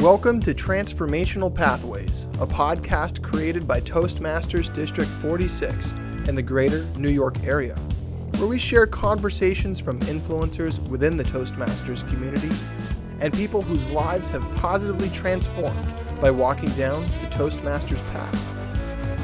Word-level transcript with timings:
Welcome 0.00 0.40
to 0.44 0.54
Transformational 0.54 1.54
Pathways, 1.54 2.24
a 2.40 2.46
podcast 2.46 3.22
created 3.22 3.68
by 3.68 3.82
Toastmasters 3.82 4.72
District 4.72 5.10
46 5.10 5.92
in 6.26 6.34
the 6.34 6.42
greater 6.42 6.84
New 6.96 7.10
York 7.10 7.44
area, 7.44 7.74
where 8.38 8.46
we 8.46 8.58
share 8.58 8.86
conversations 8.86 9.78
from 9.78 10.00
influencers 10.00 10.78
within 10.88 11.18
the 11.18 11.24
Toastmasters 11.24 12.08
community 12.08 12.48
and 13.20 13.30
people 13.34 13.60
whose 13.60 13.90
lives 13.90 14.30
have 14.30 14.40
positively 14.56 15.10
transformed 15.10 15.94
by 16.18 16.30
walking 16.30 16.70
down 16.70 17.02
the 17.20 17.26
Toastmasters 17.26 18.00
path. 18.10 18.34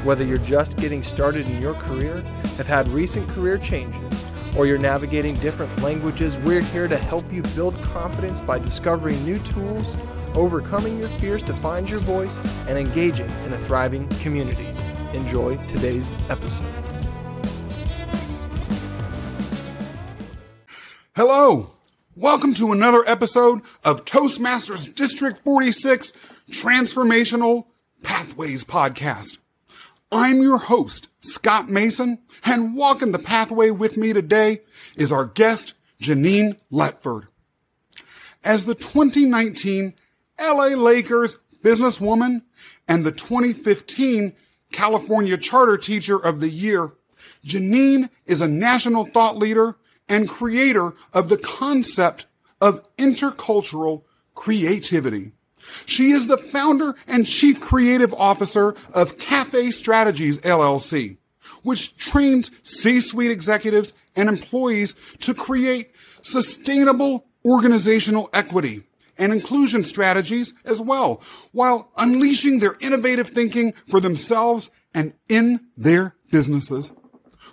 Whether 0.05 0.25
you're 0.25 0.37
just 0.37 0.77
getting 0.77 1.01
started 1.01 1.47
in 1.47 1.59
your 1.59 1.73
career, 1.73 2.21
have 2.57 2.67
had 2.67 2.87
recent 2.89 3.27
career 3.29 3.57
changes, 3.57 4.23
or 4.55 4.67
you're 4.67 4.77
navigating 4.77 5.39
different 5.39 5.75
languages, 5.81 6.37
we're 6.37 6.61
here 6.61 6.87
to 6.87 6.97
help 6.97 7.33
you 7.33 7.41
build 7.55 7.81
confidence 7.81 8.41
by 8.41 8.59
discovering 8.59 9.25
new 9.25 9.39
tools 9.39 9.97
overcoming 10.37 10.99
your 10.99 11.09
fears 11.09 11.41
to 11.41 11.53
find 11.53 11.89
your 11.89 11.99
voice, 11.99 12.39
and 12.67 12.77
engaging 12.77 13.29
in 13.43 13.53
a 13.53 13.57
thriving 13.57 14.07
community. 14.19 14.67
Enjoy 15.13 15.57
today's 15.65 16.11
episode. 16.29 16.71
Hello, 21.15 21.71
welcome 22.15 22.53
to 22.53 22.71
another 22.71 23.03
episode 23.07 23.61
of 23.83 24.05
Toastmasters 24.05 24.93
District 24.93 25.43
46 25.43 26.13
Transformational 26.51 27.65
Pathways 28.03 28.63
Podcast. 28.63 29.39
I'm 30.11 30.43
your 30.43 30.59
host, 30.59 31.07
Scott 31.19 31.67
Mason, 31.67 32.19
and 32.45 32.75
walking 32.75 33.11
the 33.11 33.19
pathway 33.19 33.71
with 33.71 33.97
me 33.97 34.13
today 34.13 34.61
is 34.95 35.11
our 35.11 35.25
guest, 35.25 35.73
Janine 35.99 36.59
Letford. 36.71 37.27
As 38.43 38.65
the 38.65 38.75
2019 38.75 39.95
LA 40.39 40.67
Lakers 40.75 41.39
businesswoman 41.63 42.43
and 42.87 43.03
the 43.03 43.11
2015 43.11 44.33
California 44.71 45.37
Charter 45.37 45.77
Teacher 45.77 46.17
of 46.17 46.39
the 46.39 46.49
Year, 46.49 46.93
Janine 47.45 48.09
is 48.25 48.41
a 48.41 48.47
national 48.47 49.05
thought 49.05 49.37
leader 49.37 49.77
and 50.07 50.29
creator 50.29 50.93
of 51.13 51.29
the 51.29 51.37
concept 51.37 52.27
of 52.61 52.85
intercultural 52.97 54.03
creativity. 54.35 55.31
She 55.85 56.11
is 56.11 56.27
the 56.27 56.37
founder 56.37 56.95
and 57.07 57.25
chief 57.25 57.59
creative 57.59 58.13
officer 58.13 58.75
of 58.93 59.17
Cafe 59.17 59.71
Strategies 59.71 60.37
LLC, 60.39 61.17
which 61.63 61.97
trains 61.97 62.51
C-suite 62.63 63.31
executives 63.31 63.93
and 64.15 64.29
employees 64.29 64.95
to 65.19 65.33
create 65.33 65.91
sustainable 66.21 67.25
organizational 67.45 68.29
equity 68.33 68.83
and 69.17 69.33
inclusion 69.33 69.83
strategies 69.83 70.53
as 70.65 70.81
well, 70.81 71.21
while 71.51 71.91
unleashing 71.97 72.59
their 72.59 72.75
innovative 72.79 73.27
thinking 73.27 73.73
for 73.87 73.99
themselves 73.99 74.71
and 74.93 75.13
in 75.29 75.59
their 75.75 76.15
businesses. 76.31 76.91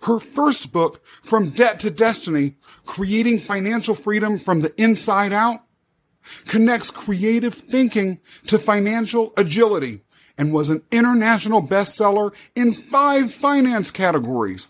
Her 0.02 0.18
first 0.18 0.72
book, 0.72 1.02
From 1.22 1.50
Debt 1.50 1.80
to 1.80 1.90
Destiny, 1.90 2.56
Creating 2.84 3.38
Financial 3.38 3.94
Freedom 3.94 4.38
from 4.38 4.60
the 4.60 4.74
Inside 4.80 5.32
Out, 5.32 5.62
connects 6.46 6.90
creative 6.90 7.54
thinking 7.54 8.20
to 8.46 8.58
financial 8.58 9.32
agility 9.36 10.02
and 10.36 10.52
was 10.52 10.70
an 10.70 10.82
international 10.90 11.62
bestseller 11.62 12.32
in 12.54 12.72
five 12.72 13.32
finance 13.32 13.90
categories. 13.90 14.68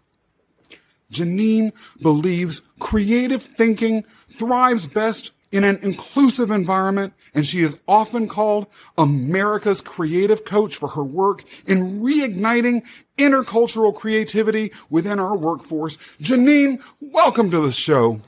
Janine 1.10 1.72
believes 2.02 2.62
creative 2.78 3.42
thinking 3.42 4.04
thrives 4.28 4.86
best 4.86 5.30
in 5.54 5.62
an 5.62 5.78
inclusive 5.82 6.50
environment, 6.50 7.14
and 7.32 7.46
she 7.46 7.62
is 7.62 7.78
often 7.86 8.26
called 8.26 8.66
America's 8.98 9.80
creative 9.80 10.44
coach 10.44 10.74
for 10.74 10.88
her 10.88 11.04
work 11.04 11.44
in 11.64 12.00
reigniting 12.00 12.82
intercultural 13.16 13.94
creativity 13.94 14.72
within 14.90 15.20
our 15.20 15.36
workforce. 15.36 15.96
Janine, 16.20 16.82
welcome 17.00 17.52
to 17.52 17.60
the 17.60 17.70
show. 17.70 18.20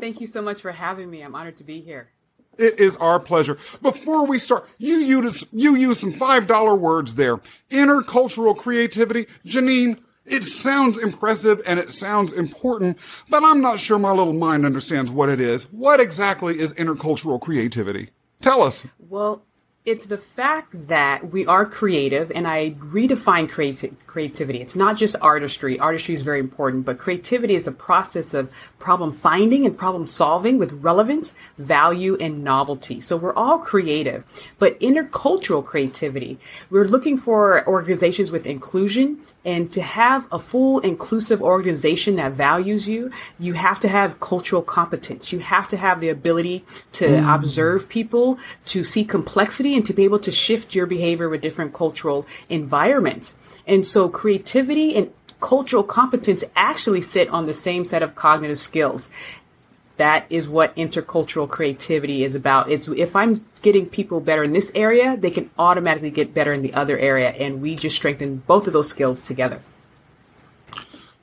Thank 0.00 0.22
you 0.22 0.26
so 0.26 0.40
much 0.40 0.62
for 0.62 0.72
having 0.72 1.10
me. 1.10 1.20
I'm 1.20 1.34
honored 1.34 1.58
to 1.58 1.64
be 1.64 1.82
here. 1.82 2.08
It 2.56 2.80
is 2.80 2.96
our 2.96 3.20
pleasure. 3.20 3.58
Before 3.82 4.26
we 4.26 4.38
start, 4.38 4.66
you 4.78 4.96
use, 4.96 5.44
you 5.52 5.76
use 5.76 6.00
some 6.00 6.14
$5 6.14 6.78
words 6.78 7.14
there. 7.14 7.42
Intercultural 7.70 8.56
creativity. 8.56 9.26
Janine, 9.44 9.98
it 10.24 10.44
sounds 10.44 10.98
impressive 10.98 11.60
and 11.66 11.78
it 11.78 11.90
sounds 11.90 12.32
important, 12.32 12.98
but 13.28 13.42
I'm 13.44 13.60
not 13.60 13.80
sure 13.80 13.98
my 13.98 14.12
little 14.12 14.32
mind 14.32 14.64
understands 14.64 15.10
what 15.10 15.28
it 15.28 15.40
is. 15.40 15.64
What 15.72 16.00
exactly 16.00 16.58
is 16.58 16.74
intercultural 16.74 17.40
creativity? 17.40 18.10
Tell 18.40 18.62
us. 18.62 18.86
Well, 18.98 19.42
it's 19.84 20.06
the 20.06 20.18
fact 20.18 20.88
that 20.88 21.32
we 21.32 21.44
are 21.46 21.66
creative, 21.66 22.30
and 22.32 22.46
I 22.46 22.70
redefine 22.78 23.50
creati- 23.50 23.96
creativity. 24.12 24.60
It's 24.60 24.76
not 24.76 24.98
just 24.98 25.16
artistry. 25.22 25.78
Artistry 25.78 26.14
is 26.14 26.20
very 26.20 26.38
important, 26.38 26.84
but 26.84 26.98
creativity 26.98 27.54
is 27.54 27.66
a 27.66 27.72
process 27.72 28.34
of 28.34 28.52
problem 28.78 29.10
finding 29.10 29.64
and 29.64 29.76
problem 29.76 30.06
solving 30.06 30.58
with 30.58 30.84
relevance, 30.84 31.32
value, 31.56 32.18
and 32.20 32.44
novelty. 32.44 33.00
So 33.00 33.16
we're 33.16 33.32
all 33.32 33.58
creative, 33.58 34.24
but 34.58 34.78
intercultural 34.80 35.64
creativity, 35.64 36.38
we're 36.68 36.84
looking 36.84 37.16
for 37.16 37.66
organizations 37.66 38.30
with 38.30 38.46
inclusion 38.46 39.18
and 39.44 39.72
to 39.72 39.82
have 39.82 40.28
a 40.30 40.38
full 40.38 40.78
inclusive 40.80 41.42
organization 41.42 42.16
that 42.16 42.32
values 42.32 42.88
you, 42.88 43.10
you 43.40 43.54
have 43.54 43.80
to 43.80 43.88
have 43.88 44.20
cultural 44.20 44.62
competence. 44.62 45.32
You 45.32 45.40
have 45.40 45.66
to 45.68 45.76
have 45.76 46.00
the 46.00 46.10
ability 46.10 46.64
to 46.92 47.06
mm. 47.06 47.34
observe 47.34 47.88
people, 47.88 48.38
to 48.66 48.84
see 48.84 49.04
complexity, 49.04 49.74
and 49.74 49.84
to 49.86 49.92
be 49.92 50.04
able 50.04 50.20
to 50.20 50.30
shift 50.30 50.74
your 50.74 50.86
behavior 50.86 51.28
with 51.28 51.40
different 51.40 51.74
cultural 51.74 52.26
environments. 52.48 53.36
And 53.66 53.86
so 53.86 54.08
creativity 54.08 54.96
and 54.96 55.12
cultural 55.40 55.82
competence 55.82 56.44
actually 56.54 57.00
sit 57.00 57.28
on 57.28 57.46
the 57.46 57.54
same 57.54 57.84
set 57.84 58.02
of 58.02 58.14
cognitive 58.14 58.60
skills 58.60 59.10
that 59.96 60.26
is 60.30 60.48
what 60.48 60.74
intercultural 60.74 61.48
creativity 61.48 62.24
is 62.24 62.34
about. 62.34 62.70
It's 62.70 62.88
if 62.88 63.14
I'm 63.14 63.44
getting 63.62 63.86
people 63.86 64.20
better 64.20 64.42
in 64.42 64.52
this 64.52 64.72
area, 64.74 65.16
they 65.16 65.30
can 65.30 65.50
automatically 65.58 66.10
get 66.10 66.34
better 66.34 66.52
in 66.52 66.62
the 66.62 66.74
other 66.74 66.98
area, 66.98 67.30
and 67.30 67.60
we 67.60 67.76
just 67.76 67.96
strengthen 67.96 68.38
both 68.38 68.66
of 68.66 68.72
those 68.72 68.88
skills 68.88 69.22
together. 69.22 69.60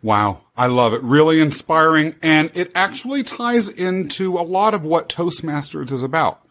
Wow, 0.01 0.43
I 0.55 0.67
love 0.67 0.93
it. 0.93 1.03
Really 1.03 1.41
inspiring, 1.41 2.15
and 2.21 2.51
it 2.53 2.71
actually 2.73 3.23
ties 3.23 3.67
into 3.67 4.37
a 4.37 4.47
lot 4.47 4.73
of 4.73 4.85
what 4.85 5.09
Toastmasters 5.09 5.91
is 5.91 6.03
about. 6.03 6.41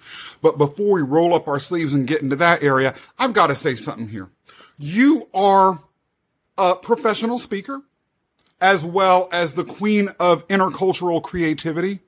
But 0.42 0.58
before 0.58 0.92
we 0.92 1.02
roll 1.02 1.34
up 1.34 1.48
our 1.48 1.58
sleeves 1.58 1.94
and 1.94 2.06
get 2.06 2.20
into 2.20 2.36
that 2.36 2.62
area, 2.62 2.94
I've 3.18 3.32
got 3.32 3.46
to 3.46 3.54
say 3.54 3.74
something 3.74 4.08
here. 4.08 4.28
You 4.78 5.28
are 5.34 5.80
a 6.56 6.76
professional 6.76 7.38
speaker 7.38 7.82
as 8.60 8.84
well 8.84 9.28
as 9.32 9.54
the 9.54 9.64
queen 9.64 10.08
of 10.18 10.46
intercultural 10.48 11.22
creativity. 11.22 12.00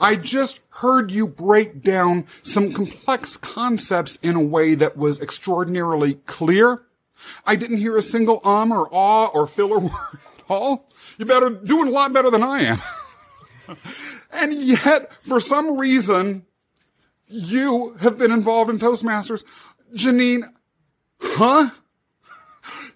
I 0.00 0.16
just 0.16 0.60
heard 0.70 1.10
you 1.10 1.26
break 1.26 1.82
down 1.82 2.26
some 2.42 2.72
complex 2.72 3.36
concepts 3.36 4.16
in 4.16 4.36
a 4.36 4.42
way 4.42 4.74
that 4.74 4.96
was 4.96 5.20
extraordinarily 5.20 6.14
clear. 6.26 6.82
I 7.46 7.56
didn't 7.56 7.78
hear 7.78 7.96
a 7.96 8.02
single 8.02 8.40
um 8.44 8.72
or 8.72 8.88
ah 8.92 9.26
or 9.34 9.46
filler 9.46 9.78
word 9.80 9.92
at 10.38 10.44
all. 10.48 10.88
You 11.18 11.24
better 11.24 11.50
doing 11.50 11.88
a 11.88 11.90
lot 11.90 12.12
better 12.12 12.30
than 12.30 12.42
I 12.42 12.60
am. 12.60 12.78
and 14.32 14.54
yet, 14.54 15.10
for 15.22 15.40
some 15.40 15.78
reason, 15.78 16.44
you 17.26 17.94
have 18.00 18.18
been 18.18 18.30
involved 18.30 18.70
in 18.70 18.78
Toastmasters. 18.78 19.44
Janine, 19.94 20.42
huh? 21.20 21.70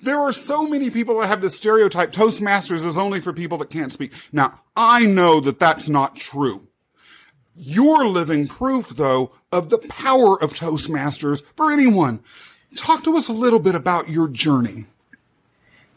There 0.03 0.19
are 0.19 0.33
so 0.33 0.67
many 0.67 0.89
people 0.89 1.21
that 1.21 1.27
have 1.27 1.43
this 1.43 1.57
stereotype 1.57 2.13
Toastmasters 2.13 2.87
is 2.87 2.97
only 2.97 3.21
for 3.21 3.33
people 3.33 3.59
that 3.59 3.71
can't 3.71 3.93
speak. 3.93 4.13
Now, 4.33 4.61
I 4.77 5.05
know 5.05 5.41
that 5.41 5.59
that's 5.59 5.89
not 5.89 6.17
true. 6.17 6.67
You're 7.55 8.07
living 8.07 8.49
proof, 8.49 8.89
though, 8.89 9.33
of 9.53 9.69
the 9.69 9.79
power 9.79 10.43
of 10.43 10.55
Toastmasters 10.55 11.43
for 11.57 11.71
anyone. 11.71 12.21
Talk 12.75 13.05
to 13.05 13.17
us 13.17 13.29
a 13.29 13.35
little 13.35 13.59
bit 13.59 13.75
about 13.75 14.09
your 14.09 14.29
journey. 14.29 14.87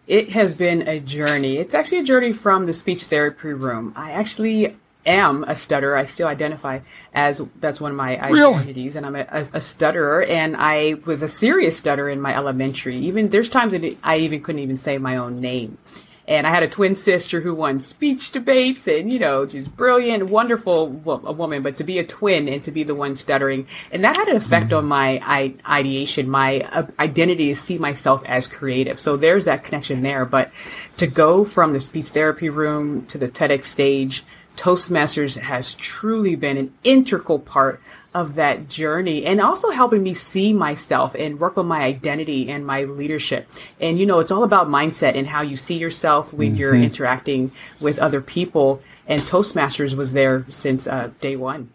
It 0.08 0.30
has 0.30 0.54
been 0.54 0.86
a 0.88 1.00
journey. 1.00 1.58
It's 1.58 1.74
actually 1.74 2.00
a 2.00 2.04
journey 2.04 2.34
from 2.34 2.66
the 2.66 2.74
speech 2.74 3.06
therapy 3.06 3.54
room. 3.54 3.94
I 3.96 4.12
actually 4.12 4.76
am 5.06 5.44
a 5.44 5.56
stutterer. 5.56 5.96
I 5.96 6.06
still 6.06 6.28
identify 6.28 6.80
as 7.14 7.42
that's 7.60 7.82
one 7.82 7.92
of 7.92 7.98
my 7.98 8.20
identities, 8.22 8.96
and 8.96 9.06
I'm 9.06 9.16
a, 9.16 9.48
a, 9.54 9.62
stutterer. 9.62 10.24
And 10.24 10.56
I 10.58 10.96
was 11.06 11.22
a 11.22 11.28
serious 11.28 11.78
stutterer 11.78 12.10
in 12.10 12.22
my 12.22 12.36
elementary. 12.36 12.98
Even 12.98 13.30
there's 13.30 13.50
times 13.50 13.74
that 13.74 13.98
I 14.04 14.18
even 14.18 14.42
couldn't 14.42 14.62
even 14.62 14.78
say 14.78 14.98
my 14.98 15.18
own 15.18 15.38
name. 15.38 15.78
And 16.26 16.48
I 16.48 16.52
had 16.52 16.64
a 16.64 16.70
twin 16.70 16.96
sister 16.96 17.42
who 17.42 17.54
won 17.54 17.80
speech 17.80 18.32
debates 18.32 18.88
and, 18.88 19.12
you 19.12 19.20
know, 19.20 19.46
she's 19.46 19.68
brilliant, 19.68 20.30
wonderful 20.30 21.02
a 21.26 21.34
woman, 21.34 21.64
but 21.64 21.76
to 21.78 21.84
be 21.84 22.00
a 22.00 22.06
twin 22.06 22.48
and 22.48 22.64
to 22.64 22.72
be 22.72 22.84
the 22.84 22.96
one 22.96 23.18
stuttering. 23.18 23.68
And 23.92 24.06
that 24.06 24.16
had 24.16 24.30
an 24.30 24.38
effect 24.38 24.68
mm-hmm. 24.68 24.78
on 24.78 24.86
my 24.86 25.22
I- 25.22 25.56
ideation, 25.68 26.30
my 26.30 26.62
uh, 26.62 26.88
identity 26.98 27.50
to 27.50 27.56
see 27.56 27.78
myself 27.78 28.24
as 28.26 28.48
creative. 28.48 29.02
So 29.02 29.18
there's 29.18 29.46
that 29.46 29.66
connection 29.66 30.02
there. 30.02 30.24
But 30.24 30.52
to 30.96 31.08
go 31.08 31.44
from 31.44 31.74
the 31.74 31.80
speech 31.82 32.10
therapy 32.10 32.48
room 32.48 33.06
to 33.08 33.18
the 33.18 33.28
TEDx 33.28 33.66
stage 33.66 34.24
Toastmasters 34.56 35.40
has 35.40 35.74
truly 35.74 36.36
been 36.36 36.58
an 36.58 36.74
integral 36.84 37.40
part 37.40 37.82
of 38.14 38.36
that 38.36 38.70
journey 38.70 39.26
and 39.26 39.42
also 39.42 39.72
helping 39.72 40.04
me 40.04 40.14
see 40.14 40.54
myself 40.54 41.16
and 41.16 41.40
work 41.40 41.58
on 41.58 41.66
my 41.66 41.82
identity 41.82 42.50
and 42.52 42.66
my 42.66 42.84
leadership. 42.84 43.48
And, 43.82 44.00
you 44.00 44.06
know, 44.06 44.20
it's 44.20 44.32
all 44.32 44.44
about 44.44 44.68
mindset 44.68 45.16
and 45.16 45.28
how 45.28 45.42
you 45.42 45.58
see 45.58 45.78
yourself 45.78 46.32
when 46.32 46.50
mm-hmm. 46.50 46.58
you're 46.58 46.76
interacting 46.76 47.52
with 47.80 47.98
other 47.98 48.22
people. 48.22 48.82
And 49.08 49.22
Toastmasters 49.22 49.96
was 49.96 50.14
there 50.14 50.46
since 50.50 50.88
uh, 50.88 51.12
day 51.20 51.36
one. 51.36 51.72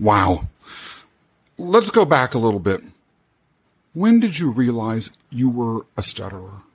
Wow. 0.00 0.48
Let's 1.56 1.90
go 1.90 2.04
back 2.04 2.34
a 2.34 2.38
little 2.38 2.60
bit. 2.60 2.82
When 3.94 4.20
did 4.20 4.38
you 4.38 4.50
realize 4.50 5.10
you 5.30 5.48
were 5.48 5.86
a 5.96 6.02
stutterer? 6.02 6.65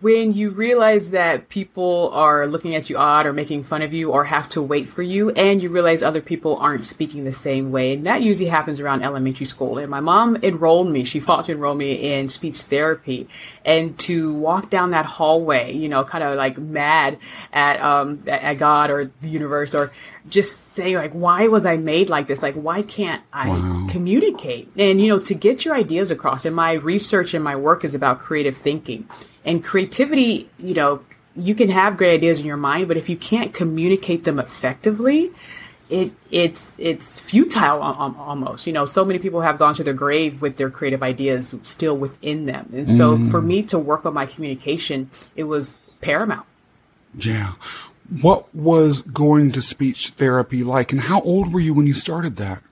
When 0.00 0.32
you 0.32 0.50
realize 0.50 1.12
that 1.12 1.48
people 1.48 2.10
are 2.12 2.46
looking 2.46 2.74
at 2.74 2.90
you 2.90 2.96
odd 2.96 3.26
or 3.26 3.32
making 3.32 3.64
fun 3.64 3.82
of 3.82 3.92
you 3.92 4.10
or 4.10 4.24
have 4.24 4.48
to 4.50 4.60
wait 4.60 4.88
for 4.88 5.02
you 5.02 5.30
and 5.30 5.62
you 5.62 5.68
realize 5.68 6.02
other 6.02 6.20
people 6.20 6.56
aren't 6.56 6.84
speaking 6.84 7.24
the 7.24 7.32
same 7.32 7.70
way 7.72 7.94
and 7.94 8.06
that 8.06 8.22
usually 8.22 8.48
happens 8.48 8.80
around 8.80 9.02
elementary 9.02 9.46
school. 9.46 9.78
And 9.78 9.90
my 9.90 10.00
mom 10.00 10.36
enrolled 10.42 10.88
me. 10.88 11.04
She 11.04 11.20
fought 11.20 11.44
to 11.46 11.52
enroll 11.52 11.74
me 11.74 12.12
in 12.12 12.28
speech 12.28 12.62
therapy. 12.62 13.28
And 13.64 13.98
to 14.00 14.34
walk 14.34 14.70
down 14.70 14.90
that 14.90 15.06
hallway 15.06 15.72
you 15.72 15.88
know 15.88 16.04
kind 16.04 16.24
of 16.24 16.36
like 16.36 16.58
mad 16.58 17.18
at 17.52 17.80
um 17.80 18.22
at 18.26 18.54
god 18.54 18.90
or 18.90 19.10
the 19.20 19.28
universe 19.28 19.74
or 19.74 19.92
just 20.28 20.74
say 20.74 20.96
like 20.96 21.12
why 21.12 21.48
was 21.48 21.64
i 21.64 21.76
made 21.76 22.08
like 22.08 22.26
this 22.26 22.42
like 22.42 22.54
why 22.54 22.82
can't 22.82 23.22
i 23.32 23.48
wow. 23.48 23.86
communicate 23.90 24.68
and 24.76 25.00
you 25.00 25.08
know 25.08 25.18
to 25.18 25.34
get 25.34 25.64
your 25.64 25.74
ideas 25.74 26.10
across 26.10 26.44
and 26.44 26.54
my 26.54 26.72
research 26.72 27.34
and 27.34 27.42
my 27.42 27.56
work 27.56 27.84
is 27.84 27.94
about 27.94 28.18
creative 28.18 28.56
thinking 28.56 29.08
and 29.46 29.64
creativity, 29.64 30.50
you 30.58 30.74
know, 30.74 31.00
you 31.36 31.54
can 31.54 31.70
have 31.70 31.96
great 31.96 32.14
ideas 32.14 32.40
in 32.40 32.46
your 32.46 32.56
mind, 32.56 32.88
but 32.88 32.96
if 32.96 33.08
you 33.08 33.16
can't 33.16 33.54
communicate 33.54 34.24
them 34.24 34.38
effectively, 34.38 35.30
it 35.88 36.10
it's 36.32 36.74
it's 36.78 37.20
futile 37.20 37.80
almost. 37.80 38.66
You 38.66 38.72
know, 38.72 38.84
so 38.84 39.04
many 39.04 39.20
people 39.20 39.42
have 39.42 39.56
gone 39.56 39.74
to 39.76 39.84
their 39.84 39.94
grave 39.94 40.42
with 40.42 40.56
their 40.56 40.68
creative 40.68 41.02
ideas 41.02 41.54
still 41.62 41.96
within 41.96 42.46
them, 42.46 42.70
and 42.74 42.88
so 42.88 43.16
mm. 43.16 43.30
for 43.30 43.40
me 43.40 43.62
to 43.64 43.78
work 43.78 44.04
on 44.04 44.12
my 44.12 44.26
communication, 44.26 45.10
it 45.36 45.44
was 45.44 45.76
paramount. 46.00 46.46
Yeah. 47.16 47.52
What 48.22 48.54
was 48.54 49.02
going 49.02 49.50
to 49.52 49.62
speech 49.62 50.10
therapy 50.10 50.62
like, 50.62 50.92
and 50.92 51.02
how 51.02 51.20
old 51.22 51.52
were 51.52 51.60
you 51.60 51.74
when 51.74 51.86
you 51.86 51.94
started 51.94 52.36
that? 52.36 52.62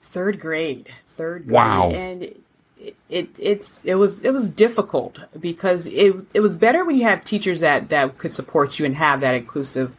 Third 0.00 0.40
grade. 0.40 0.88
Third 1.08 1.44
grade. 1.44 1.54
Wow. 1.54 1.90
And 1.90 2.34
it 3.08 3.28
it's 3.38 3.84
it 3.84 3.94
was 3.94 4.22
it 4.22 4.30
was 4.30 4.50
difficult 4.50 5.20
because 5.38 5.86
it 5.86 6.14
it 6.34 6.40
was 6.40 6.56
better 6.56 6.84
when 6.84 6.96
you 6.96 7.04
have 7.04 7.24
teachers 7.24 7.60
that 7.60 7.88
that 7.90 8.18
could 8.18 8.34
support 8.34 8.78
you 8.78 8.86
and 8.86 8.96
have 8.96 9.20
that 9.20 9.34
inclusive 9.34 9.94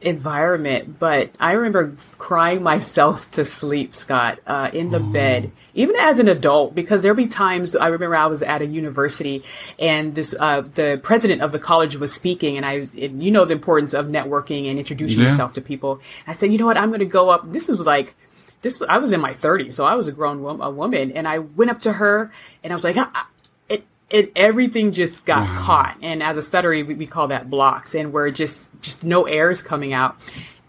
environment. 0.00 0.98
But 0.98 1.30
I 1.38 1.52
remember 1.52 1.94
crying 2.18 2.62
myself 2.62 3.30
to 3.32 3.44
sleep, 3.44 3.94
Scott, 3.94 4.38
uh, 4.46 4.70
in 4.72 4.90
the 4.90 4.98
mm. 4.98 5.12
bed, 5.12 5.52
even 5.74 5.96
as 5.96 6.18
an 6.18 6.28
adult, 6.28 6.74
because 6.74 7.02
there'll 7.02 7.16
be 7.16 7.26
times 7.26 7.76
I 7.76 7.88
remember 7.88 8.16
I 8.16 8.26
was 8.26 8.42
at 8.42 8.62
a 8.62 8.66
university 8.66 9.42
and 9.78 10.14
this 10.14 10.34
uh, 10.38 10.62
the 10.62 11.00
president 11.02 11.42
of 11.42 11.52
the 11.52 11.58
college 11.58 11.96
was 11.96 12.12
speaking, 12.12 12.56
and 12.56 12.66
I 12.66 12.86
and 12.98 13.22
you 13.22 13.30
know 13.30 13.44
the 13.44 13.52
importance 13.52 13.94
of 13.94 14.06
networking 14.06 14.68
and 14.68 14.78
introducing 14.78 15.22
yeah. 15.22 15.30
yourself 15.30 15.52
to 15.54 15.60
people. 15.60 16.00
I 16.26 16.32
said, 16.32 16.52
you 16.52 16.58
know 16.58 16.66
what, 16.66 16.78
I'm 16.78 16.90
going 16.90 17.00
to 17.00 17.06
go 17.06 17.30
up. 17.30 17.52
This 17.52 17.68
is 17.68 17.78
like 17.80 18.14
this 18.62 18.82
I 18.88 18.98
was 18.98 19.12
in 19.12 19.20
my 19.20 19.32
30s, 19.32 19.72
so 19.72 19.86
I 19.86 19.94
was 19.94 20.06
a 20.06 20.12
grown 20.12 20.42
wo- 20.42 20.60
a 20.60 20.70
woman, 20.70 21.12
and 21.12 21.26
I 21.26 21.38
went 21.38 21.70
up 21.70 21.80
to 21.82 21.94
her 21.94 22.30
and 22.62 22.72
I 22.72 22.76
was 22.76 22.84
like, 22.84 22.96
ah, 22.96 23.10
ah 23.14 23.28
it, 23.68 23.84
it 24.10 24.32
everything 24.36 24.92
just 24.92 25.24
got 25.24 25.48
wow. 25.48 25.56
caught. 25.58 25.96
And 26.02 26.22
as 26.22 26.36
a 26.36 26.42
stutterer, 26.42 26.84
we, 26.84 26.94
we 26.94 27.06
call 27.06 27.28
that 27.28 27.48
blocks, 27.48 27.94
and 27.94 28.12
we're 28.12 28.30
just 28.30 28.66
just 28.80 29.04
no 29.04 29.26
air 29.26 29.50
is 29.50 29.62
coming 29.62 29.92
out. 29.92 30.16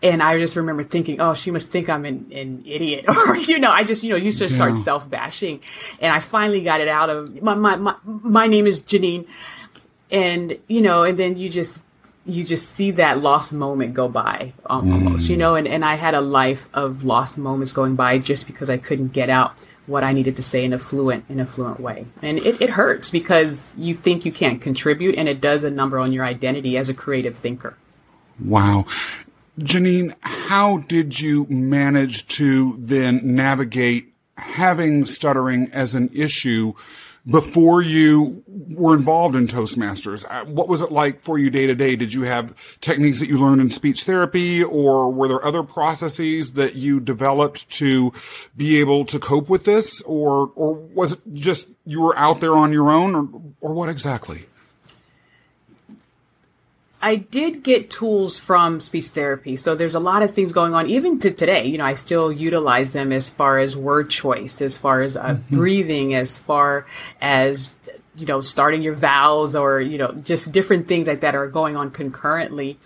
And 0.03 0.23
I 0.23 0.39
just 0.39 0.55
remember 0.55 0.83
thinking, 0.83 1.21
oh, 1.21 1.35
she 1.35 1.51
must 1.51 1.69
think 1.69 1.87
I'm 1.87 2.05
an, 2.05 2.31
an 2.33 2.63
idiot. 2.65 3.05
or, 3.27 3.37
you 3.37 3.59
know, 3.59 3.69
I 3.69 3.83
just, 3.83 4.03
you 4.03 4.09
know, 4.09 4.15
you 4.15 4.31
just 4.31 4.41
yeah. 4.41 4.55
start 4.55 4.77
self 4.77 5.09
bashing. 5.09 5.61
And 5.99 6.11
I 6.11 6.19
finally 6.19 6.63
got 6.63 6.81
it 6.81 6.87
out 6.87 7.09
of 7.09 7.41
my, 7.41 7.53
my, 7.53 7.75
my, 7.75 7.95
my 8.03 8.47
name 8.47 8.65
is 8.65 8.81
Janine. 8.81 9.27
And, 10.09 10.57
you 10.67 10.81
know, 10.81 11.03
and 11.03 11.17
then 11.17 11.37
you 11.37 11.49
just 11.49 11.79
you 12.25 12.43
just 12.43 12.75
see 12.75 12.91
that 12.91 13.19
lost 13.19 13.51
moment 13.51 13.93
go 13.93 14.07
by 14.07 14.53
um, 14.67 14.91
almost, 14.91 15.29
you 15.29 15.35
mm. 15.35 15.39
know, 15.39 15.55
and, 15.55 15.67
and 15.67 15.83
I 15.83 15.95
had 15.95 16.13
a 16.13 16.21
life 16.21 16.69
of 16.73 17.03
lost 17.03 17.37
moments 17.37 17.71
going 17.71 17.95
by 17.95 18.19
just 18.19 18.45
because 18.45 18.69
I 18.69 18.77
couldn't 18.77 19.09
get 19.09 19.29
out 19.29 19.59
what 19.87 20.03
I 20.03 20.13
needed 20.13 20.35
to 20.35 20.43
say 20.43 20.63
in 20.63 20.73
a 20.73 20.79
fluent, 20.79 21.25
in 21.29 21.39
a 21.39 21.45
fluent 21.45 21.79
way. 21.79 22.05
And 22.21 22.39
it, 22.39 22.61
it 22.61 22.69
hurts 22.69 23.09
because 23.09 23.75
you 23.77 23.95
think 23.95 24.23
you 24.23 24.31
can't 24.31 24.61
contribute 24.61 25.15
and 25.15 25.27
it 25.27 25.41
does 25.41 25.63
a 25.63 25.71
number 25.71 25.97
on 25.97 26.11
your 26.11 26.23
identity 26.23 26.77
as 26.77 26.89
a 26.89 26.93
creative 26.93 27.37
thinker. 27.37 27.75
Wow. 28.39 28.85
Janine, 29.59 30.15
how 30.21 30.77
did 30.79 31.19
you 31.19 31.45
manage 31.49 32.27
to 32.37 32.75
then 32.77 33.21
navigate 33.23 34.13
having 34.37 35.05
stuttering 35.05 35.69
as 35.71 35.93
an 35.93 36.09
issue 36.13 36.73
before 37.29 37.81
you 37.81 38.43
were 38.47 38.95
involved 38.95 39.35
in 39.35 39.47
Toastmasters? 39.47 40.25
Uh, 40.29 40.45
what 40.45 40.67
was 40.67 40.81
it 40.81 40.91
like 40.91 41.19
for 41.19 41.37
you 41.37 41.49
day 41.49 41.67
to 41.67 41.75
day? 41.75 41.95
Did 41.95 42.13
you 42.13 42.23
have 42.23 42.55
techniques 42.79 43.19
that 43.19 43.29
you 43.29 43.37
learned 43.37 43.61
in 43.61 43.69
speech 43.69 44.03
therapy 44.03 44.63
or 44.63 45.11
were 45.11 45.27
there 45.27 45.45
other 45.45 45.63
processes 45.63 46.53
that 46.53 46.75
you 46.75 46.99
developed 46.99 47.69
to 47.71 48.11
be 48.57 48.79
able 48.79 49.05
to 49.05 49.19
cope 49.19 49.49
with 49.49 49.65
this? 49.65 50.01
Or, 50.01 50.51
or 50.55 50.73
was 50.73 51.13
it 51.13 51.19
just 51.33 51.69
you 51.85 52.01
were 52.01 52.17
out 52.17 52.39
there 52.39 52.55
on 52.55 52.73
your 52.73 52.89
own 52.89 53.15
or, 53.15 53.69
or 53.69 53.73
what 53.73 53.89
exactly? 53.89 54.45
I 57.01 57.15
did 57.15 57.63
get 57.63 57.89
tools 57.89 58.37
from 58.37 58.79
speech 58.79 59.07
therapy. 59.07 59.55
So 59.55 59.75
there's 59.75 59.95
a 59.95 59.99
lot 59.99 60.23
of 60.23 60.31
things 60.31 60.51
going 60.51 60.73
on. 60.73 60.87
Even 60.89 61.19
to 61.19 61.31
today, 61.31 61.65
you 61.65 61.77
know, 61.77 61.85
I 61.85 61.95
still 61.95 62.31
utilize 62.31 62.93
them 62.93 63.11
as 63.11 63.29
far 63.29 63.59
as 63.59 63.75
word 63.75 64.09
choice, 64.09 64.61
as 64.61 64.77
far 64.77 65.01
as 65.01 65.17
uh, 65.17 65.23
mm-hmm. 65.23 65.55
breathing, 65.55 66.13
as 66.13 66.37
far 66.37 66.85
as, 67.19 67.73
you 68.15 68.25
know, 68.25 68.41
starting 68.41 68.81
your 68.81 68.93
vowels 68.93 69.55
or, 69.55 69.81
you 69.81 69.97
know, 69.97 70.11
just 70.11 70.51
different 70.51 70.87
things 70.87 71.07
like 71.07 71.21
that 71.21 71.33
are 71.35 71.47
going 71.47 71.75
on 71.75 71.89
concurrently. 71.91 72.77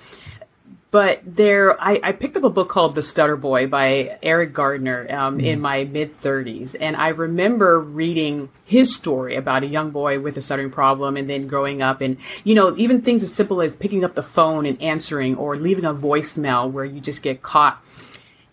But 0.95 1.19
there, 1.25 1.75
I, 1.83 2.00
I, 2.01 2.12
picked 2.13 2.38
up 2.38 2.45
a 2.45 2.50
book 2.50 2.69
called 2.69 2.95
The 2.95 3.01
Stutter 3.01 3.36
Boy 3.36 3.68
by 3.68 4.18
Eric 4.24 4.53
Gardner 4.53 5.06
um, 5.13 5.39
mm. 5.39 5.44
in 5.44 5.59
my 5.59 5.83
mid 5.83 6.18
30s. 6.18 6.74
And 6.80 6.95
I 6.95 7.09
remember 7.09 7.81
reading 7.81 8.47
his 8.63 8.95
story 8.95 9.36
about 9.36 9.65
a 9.65 9.68
young 9.68 9.92
boy 9.92 10.21
with 10.21 10.38
a 10.38 10.42
stuttering 10.42 10.71
problem 10.71 11.18
and 11.18 11.30
then 11.30 11.47
growing 11.47 11.81
up. 11.81 12.00
And, 12.00 12.15
you 12.45 12.56
know, 12.56 12.74
even 12.77 13.01
things 13.01 13.24
as 13.24 13.33
simple 13.33 13.62
as 13.62 13.75
picking 13.75 14.06
up 14.06 14.15
the 14.15 14.24
phone 14.24 14.65
and 14.65 14.81
answering 14.81 15.36
or 15.36 15.57
leaving 15.57 15.83
a 15.83 15.94
voicemail 15.94 16.71
where 16.71 16.86
you 16.86 17.01
just 17.01 17.21
get 17.21 17.41
caught 17.41 17.83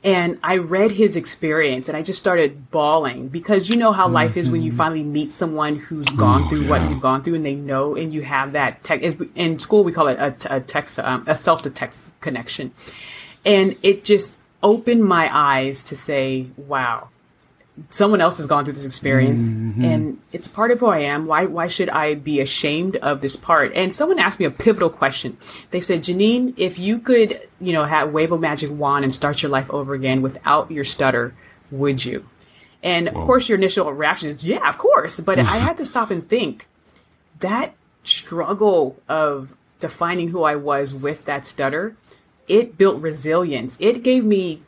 and 0.04 0.38
I 0.43 0.56
read 0.56 0.90
his 0.90 1.14
experience 1.14 1.88
and 1.88 1.96
I 1.96 2.02
just 2.02 2.19
started 2.19 2.70
bawling 2.72 3.28
because 3.28 3.68
you 3.68 3.76
know 3.76 3.92
how 3.92 4.06
mm-hmm. 4.06 4.14
life 4.14 4.37
is 4.37 4.50
when 4.50 4.62
you 4.62 4.71
mm-hmm. 4.71 4.78
finally 4.78 5.02
meet 5.04 5.32
someone 5.32 5.76
who's 5.76 6.06
gone 6.06 6.42
oh, 6.42 6.49
through 6.49 6.62
yeah. 6.62 6.71
what 6.71 6.90
you've 6.90 7.00
gone 7.00 7.23
through 7.23 7.37
and 7.37 7.47
they 7.47 7.54
know 7.54 7.94
and 7.94 8.12
you 8.12 8.23
have 8.23 8.52
that 8.52 8.82
tech. 8.82 9.02
In 9.37 9.61
school, 9.61 9.85
we 9.85 9.92
call 9.92 10.09
it 10.09 10.18
a, 10.18 10.56
a 10.56 10.61
text, 10.61 10.99
um, 10.99 11.25
a 11.28 11.37
self 11.37 11.62
to 11.62 11.71
text 11.71 12.11
connection. 12.21 12.73
And 13.44 13.76
it 13.82 14.02
just 14.02 14.40
opened 14.62 15.04
my 15.04 15.30
eyes 15.32 15.85
to 15.85 15.97
say, 15.97 16.49
wow, 16.56 17.09
someone 17.91 18.21
else 18.21 18.37
has 18.37 18.47
gone 18.47 18.64
through 18.64 18.75
this 18.75 18.85
experience 18.85 19.49
mm-hmm. 19.49 19.85
and 19.85 20.21
it's 20.33 20.47
part 20.47 20.71
of 20.71 20.81
who 20.81 20.87
I 20.87 21.00
am. 21.00 21.26
Why 21.26 21.47
why 21.47 21.69
should 21.69 21.88
I 21.88 22.14
be 22.14 22.41
ashamed 22.41 22.97
of 22.97 23.21
this 23.21 23.37
part? 23.37 23.73
And 23.75 23.95
someone 23.95 24.19
asked 24.19 24.38
me 24.38 24.45
a 24.45 24.50
pivotal 24.50 24.91
question. 24.91 25.38
They 25.71 25.81
said, 25.81 26.02
Janine, 26.02 26.55
if 26.59 26.79
you 26.79 26.99
could, 26.99 27.41
you 27.61 27.73
know, 27.73 27.85
have 27.85 28.12
wave 28.12 28.33
a 28.33 28.38
magic 28.38 28.71
wand 28.71 29.05
and 29.05 29.14
start 29.14 29.43
your 29.43 29.50
life 29.50 29.71
over 29.71 29.95
again 29.95 30.21
without 30.21 30.71
your 30.71 30.85
stutter, 30.85 31.35
would 31.71 32.05
you? 32.05 32.26
And 32.83 33.09
of 33.09 33.14
course 33.14 33.49
your 33.49 33.57
initial 33.57 33.91
reaction 33.93 34.29
is, 34.29 34.45
yeah, 34.45 34.69
of 34.69 34.76
course. 34.76 35.21
But 35.21 35.38
I 35.38 35.57
had 35.57 35.76
to 35.79 35.85
stop 35.93 36.11
and 36.11 36.29
think 36.29 36.67
that 37.41 37.75
struggle 38.05 39.00
of 39.09 39.55
defining 39.81 40.29
who 40.29 40.45
I 40.45 40.57
was 40.57 40.93
with 40.93 41.25
that 41.25 41.47
stutter, 41.47 41.97
it 42.49 42.76
built 42.76 43.00
resilience. 43.00 43.76
It 43.81 44.02
gave 44.02 44.25
me 44.25 44.62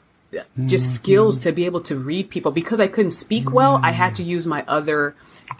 just 0.67 0.87
mm-hmm. 0.87 0.95
skills 0.95 1.39
to 1.39 1.53
be 1.53 1.65
able 1.65 1.81
to 1.83 1.99
read 1.99 2.31
people 2.31 2.53
because 2.53 2.81
I 2.81 2.89
couldn't 2.89 3.13
speak 3.13 3.53
well. 3.53 3.81
I 3.83 3.93
had 3.93 4.15
to 4.17 4.23
mm. 4.23 4.27
use 4.27 4.47
my 4.47 4.65
other 4.67 5.15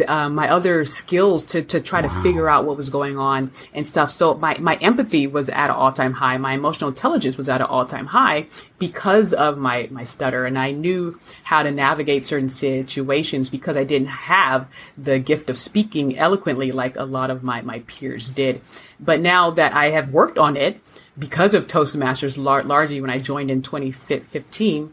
uh, 0.09 0.29
my 0.29 0.49
other 0.49 0.85
skills 0.85 1.45
to 1.45 1.63
to 1.63 1.81
try 1.81 2.01
wow. 2.01 2.09
to 2.09 2.23
figure 2.23 2.49
out 2.49 2.65
what 2.65 2.77
was 2.77 2.89
going 2.89 3.19
on 3.19 3.51
and 3.73 3.87
stuff. 3.87 4.11
So 4.11 4.35
my 4.35 4.57
my 4.59 4.75
empathy 4.77 5.27
was 5.27 5.49
at 5.49 5.67
an 5.67 5.77
all 5.77 5.93
time 5.93 6.15
high. 6.15 6.37
My 6.39 6.55
emotional 6.55 6.89
intelligence 6.89 7.37
was 7.37 7.49
at 7.49 7.61
an 7.61 7.67
all 7.67 7.87
time 7.87 8.07
high 8.07 8.47
because 8.79 9.33
of 9.33 9.59
my 9.59 9.89
my 9.91 10.03
stutter, 10.03 10.47
and 10.47 10.59
I 10.59 10.73
knew 10.73 11.21
how 11.45 11.63
to 11.63 11.71
navigate 11.71 12.25
certain 12.25 12.49
situations 12.49 13.49
because 13.49 13.77
I 13.77 13.85
didn't 13.85 14.09
have 14.09 14.69
the 14.99 15.19
gift 15.19 15.49
of 15.49 15.59
speaking 15.59 16.19
eloquently 16.19 16.73
like 16.73 16.97
a 16.97 17.05
lot 17.05 17.31
of 17.31 17.43
my 17.45 17.61
my 17.63 17.81
peers 17.81 18.29
did. 18.29 18.61
But 18.99 19.21
now 19.21 19.51
that 19.51 19.75
I 19.77 19.91
have 19.91 20.11
worked 20.11 20.39
on 20.39 20.57
it 20.57 20.81
because 21.19 21.55
of 21.55 21.67
Toastmasters 21.67 22.37
lar- 22.37 22.63
largely 22.63 23.01
when 23.01 23.11
I 23.11 23.19
joined 23.19 23.51
in 23.51 23.63
2015, 23.63 24.93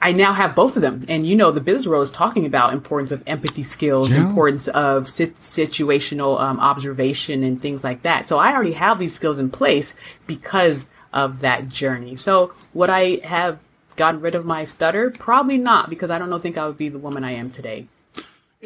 I 0.00 0.12
now 0.12 0.32
have 0.34 0.54
both 0.54 0.76
of 0.76 0.82
them. 0.82 1.04
And 1.08 1.26
you 1.26 1.36
know, 1.36 1.50
the 1.50 1.60
business 1.60 1.86
world 1.86 2.02
is 2.02 2.10
talking 2.10 2.44
about 2.46 2.72
importance 2.72 3.12
of 3.12 3.22
empathy 3.26 3.62
skills, 3.62 4.14
Yeah. 4.14 4.28
importance 4.28 4.68
of 4.68 5.08
sit- 5.08 5.40
situational 5.40 6.40
um, 6.40 6.60
observation 6.60 7.42
and 7.42 7.60
things 7.60 7.82
like 7.82 8.02
that. 8.02 8.28
So 8.28 8.38
I 8.38 8.52
already 8.54 8.72
have 8.74 8.98
these 8.98 9.14
skills 9.14 9.38
in 9.38 9.50
place 9.50 9.94
because 10.26 10.86
of 11.12 11.40
that 11.40 11.68
journey. 11.68 12.16
So 12.16 12.52
would 12.74 12.90
I 12.90 13.20
have 13.26 13.58
gotten 13.96 14.20
rid 14.20 14.34
of 14.34 14.44
my 14.44 14.64
stutter? 14.64 15.10
Probably 15.10 15.56
not, 15.56 15.88
because 15.88 16.10
I 16.10 16.18
don't 16.18 16.28
know, 16.28 16.38
think 16.38 16.58
I 16.58 16.66
would 16.66 16.76
be 16.76 16.90
the 16.90 16.98
woman 16.98 17.24
I 17.24 17.32
am 17.32 17.50
today. 17.50 17.86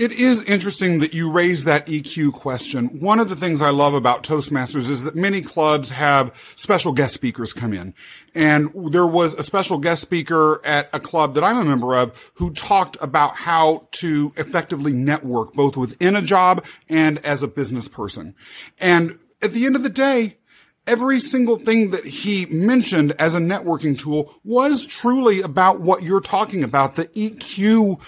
It 0.01 0.13
is 0.13 0.43
interesting 0.45 1.01
that 1.01 1.13
you 1.13 1.31
raise 1.31 1.65
that 1.65 1.85
EQ 1.85 2.33
question. 2.33 2.87
One 3.01 3.21
of 3.21 3.29
the 3.29 3.37
things 3.37 3.61
I 3.61 3.69
love 3.69 3.93
about 3.93 4.25
Toastmasters 4.25 4.91
is 4.91 5.05
that 5.05 5.15
many 5.15 5.43
clubs 5.43 5.91
have 5.91 6.33
special 6.57 6.95
guest 6.95 7.13
speakers 7.13 7.53
come 7.53 7.75
in. 7.75 7.93
And 8.35 8.71
there 8.93 9.07
was 9.07 9.35
a 9.35 9.43
special 9.43 9.77
guest 9.77 10.01
speaker 10.01 10.63
at 10.65 10.89
a 10.95 11.01
club 11.01 11.35
that 11.35 11.45
I'm 11.45 11.59
a 11.59 11.67
member 11.67 11.95
of 11.95 12.33
who 12.37 12.51
talked 12.55 12.97
about 13.03 13.37
how 13.37 13.89
to 13.97 14.33
effectively 14.39 14.95
network 14.95 15.53
both 15.53 15.77
within 15.77 16.17
a 16.17 16.23
job 16.23 16.65
and 16.89 17.19
as 17.19 17.43
a 17.43 17.47
business 17.47 17.87
person. 17.87 18.35
And 18.79 19.19
at 19.43 19.51
the 19.51 19.67
end 19.67 19.77
of 19.77 19.83
the 19.83 19.91
day, 19.91 20.39
every 20.87 21.21
single 21.21 21.59
thing 21.59 21.91
that 21.91 22.07
he 22.07 22.47
mentioned 22.47 23.13
as 23.19 23.35
a 23.35 23.39
networking 23.39 23.99
tool 23.99 24.35
was 24.45 24.87
truly 24.87 25.43
about 25.43 25.83
what 25.83 26.03
you're 26.03 26.23
talking 26.23 26.65
about, 26.65 26.97
the 26.97 27.09
EQ 27.09 28.01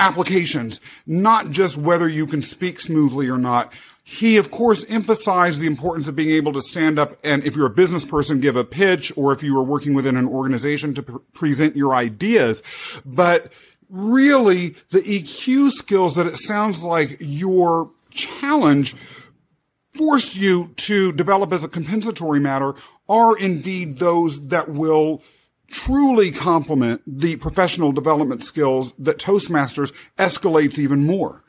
applications, 0.00 0.80
not 1.06 1.50
just 1.50 1.76
whether 1.76 2.08
you 2.08 2.26
can 2.26 2.42
speak 2.42 2.80
smoothly 2.80 3.28
or 3.28 3.38
not. 3.38 3.72
He, 4.02 4.38
of 4.38 4.50
course, 4.50 4.84
emphasized 4.88 5.60
the 5.60 5.66
importance 5.66 6.08
of 6.08 6.16
being 6.16 6.30
able 6.30 6.52
to 6.54 6.62
stand 6.62 6.98
up 6.98 7.16
and 7.22 7.44
if 7.44 7.54
you're 7.54 7.66
a 7.66 7.70
business 7.70 8.04
person, 8.04 8.40
give 8.40 8.56
a 8.56 8.64
pitch 8.64 9.12
or 9.16 9.32
if 9.32 9.42
you 9.42 9.56
are 9.58 9.62
working 9.62 9.94
within 9.94 10.16
an 10.16 10.26
organization 10.26 10.94
to 10.94 11.02
pr- 11.02 11.18
present 11.32 11.76
your 11.76 11.94
ideas. 11.94 12.62
But 13.04 13.52
really 13.88 14.70
the 14.90 15.00
EQ 15.00 15.70
skills 15.70 16.16
that 16.16 16.26
it 16.26 16.36
sounds 16.36 16.82
like 16.82 17.16
your 17.20 17.90
challenge 18.10 18.96
forced 19.92 20.36
you 20.36 20.72
to 20.76 21.12
develop 21.12 21.52
as 21.52 21.62
a 21.62 21.68
compensatory 21.68 22.40
matter 22.40 22.74
are 23.08 23.36
indeed 23.36 23.98
those 23.98 24.48
that 24.48 24.68
will 24.68 25.22
truly 25.70 26.30
complement 26.30 27.00
the 27.06 27.36
professional 27.36 27.92
development 27.92 28.42
skills 28.42 28.92
that 28.98 29.18
Toastmasters 29.18 29.92
escalates 30.18 30.78
even 30.78 31.04
more. 31.04 31.42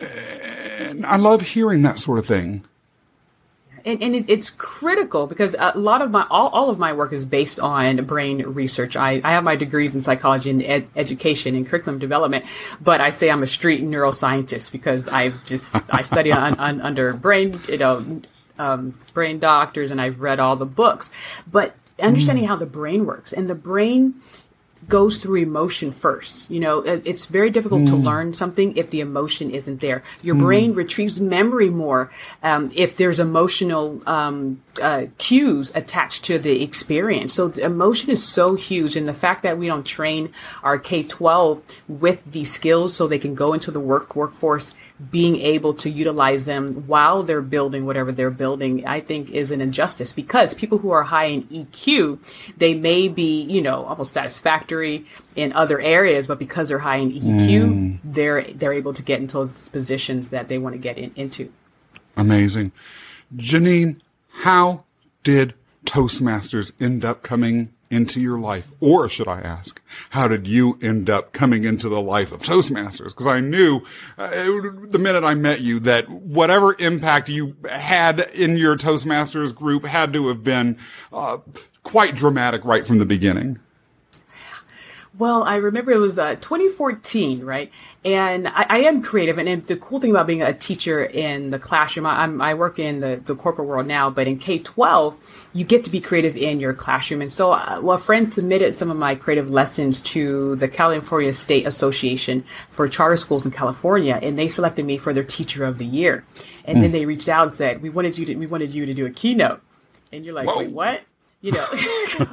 And 0.00 1.06
I 1.06 1.16
love 1.16 1.40
hearing 1.40 1.82
that 1.82 1.98
sort 1.98 2.18
of 2.18 2.26
thing. 2.26 2.64
and, 3.84 4.02
and 4.02 4.14
it, 4.14 4.24
it's 4.28 4.50
critical 4.50 5.26
because 5.26 5.54
a 5.58 5.78
lot 5.78 6.02
of 6.02 6.10
my 6.10 6.26
all, 6.30 6.48
all 6.48 6.70
of 6.70 6.78
my 6.78 6.92
work 6.92 7.12
is 7.12 7.24
based 7.24 7.60
on 7.60 8.04
brain 8.04 8.42
research. 8.42 8.96
I, 8.96 9.20
I 9.22 9.32
have 9.32 9.44
my 9.44 9.56
degrees 9.56 9.94
in 9.94 10.00
psychology 10.00 10.50
and 10.50 10.62
ed, 10.62 10.88
education 10.96 11.54
and 11.54 11.66
curriculum 11.66 11.98
development, 11.98 12.44
but 12.80 13.00
I 13.00 13.10
say 13.10 13.30
I'm 13.30 13.42
a 13.42 13.46
street 13.46 13.82
neuroscientist 13.82 14.72
because 14.72 15.08
I 15.08 15.30
just 15.44 15.74
I 15.92 16.02
study 16.02 16.32
on, 16.32 16.54
on, 16.58 16.80
under 16.80 17.12
brain 17.12 17.60
you 17.68 17.78
know 17.78 18.22
um, 18.58 18.98
brain 19.12 19.38
doctors 19.38 19.90
and 19.90 20.00
I've 20.00 20.20
read 20.20 20.40
all 20.40 20.56
the 20.56 20.66
books, 20.66 21.10
but 21.50 21.74
understanding 22.00 22.44
mm. 22.44 22.48
how 22.48 22.56
the 22.56 22.66
brain 22.66 23.06
works. 23.06 23.32
And 23.32 23.48
the 23.48 23.54
brain 23.54 24.14
goes 24.88 25.18
through 25.18 25.36
emotion 25.36 25.92
first. 25.92 26.50
You 26.50 26.60
know, 26.60 26.80
it's 26.80 27.26
very 27.26 27.50
difficult 27.50 27.86
to 27.88 27.96
learn 27.96 28.34
something 28.34 28.76
if 28.76 28.90
the 28.90 29.00
emotion 29.00 29.50
isn't 29.50 29.80
there. 29.80 30.02
Your 30.22 30.34
brain 30.34 30.74
retrieves 30.74 31.20
memory 31.20 31.70
more 31.70 32.10
um, 32.42 32.70
if 32.74 32.96
there's 32.96 33.20
emotional 33.20 34.02
um, 34.06 34.62
uh, 34.82 35.06
cues 35.18 35.72
attached 35.74 36.24
to 36.24 36.38
the 36.38 36.62
experience. 36.62 37.32
So 37.32 37.48
the 37.48 37.64
emotion 37.64 38.10
is 38.10 38.22
so 38.22 38.54
huge, 38.54 38.96
and 38.96 39.08
the 39.08 39.14
fact 39.14 39.42
that 39.42 39.58
we 39.58 39.66
don't 39.66 39.86
train 39.86 40.32
our 40.62 40.78
K 40.78 41.02
twelve 41.02 41.62
with 41.88 42.20
these 42.30 42.52
skills 42.52 42.94
so 42.94 43.06
they 43.06 43.18
can 43.18 43.34
go 43.34 43.52
into 43.52 43.70
the 43.70 43.80
work 43.80 44.14
workforce, 44.16 44.74
being 45.10 45.40
able 45.40 45.74
to 45.74 45.90
utilize 45.90 46.44
them 46.46 46.86
while 46.86 47.22
they're 47.22 47.42
building 47.42 47.86
whatever 47.86 48.12
they're 48.12 48.30
building, 48.30 48.86
I 48.86 49.00
think 49.00 49.30
is 49.30 49.50
an 49.50 49.60
injustice 49.60 50.12
because 50.12 50.54
people 50.54 50.78
who 50.78 50.90
are 50.90 51.04
high 51.04 51.26
in 51.26 51.42
EQ, 51.44 52.18
they 52.56 52.74
may 52.74 53.08
be, 53.08 53.42
you 53.42 53.62
know, 53.62 53.84
almost 53.84 54.12
satisfactory 54.12 54.73
in 55.36 55.52
other 55.52 55.80
areas, 55.80 56.26
but 56.26 56.38
because 56.38 56.68
they're 56.68 56.78
high 56.78 56.96
in 56.96 57.12
EQ, 57.12 57.98
they're 58.04 58.42
they're 58.42 58.72
able 58.72 58.92
to 58.92 59.02
get 59.02 59.20
into 59.20 59.38
those 59.38 59.68
positions 59.68 60.28
that 60.28 60.48
they 60.48 60.58
want 60.58 60.74
to 60.74 60.78
get 60.78 60.98
in, 60.98 61.12
into. 61.16 61.52
Amazing. 62.16 62.72
Janine, 63.36 64.00
how 64.42 64.84
did 65.22 65.54
Toastmasters 65.84 66.72
end 66.80 67.04
up 67.04 67.22
coming 67.22 67.74
into 67.90 68.20
your 68.20 68.38
life? 68.38 68.72
Or 68.80 69.08
should 69.08 69.28
I 69.28 69.40
ask, 69.40 69.80
how 70.10 70.28
did 70.28 70.46
you 70.46 70.78
end 70.82 71.08
up 71.08 71.32
coming 71.32 71.64
into 71.64 71.88
the 71.88 72.00
life 72.00 72.32
of 72.32 72.42
Toastmasters? 72.42 73.10
Because 73.10 73.26
I 73.26 73.40
knew 73.40 73.82
uh, 74.18 74.30
the 74.30 74.98
minute 75.00 75.24
I 75.24 75.34
met 75.34 75.60
you 75.60 75.78
that 75.80 76.08
whatever 76.08 76.74
impact 76.78 77.28
you 77.28 77.56
had 77.70 78.20
in 78.34 78.56
your 78.56 78.76
Toastmasters 78.76 79.54
group 79.54 79.84
had 79.84 80.12
to 80.14 80.28
have 80.28 80.42
been 80.42 80.78
uh, 81.12 81.38
quite 81.82 82.14
dramatic 82.14 82.64
right 82.64 82.86
from 82.86 82.98
the 82.98 83.06
beginning. 83.06 83.58
Well, 85.16 85.44
I 85.44 85.56
remember 85.56 85.92
it 85.92 85.98
was 85.98 86.18
uh, 86.18 86.34
2014, 86.34 87.44
right? 87.44 87.70
And 88.04 88.48
I, 88.48 88.66
I 88.68 88.78
am 88.78 89.00
creative, 89.00 89.38
and, 89.38 89.48
and 89.48 89.62
the 89.62 89.76
cool 89.76 90.00
thing 90.00 90.10
about 90.10 90.26
being 90.26 90.42
a 90.42 90.52
teacher 90.52 91.04
in 91.04 91.50
the 91.50 91.58
classroom, 91.60 92.04
I, 92.06 92.22
I'm, 92.22 92.42
I 92.42 92.54
work 92.54 92.80
in 92.80 92.98
the, 92.98 93.20
the 93.24 93.36
corporate 93.36 93.68
world 93.68 93.86
now, 93.86 94.10
but 94.10 94.26
in 94.26 94.40
K 94.40 94.58
12, 94.58 95.48
you 95.52 95.64
get 95.64 95.84
to 95.84 95.90
be 95.90 96.00
creative 96.00 96.36
in 96.36 96.58
your 96.58 96.74
classroom. 96.74 97.22
And 97.22 97.32
so, 97.32 97.52
uh, 97.52 97.78
well, 97.80 97.94
a 97.94 98.00
friend 98.00 98.28
submitted 98.28 98.74
some 98.74 98.90
of 98.90 98.96
my 98.96 99.14
creative 99.14 99.48
lessons 99.48 100.00
to 100.00 100.56
the 100.56 100.66
California 100.66 101.32
State 101.32 101.64
Association 101.64 102.44
for 102.70 102.88
Charter 102.88 103.16
Schools 103.16 103.46
in 103.46 103.52
California, 103.52 104.18
and 104.20 104.36
they 104.36 104.48
selected 104.48 104.84
me 104.84 104.98
for 104.98 105.12
their 105.12 105.22
Teacher 105.22 105.64
of 105.64 105.78
the 105.78 105.86
Year. 105.86 106.24
And 106.64 106.82
then 106.82 106.90
they 106.90 107.04
reached 107.06 107.28
out 107.28 107.46
and 107.46 107.54
said, 107.54 107.82
"We 107.82 107.90
wanted 107.90 108.16
you 108.16 108.24
to, 108.24 108.34
we 108.36 108.46
wanted 108.46 108.74
you 108.74 108.86
to 108.86 108.94
do 108.94 109.04
a 109.04 109.10
keynote." 109.10 109.60
And 110.10 110.24
you're 110.24 110.34
like, 110.34 110.48
Whoa. 110.48 110.60
"Wait, 110.60 110.70
what?" 110.70 111.02
You 111.44 111.52
know, 111.52 111.66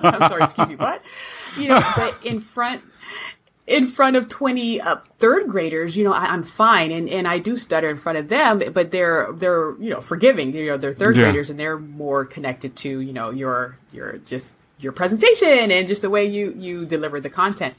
I'm 0.04 0.22
sorry, 0.30 0.44
excuse 0.44 0.70
me, 0.70 0.76
what? 0.78 1.02
You 1.58 1.68
know, 1.68 1.82
but 1.98 2.18
in 2.24 2.40
front 2.40 2.82
in 3.68 3.88
front 3.88 4.16
of 4.16 4.30
20 4.30 4.80
uh, 4.82 4.98
third 5.20 5.48
graders, 5.50 5.96
you 5.98 6.04
know, 6.04 6.14
I, 6.14 6.26
I'm 6.28 6.44
fine. 6.44 6.92
And, 6.92 7.10
and 7.10 7.28
I 7.28 7.38
do 7.40 7.58
stutter 7.58 7.90
in 7.90 7.98
front 7.98 8.18
of 8.18 8.28
them, 8.30 8.62
but 8.74 8.92
they're, 8.92 9.30
they're, 9.34 9.76
you 9.80 9.90
know, 9.90 10.02
forgiving, 10.02 10.54
you 10.54 10.68
know, 10.68 10.78
they're 10.78 10.94
third 10.94 11.16
Yeah. 11.16 11.24
graders 11.24 11.50
and 11.50 11.60
they're 11.60 11.78
more 11.78 12.26
connected 12.26 12.76
to, 12.78 13.00
you 13.02 13.14
know, 13.14 13.30
your, 13.30 13.78
your, 13.94 14.18
just 14.20 14.56
your 14.80 14.92
presentation 14.94 15.72
and 15.72 15.88
just 15.88 16.02
the 16.02 16.10
way 16.10 16.26
you, 16.26 16.54
you 16.58 16.86
deliver 16.86 17.20
the 17.22 17.30
content. 17.30 17.76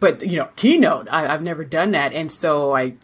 But, 0.00 0.22
you 0.26 0.38
know, 0.38 0.48
keynote, 0.56 1.08
I, 1.10 1.26
I've 1.32 1.42
never 1.42 1.64
done 1.64 1.90
that. 1.92 2.12
And 2.12 2.30
so 2.32 2.74
I, 2.74 2.94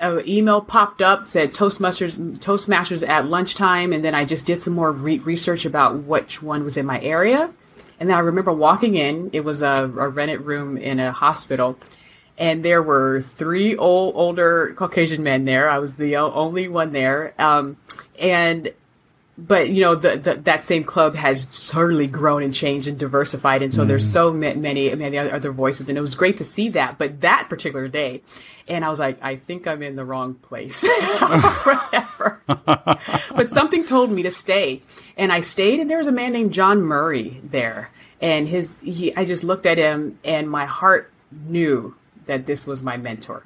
an 0.00 0.28
email 0.28 0.60
popped 0.60 1.02
up 1.02 1.26
said 1.26 1.52
Toastmasters 1.52 2.16
Toastmasters 2.38 3.06
at 3.06 3.26
lunchtime, 3.26 3.92
and 3.92 4.04
then 4.04 4.14
I 4.14 4.24
just 4.24 4.46
did 4.46 4.60
some 4.60 4.74
more 4.74 4.92
re- 4.92 5.18
research 5.18 5.64
about 5.64 6.04
which 6.04 6.42
one 6.42 6.64
was 6.64 6.76
in 6.76 6.86
my 6.86 7.00
area. 7.00 7.50
And 8.00 8.08
then 8.08 8.16
I 8.16 8.20
remember 8.20 8.52
walking 8.52 8.94
in. 8.94 9.30
It 9.32 9.44
was 9.44 9.62
a, 9.62 9.84
a 9.84 10.08
rented 10.08 10.42
room 10.42 10.76
in 10.76 11.00
a 11.00 11.12
hospital, 11.12 11.78
and 12.36 12.64
there 12.64 12.82
were 12.82 13.20
three 13.20 13.76
old 13.76 14.14
older 14.16 14.72
Caucasian 14.76 15.22
men 15.22 15.44
there. 15.44 15.68
I 15.68 15.78
was 15.78 15.96
the 15.96 16.16
only 16.16 16.68
one 16.68 16.92
there, 16.92 17.34
um, 17.38 17.76
and 18.18 18.72
but 19.38 19.70
you 19.70 19.82
know 19.82 19.94
the, 19.94 20.16
the 20.16 20.34
that 20.34 20.64
same 20.64 20.82
club 20.82 21.14
has 21.14 21.42
certainly 21.48 22.08
grown 22.08 22.42
and 22.42 22.52
changed 22.52 22.88
and 22.88 22.98
diversified 22.98 23.62
and 23.62 23.72
so 23.72 23.84
there's 23.84 24.10
so 24.10 24.32
ma- 24.32 24.54
many 24.54 24.92
many 24.96 25.16
other 25.16 25.52
voices 25.52 25.88
and 25.88 25.96
it 25.96 26.00
was 26.00 26.16
great 26.16 26.36
to 26.36 26.44
see 26.44 26.68
that 26.68 26.98
but 26.98 27.20
that 27.20 27.46
particular 27.48 27.86
day 27.86 28.20
and 28.68 28.84
i 28.84 28.88
was 28.90 28.98
like 28.98 29.18
i 29.22 29.36
think 29.36 29.66
i'm 29.66 29.82
in 29.82 29.96
the 29.96 30.04
wrong 30.04 30.34
place 30.34 30.82
whatever 31.20 32.40
but 32.46 33.48
something 33.48 33.84
told 33.84 34.10
me 34.10 34.22
to 34.22 34.30
stay 34.30 34.80
and 35.16 35.32
i 35.32 35.40
stayed 35.40 35.80
and 35.80 35.88
there 35.90 35.98
was 35.98 36.06
a 36.06 36.12
man 36.12 36.32
named 36.32 36.52
john 36.52 36.80
murray 36.82 37.40
there 37.42 37.90
and 38.20 38.48
his 38.48 38.78
he 38.80 39.14
i 39.16 39.24
just 39.24 39.44
looked 39.44 39.66
at 39.66 39.78
him 39.78 40.18
and 40.24 40.50
my 40.50 40.64
heart 40.66 41.10
knew 41.46 41.94
that 42.26 42.46
this 42.46 42.66
was 42.66 42.82
my 42.82 42.96
mentor 42.96 43.44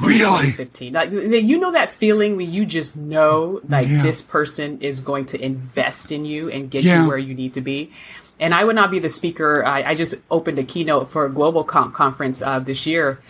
Really? 0.00 0.50
15 0.52 0.92
like, 0.94 1.10
you 1.12 1.58
know 1.58 1.72
that 1.72 1.90
feeling 1.90 2.36
when 2.36 2.50
you 2.50 2.64
just 2.64 2.96
know 2.96 3.60
like 3.68 3.88
Yeah. 3.88 4.02
this 4.02 4.22
person 4.22 4.80
is 4.80 5.00
going 5.00 5.26
to 5.26 5.40
invest 5.40 6.10
in 6.10 6.24
you 6.24 6.48
and 6.50 6.70
get 6.70 6.82
Yeah. 6.82 7.02
you 7.02 7.08
where 7.08 7.18
you 7.18 7.34
need 7.34 7.54
to 7.54 7.60
be 7.60 7.92
and 8.40 8.54
i 8.54 8.64
would 8.64 8.74
not 8.74 8.90
be 8.90 8.98
the 9.00 9.10
speaker 9.10 9.64
i, 9.64 9.82
I 9.90 9.94
just 9.94 10.14
opened 10.30 10.58
a 10.58 10.64
keynote 10.64 11.10
for 11.10 11.26
a 11.26 11.30
global 11.30 11.62
com- 11.62 11.92
conference 11.92 12.40
uh, 12.42 12.58
this 12.58 12.86
year 12.86 13.20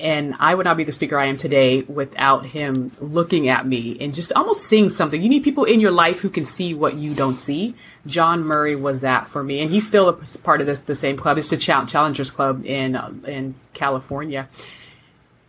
and 0.00 0.34
i 0.40 0.54
would 0.54 0.64
not 0.64 0.76
be 0.76 0.84
the 0.84 0.92
speaker 0.92 1.18
i 1.18 1.26
am 1.26 1.36
today 1.36 1.82
without 1.82 2.46
him 2.46 2.90
looking 3.00 3.48
at 3.48 3.66
me 3.66 3.96
and 4.00 4.14
just 4.14 4.32
almost 4.32 4.64
seeing 4.64 4.88
something. 4.88 5.22
You 5.22 5.28
need 5.28 5.42
people 5.42 5.64
in 5.64 5.80
your 5.80 5.90
life 5.90 6.20
who 6.20 6.30
can 6.30 6.44
see 6.44 6.74
what 6.74 6.94
you 6.94 7.14
don't 7.14 7.36
see. 7.36 7.74
John 8.06 8.44
murray 8.44 8.76
was 8.76 9.00
that 9.00 9.28
for 9.28 9.42
me. 9.42 9.60
And 9.60 9.70
he's 9.70 9.86
still 9.86 10.08
a 10.08 10.12
part 10.42 10.60
of 10.60 10.66
this 10.66 10.80
the 10.80 10.94
same 10.94 11.16
club. 11.16 11.38
It's 11.38 11.50
the 11.50 11.56
challengers 11.56 12.30
club 12.30 12.64
in 12.64 12.96
uh, 12.96 13.12
in 13.26 13.54
california. 13.74 14.48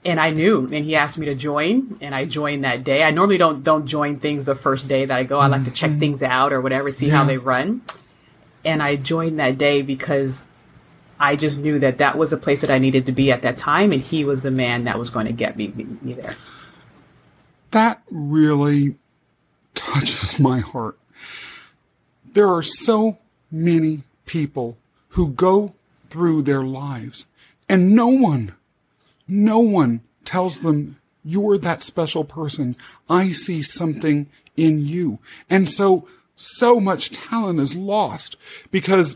And 0.03 0.20
I 0.20 0.31
knew, 0.31 0.62
and 0.62 0.84
he 0.84 0.96
asked 0.96 1.20
me 1.20 1.27
to 1.27 1.36
join, 1.36 2.00
and 2.01 2.15
I 2.15 2.25
joined 2.25 2.63
that 2.63 2.84
day. 2.84 3.03
I 3.03 3.12
normally 3.12 3.38
don't 3.38 3.63
don't 3.63 3.86
join 3.86 4.20
things 4.20 4.46
the 4.46 4.55
first 4.55 4.88
day 4.88 5.05
that 5.05 5.15
I 5.15 5.24
go. 5.24 5.39
I 5.39 5.48
like 5.48 5.65
to 5.65 5.72
check 5.72 5.98
things 6.00 6.24
out 6.24 6.51
or 6.51 6.60
whatever, 6.60 6.89
see 6.89 7.10
how 7.10 7.24
they 7.24 7.38
run. 7.38 7.81
And 8.65 8.81
I 8.81 8.96
joined 8.96 9.39
that 9.39 9.58
day 9.58 9.81
because 9.81 10.43
I 11.22 11.36
just 11.36 11.60
knew 11.60 11.80
that 11.80 12.00
that 12.00 12.18
was 12.18 12.34
a 12.34 12.38
place 12.38 12.62
that 12.62 12.72
I 12.72 12.80
needed 12.80 13.06
to 13.06 13.12
be 13.12 13.32
at 13.32 13.44
that 13.44 13.58
time, 13.58 13.92
and 13.92 14.01
he 14.01 14.25
was 14.25 14.42
the 14.42 14.51
man 14.51 14.86
that 14.86 14.98
was 14.98 15.10
going 15.10 15.28
to 15.28 15.32
get 15.32 15.56
me, 15.56 15.68
me 16.01 16.13
there. 16.13 16.36
That 17.72 18.01
really 18.10 18.96
touches 19.75 20.40
my 20.40 20.60
heart. 20.60 20.98
There 22.34 22.48
are 22.48 22.63
so 22.63 23.20
many 23.51 24.04
people 24.25 24.78
who 25.10 25.30
go 25.30 25.75
through 26.10 26.42
their 26.42 26.63
lives 26.63 27.25
and 27.72 27.96
no 27.96 28.08
one, 28.08 28.54
no 29.30 29.60
one 29.60 30.01
tells 30.25 30.60
them 30.60 31.00
you're 31.24 31.58
that 31.58 31.82
special 31.82 32.25
person. 32.25 32.75
I 33.10 33.32
see 33.32 33.62
something 33.62 34.28
in 34.58 34.86
you. 34.86 35.20
And 35.50 35.70
so, 35.70 36.06
so 36.36 36.82
much 36.82 37.12
talent 37.12 37.62
is 37.62 37.74
lost 37.74 38.36
because 38.72 39.16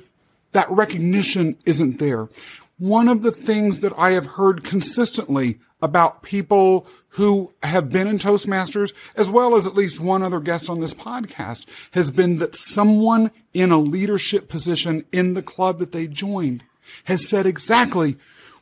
that 0.56 0.72
recognition 0.72 1.58
isn't 1.66 2.00
there. 2.00 2.30
One 2.78 3.10
of 3.10 3.24
the 3.24 3.32
things 3.32 3.82
that 3.82 3.92
I 3.98 4.12
have 4.12 4.26
heard 4.26 4.64
consistently 4.64 5.60
about 5.82 6.24
people 6.24 6.88
who 7.10 7.54
have 7.62 7.90
been 7.90 8.08
in 8.08 8.18
Toastmasters, 8.18 8.94
as 9.18 9.30
well 9.30 9.58
as 9.58 9.68
at 9.68 9.76
least 9.76 10.00
one 10.00 10.24
other 10.24 10.40
guest 10.40 10.70
on 10.70 10.80
this 10.80 10.94
podcast, 10.94 11.66
has 11.92 12.10
been 12.10 12.38
that 12.38 12.56
someone 12.56 13.32
in 13.54 13.72
a 13.72 13.78
leadership 13.78 14.48
position 14.48 15.04
in 15.12 15.34
the 15.34 15.42
club 15.42 15.80
that 15.80 15.92
they 15.92 16.08
joined 16.08 16.64
has 17.04 17.28
said 17.28 17.46
exactly 17.46 18.16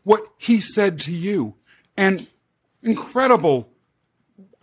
what 0.03 0.23
he 0.39 0.59
said 0.59 0.97
to 1.01 1.12
you. 1.12 1.53
And 1.95 2.25
incredible 2.81 3.69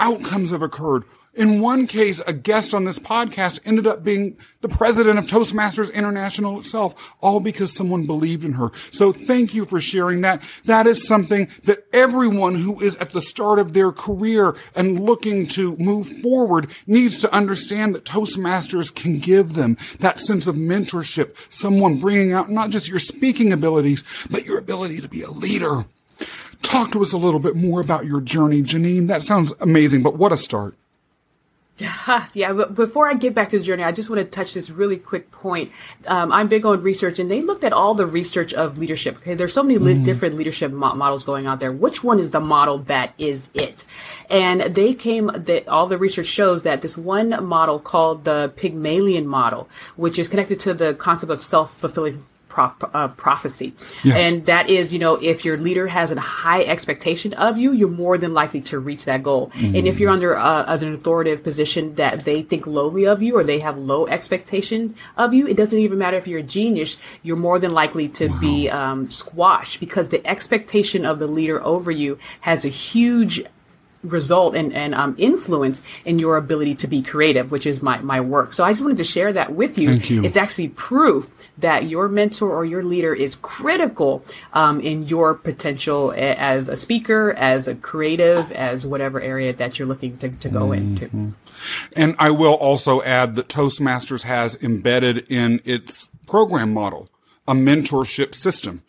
outcomes 0.01 0.51
have 0.51 0.63
occurred. 0.63 1.05
In 1.35 1.61
one 1.61 1.87
case, 1.87 2.21
a 2.27 2.33
guest 2.33 2.75
on 2.75 2.85
this 2.85 2.99
podcast 2.99 3.61
ended 3.65 3.87
up 3.87 4.03
being 4.03 4.37
the 4.63 4.69
president 4.69 5.17
of 5.17 5.27
Toastmasters 5.27 5.93
International 5.95 6.59
itself, 6.59 7.15
all 7.21 7.39
because 7.39 7.73
someone 7.73 8.05
believed 8.05 8.45
in 8.45 8.55
her. 8.55 8.73
So 8.91 9.13
thank 9.13 9.55
you 9.55 9.65
for 9.65 9.81
sharing 9.81 10.23
that. 10.23 10.43
That 10.65 10.89
is 10.89 11.07
something 11.07 11.49
that 11.65 11.87
everyone 11.93 12.57
who 12.57 12.81
is 12.81 12.97
at 12.97 13.11
the 13.11 13.21
start 13.21 13.61
of 13.61 13.73
their 13.75 13.93
career 13.93 14.57
and 14.75 15.01
looking 15.01 15.47
to 15.49 15.77
move 15.77 16.09
forward 16.21 16.69
needs 16.89 17.17
to 17.19 17.33
understand 17.33 17.95
that 17.95 18.05
Toastmasters 18.05 18.93
can 18.93 19.21
give 19.21 19.55
them 19.55 19.77
that 20.01 20.19
sense 20.19 20.49
of 20.49 20.57
mentorship, 20.57 21.37
someone 21.49 22.01
bringing 22.01 22.33
out 22.33 22.51
not 22.51 22.71
just 22.71 22.89
your 22.89 22.99
speaking 22.99 23.53
abilities, 23.53 24.03
but 24.31 24.47
your 24.47 24.59
ability 24.59 25.01
to 25.01 25.09
be 25.09 25.23
a 25.23 25.31
leader. 25.31 25.85
Talk 26.63 26.91
to 26.93 27.03
us 27.03 27.13
a 27.13 27.19
little 27.19 27.41
bit 27.41 27.55
more 27.55 27.81
about 27.81 28.05
your 28.05 28.21
journey, 28.21 28.63
Janine. 28.63 29.07
That 29.07 29.23
sounds 29.23 29.55
amazing, 29.61 30.03
but 30.03 30.17
what 30.17 30.33
a 30.33 30.37
start. 30.37 30.75
yeah, 32.35 32.53
but 32.53 32.75
before 32.75 33.09
I 33.09 33.15
get 33.15 33.35
back 33.35 33.49
to 33.51 33.59
the 33.59 33.65
journey, 33.65 33.83
I 33.83 33.93
just 33.93 34.11
want 34.11 34.21
to 34.21 34.25
touch 34.25 34.55
this 34.55 34.71
really 34.71 34.97
quick 34.97 35.31
point. 35.31 35.71
Um, 36.07 36.33
I'm 36.33 36.49
big 36.49 36.65
on 36.67 36.83
research, 36.83 37.19
and 37.19 37.31
they 37.31 37.41
looked 37.41 37.65
at 37.65 37.73
all 37.73 37.95
the 37.95 38.07
research 38.07 38.53
of 38.55 38.79
leadership. 38.79 39.17
Okay, 39.19 39.35
there's 39.35 39.53
so 39.53 39.63
many 39.63 39.79
mm. 39.79 40.05
different 40.05 40.37
leadership 40.37 40.73
mo- 40.73 40.95
models 40.95 41.25
going 41.25 41.47
out 41.47 41.61
there. 41.61 41.73
Which 41.73 42.05
one 42.05 42.19
is 42.19 42.31
the 42.31 42.41
model 42.41 42.79
that 42.79 43.15
is 43.19 43.49
it? 43.55 43.85
And 44.29 44.61
they 44.61 44.95
came 44.95 45.31
that 45.35 45.69
all 45.69 45.87
the 45.87 45.99
research 45.99 46.27
shows 46.27 46.63
that 46.63 46.83
this 46.83 46.97
one 46.97 47.45
model 47.45 47.79
called 47.79 48.25
the 48.25 48.53
Pygmalion 48.57 49.27
model, 49.27 49.69
which 49.97 50.19
is 50.19 50.29
connected 50.29 50.61
to 50.61 50.75
the 50.75 50.95
concept 50.95 51.33
of 51.33 51.43
self 51.43 51.77
fulfilling 51.77 52.25
uh, 52.59 53.09
prophecy. 53.09 53.75
Yes. 54.03 54.25
And 54.25 54.47
that 54.47 54.71
is, 54.71 54.93
you 54.93 54.99
know, 54.99 55.15
if 55.17 55.45
your 55.45 55.57
leader 55.57 55.87
has 55.87 56.13
a 56.13 56.21
high 56.21 56.63
expectation 56.63 57.33
of 57.35 57.59
you, 57.59 57.73
you're 57.73 57.89
more 57.89 58.19
than 58.19 58.35
likely 58.35 58.61
to 58.63 58.79
reach 58.79 59.05
that 59.05 59.23
goal. 59.23 59.51
Mm-hmm. 59.51 59.77
And 59.77 59.87
if 59.87 60.01
you're 60.01 60.11
under 60.11 60.37
uh, 60.37 60.65
an 60.67 60.93
authoritative 60.95 61.43
position 61.43 61.95
that 61.95 62.25
they 62.25 62.43
think 62.43 62.67
lowly 62.67 63.07
of 63.07 63.23
you 63.23 63.37
or 63.37 63.45
they 63.45 63.61
have 63.61 63.79
low 63.79 64.07
expectation 64.07 64.95
of 65.17 65.33
you, 65.33 65.47
it 65.47 65.57
doesn't 65.57 65.79
even 65.79 65.99
matter 65.99 66.17
if 66.17 66.27
you're 66.27 66.41
a 66.41 66.43
genius, 66.43 66.97
you're 67.23 67.37
more 67.37 67.59
than 67.59 67.73
likely 67.73 68.09
to 68.09 68.29
wow. 68.29 68.41
be 68.41 68.71
um, 68.71 69.07
squashed 69.07 69.81
because 69.81 70.09
the 70.09 70.27
expectation 70.27 71.05
of 71.05 71.19
the 71.19 71.27
leader 71.27 71.63
over 71.65 71.91
you 71.91 72.19
has 72.41 72.65
a 72.65 72.69
huge 72.69 73.43
result 74.03 74.55
and, 74.55 74.73
and 74.73 74.95
um, 74.95 75.15
influence 75.19 75.83
in 76.05 76.19
your 76.19 76.37
ability 76.37 76.75
to 76.77 76.89
be 76.89 77.03
creative, 77.03 77.51
which 77.51 77.67
is 77.67 77.83
my, 77.83 77.99
my 77.99 78.21
work. 78.21 78.53
So 78.53 78.65
I 78.65 78.71
just 78.71 78.83
wanted 78.83 78.97
to 78.99 79.05
share 79.05 79.33
that 79.33 79.53
with 79.53 79.79
you. 79.79 79.91
you. 79.93 80.25
It's 80.25 80.37
actually 80.37 80.69
proof 80.69 81.31
that 81.59 81.85
your 81.85 82.09
mentor 82.09 82.51
or 82.51 82.65
your 82.65 82.83
leader 82.83 83.15
is 83.15 83.37
critical 83.37 84.25
um, 84.53 84.81
in 84.81 85.07
your 85.07 85.35
potential 85.35 86.13
as 86.17 86.69
a 86.69 86.77
speaker, 86.77 87.33
as 87.37 87.69
a 87.69 87.75
creative, 87.75 88.51
as 88.53 88.87
whatever 88.87 89.21
area 89.21 89.53
that 89.53 89.79
you're 89.79 89.89
looking 89.89 90.17
to, 90.19 90.31
to 90.31 90.49
go 90.49 90.69
mm-hmm. 90.69 91.05
into. 91.05 91.35
And 91.95 92.17
I 92.19 92.31
will 92.31 92.55
also 92.55 93.03
add 93.03 93.35
that 93.37 93.49
Toastmasters 93.49 94.23
has 94.23 94.57
embedded 94.63 95.27
in 95.31 95.61
its 95.65 96.09
program 96.27 96.73
model 96.73 97.11
a 97.47 97.53
mentorship 97.53 98.35
system. 98.35 98.83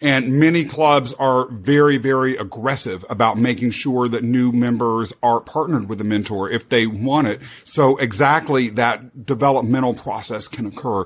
And 0.00 0.38
many 0.38 0.64
clubs 0.64 1.12
are 1.14 1.48
very, 1.48 1.98
very 1.98 2.36
aggressive 2.36 3.04
about 3.10 3.36
making 3.36 3.72
sure 3.72 4.08
that 4.08 4.22
new 4.22 4.52
members 4.52 5.12
are 5.24 5.40
partnered 5.40 5.88
with 5.88 6.00
a 6.00 6.04
mentor 6.04 6.48
if 6.48 6.68
they 6.68 6.86
want 6.86 7.26
it. 7.26 7.40
So 7.64 7.96
exactly 7.96 8.68
that 8.70 9.26
developmental 9.26 9.94
process 9.94 10.46
can 10.46 10.66
occur 10.66 11.04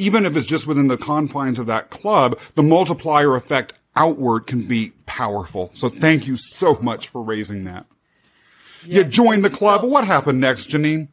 even 0.00 0.24
if 0.24 0.34
it's 0.34 0.46
just 0.46 0.66
within 0.66 0.88
the 0.88 0.96
confines 0.96 1.58
of 1.58 1.66
that 1.66 1.90
club, 1.90 2.38
the 2.54 2.62
multiplier 2.62 3.36
effect 3.36 3.74
outward 3.94 4.46
can 4.46 4.66
be 4.66 4.92
powerful. 5.04 5.70
So 5.74 5.90
thank 5.90 6.26
you 6.26 6.36
so 6.36 6.78
much 6.80 7.08
for 7.08 7.22
raising 7.22 7.64
that. 7.64 7.84
Yeah, 8.86 8.98
you 8.98 9.04
joined 9.04 9.44
the 9.44 9.50
club. 9.50 9.82
So, 9.82 9.88
what 9.88 10.06
happened 10.06 10.40
next, 10.40 10.70
Janine? 10.70 11.08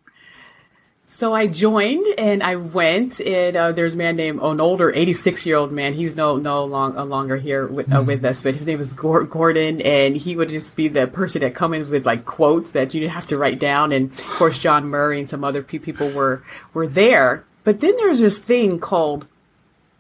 So 1.09 1.33
I 1.33 1.47
joined 1.47 2.05
and 2.17 2.43
I 2.43 2.57
went 2.57 3.21
and 3.21 3.55
uh, 3.55 3.71
there's 3.71 3.93
a 3.93 3.97
man 3.97 4.17
named 4.17 4.41
an 4.41 4.59
older 4.59 4.93
86 4.93 5.45
year 5.45 5.55
old 5.55 5.71
man. 5.71 5.93
He's 5.93 6.17
no 6.17 6.35
no 6.35 6.65
long 6.65 6.97
uh, 6.97 7.05
longer 7.05 7.37
here 7.37 7.65
with 7.65 7.95
uh, 7.95 8.03
with 8.03 8.25
us, 8.25 8.41
but 8.41 8.53
his 8.53 8.65
name 8.65 8.81
is 8.81 8.91
Gordon 8.91 9.79
and 9.79 10.17
he 10.17 10.35
would 10.35 10.49
just 10.49 10.75
be 10.75 10.89
the 10.89 11.07
person 11.07 11.43
that 11.43 11.55
come 11.55 11.73
in 11.73 11.89
with 11.89 12.05
like 12.05 12.25
quotes 12.25 12.71
that 12.71 12.93
you 12.93 13.07
have 13.07 13.25
to 13.27 13.37
write 13.37 13.57
down. 13.57 13.93
And 13.93 14.11
of 14.11 14.25
course 14.25 14.59
John 14.59 14.87
Murray 14.87 15.19
and 15.19 15.29
some 15.29 15.45
other 15.45 15.63
people 15.63 16.09
were 16.09 16.43
were 16.73 16.87
there. 16.87 17.45
But 17.63 17.79
then 17.79 17.95
there's 17.99 18.19
this 18.19 18.37
thing 18.37 18.77
called 18.77 19.27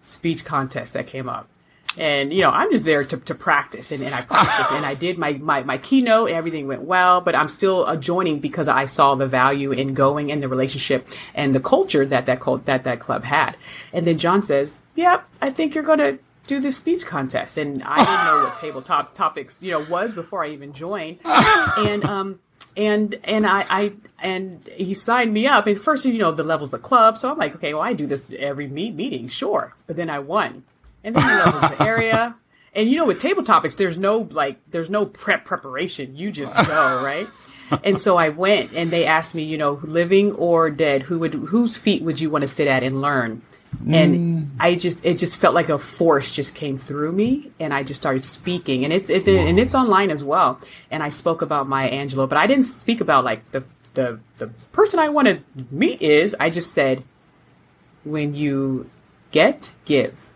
speech 0.01 0.43
contest 0.43 0.91
that 0.91 1.07
came 1.07 1.29
up. 1.29 1.47
And, 1.97 2.31
you 2.31 2.41
know, 2.41 2.51
I'm 2.51 2.69
just 2.71 2.85
there 2.85 3.03
to, 3.03 3.17
to 3.17 3.35
practice 3.35 3.91
and, 3.91 4.03
and 4.03 4.13
I 4.13 4.21
practiced 4.21 4.71
and 4.71 4.85
I 4.85 4.93
did 4.93 5.17
my, 5.17 5.33
my, 5.33 5.63
my 5.63 5.77
keynote 5.77 6.29
and 6.29 6.37
everything 6.37 6.67
went 6.67 6.83
well, 6.83 7.21
but 7.21 7.33
I'm 7.35 7.47
still 7.47 7.95
joining 7.97 8.39
because 8.39 8.67
I 8.67 8.85
saw 8.85 9.15
the 9.15 9.27
value 9.27 9.71
in 9.71 9.93
going 9.93 10.31
and 10.31 10.41
the 10.41 10.47
relationship 10.47 11.07
and 11.33 11.55
the 11.55 11.59
culture 11.59 12.05
that 12.05 12.27
that, 12.27 12.39
cult, 12.39 12.65
that 12.65 12.83
that 12.83 12.99
club 12.99 13.23
had. 13.23 13.57
And 13.91 14.05
then 14.05 14.17
John 14.17 14.43
says, 14.43 14.79
yep, 14.95 15.27
I 15.41 15.49
think 15.49 15.73
you're 15.73 15.83
going 15.83 15.99
to 15.99 16.19
do 16.45 16.59
this 16.59 16.77
speech 16.77 17.05
contest. 17.05 17.57
And 17.57 17.83
I 17.83 17.97
didn't 17.97 18.25
know 18.25 18.43
what 18.43 18.57
tabletop 18.59 19.15
topics, 19.15 19.61
you 19.61 19.71
know, 19.71 19.85
was 19.89 20.13
before 20.13 20.43
I 20.43 20.49
even 20.49 20.73
joined. 20.73 21.19
And, 21.25 22.05
um, 22.05 22.39
and 22.77 23.15
and 23.23 23.47
I, 23.47 23.65
I 23.69 23.93
and 24.19 24.65
he 24.75 24.93
signed 24.93 25.33
me 25.33 25.47
up. 25.47 25.65
And 25.65 25.77
first, 25.77 26.05
you 26.05 26.19
know, 26.19 26.31
the 26.31 26.43
levels 26.43 26.69
the 26.69 26.77
club, 26.77 27.17
so 27.17 27.31
I'm 27.31 27.37
like, 27.37 27.55
okay, 27.55 27.73
well, 27.73 27.81
I 27.81 27.93
do 27.93 28.05
this 28.05 28.31
every 28.37 28.67
meet 28.67 28.93
meeting, 28.93 29.27
sure. 29.27 29.73
But 29.87 29.95
then 29.95 30.11
I 30.11 30.19
won, 30.19 30.63
and 31.03 31.15
then 31.15 31.23
he 31.23 31.35
levels 31.35 31.77
the 31.77 31.83
area. 31.83 32.35
And 32.73 32.89
you 32.89 32.97
know, 32.97 33.05
with 33.05 33.19
table 33.19 33.43
topics, 33.43 33.75
there's 33.75 33.97
no 33.97 34.27
like, 34.31 34.59
there's 34.69 34.89
no 34.89 35.05
prep 35.05 35.45
preparation. 35.45 36.15
You 36.15 36.31
just 36.31 36.55
go, 36.55 36.61
right? 37.03 37.27
and 37.83 37.99
so 37.99 38.17
I 38.17 38.29
went, 38.29 38.73
and 38.73 38.91
they 38.91 39.05
asked 39.05 39.35
me, 39.35 39.43
you 39.43 39.57
know, 39.57 39.79
living 39.83 40.33
or 40.33 40.69
dead, 40.69 41.03
who 41.03 41.19
would 41.19 41.33
whose 41.33 41.77
feet 41.77 42.03
would 42.03 42.19
you 42.19 42.29
want 42.29 42.43
to 42.43 42.47
sit 42.47 42.67
at 42.67 42.83
and 42.83 43.01
learn? 43.01 43.41
and 43.89 44.15
mm. 44.15 44.49
I 44.59 44.75
just 44.75 45.05
it 45.05 45.17
just 45.17 45.39
felt 45.39 45.53
like 45.53 45.69
a 45.69 45.77
force 45.77 46.33
just 46.33 46.55
came 46.55 46.77
through 46.77 47.11
me, 47.11 47.51
and 47.59 47.73
I 47.73 47.83
just 47.83 48.01
started 48.01 48.23
speaking, 48.23 48.83
and 48.83 48.93
it's 48.93 49.09
it, 49.09 49.27
and 49.27 49.59
it's 49.59 49.75
online 49.75 50.09
as 50.09 50.23
well. 50.23 50.59
And 50.89 51.03
I 51.03 51.09
spoke 51.09 51.41
about 51.41 51.67
Maya 51.67 51.91
Angelou, 51.91 52.27
but 52.27 52.37
I 52.37 52.47
didn't 52.47 52.65
speak 52.65 53.01
about 53.01 53.23
like 53.23 53.51
the 53.51 53.63
the 53.93 54.19
the 54.37 54.47
person 54.71 54.99
I 54.99 55.09
want 55.09 55.27
to 55.27 55.41
meet 55.71 56.01
is. 56.01 56.35
I 56.39 56.49
just 56.49 56.73
said, 56.73 57.03
when 58.03 58.33
you 58.33 58.89
get, 59.31 59.71
give. 59.85 60.26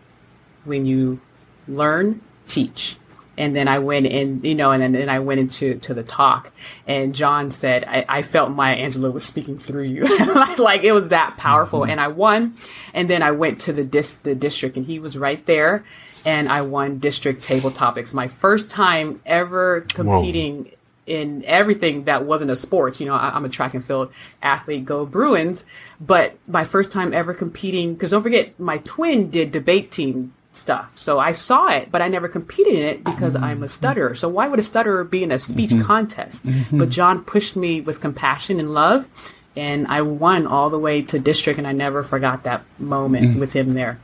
When 0.64 0.86
you 0.86 1.20
learn, 1.68 2.20
teach. 2.46 2.96
And 3.38 3.56
then 3.56 3.66
I 3.66 3.78
went 3.78 4.06
in, 4.06 4.42
you 4.44 4.54
know, 4.54 4.72
and 4.72 4.82
then, 4.82 4.92
then 4.92 5.08
I 5.08 5.20
went 5.20 5.40
into 5.40 5.78
to 5.78 5.94
the 5.94 6.02
talk, 6.02 6.52
and 6.86 7.14
John 7.14 7.50
said, 7.50 7.82
I, 7.84 8.04
I 8.06 8.22
felt 8.22 8.50
Maya 8.50 8.76
Angelou 8.76 9.10
was 9.10 9.24
speaking 9.24 9.56
through 9.56 9.84
you, 9.84 10.02
like 10.58 10.84
it 10.84 10.92
was 10.92 11.08
that 11.08 11.38
powerful, 11.38 11.80
mm-hmm. 11.80 11.92
and 11.92 12.00
I 12.00 12.08
won, 12.08 12.56
and 12.92 13.08
then 13.08 13.22
I 13.22 13.30
went 13.30 13.62
to 13.62 13.72
the 13.72 13.84
dis 13.84 14.14
the 14.14 14.34
district, 14.34 14.76
and 14.76 14.84
he 14.84 14.98
was 14.98 15.16
right 15.16 15.44
there, 15.46 15.82
and 16.26 16.46
I 16.50 16.60
won 16.60 16.98
district 16.98 17.42
table 17.42 17.70
topics, 17.70 18.12
my 18.12 18.28
first 18.28 18.68
time 18.68 19.20
ever 19.24 19.80
competing. 19.80 20.64
Whoa. 20.64 20.72
In 21.04 21.44
everything 21.46 22.04
that 22.04 22.24
wasn't 22.24 22.52
a 22.52 22.56
sports, 22.56 23.00
you 23.00 23.06
know, 23.06 23.14
I, 23.14 23.30
I'm 23.30 23.44
a 23.44 23.48
track 23.48 23.74
and 23.74 23.84
field 23.84 24.12
athlete, 24.40 24.84
go 24.84 25.04
Bruins, 25.04 25.64
but 26.00 26.38
my 26.46 26.64
first 26.64 26.92
time 26.92 27.12
ever 27.12 27.34
competing, 27.34 27.94
because 27.94 28.12
don't 28.12 28.22
forget, 28.22 28.58
my 28.60 28.78
twin 28.78 29.28
did 29.28 29.50
debate 29.50 29.90
team 29.90 30.32
stuff. 30.52 30.92
So 30.96 31.18
I 31.18 31.32
saw 31.32 31.68
it, 31.68 31.90
but 31.90 32.02
I 32.02 32.08
never 32.08 32.28
competed 32.28 32.74
in 32.74 32.82
it 32.82 33.04
because 33.04 33.34
mm-hmm. 33.34 33.44
I'm 33.44 33.62
a 33.62 33.68
stutterer. 33.68 34.14
So 34.14 34.28
why 34.28 34.48
would 34.48 34.58
a 34.58 34.62
stutterer 34.62 35.04
be 35.04 35.22
in 35.22 35.32
a 35.32 35.38
speech 35.38 35.70
mm-hmm. 35.70 35.82
contest? 35.82 36.44
Mm-hmm. 36.46 36.78
But 36.78 36.90
John 36.90 37.24
pushed 37.24 37.56
me 37.56 37.80
with 37.80 38.00
compassion 38.00 38.60
and 38.60 38.72
love, 38.72 39.08
and 39.56 39.86
I 39.88 40.02
won 40.02 40.46
all 40.46 40.70
the 40.70 40.78
way 40.78 41.02
to 41.02 41.18
district, 41.18 41.58
and 41.58 41.66
I 41.66 41.72
never 41.72 42.02
forgot 42.02 42.44
that 42.44 42.62
moment 42.78 43.36
mm. 43.36 43.40
with 43.40 43.54
him 43.54 43.70
there. 43.70 43.98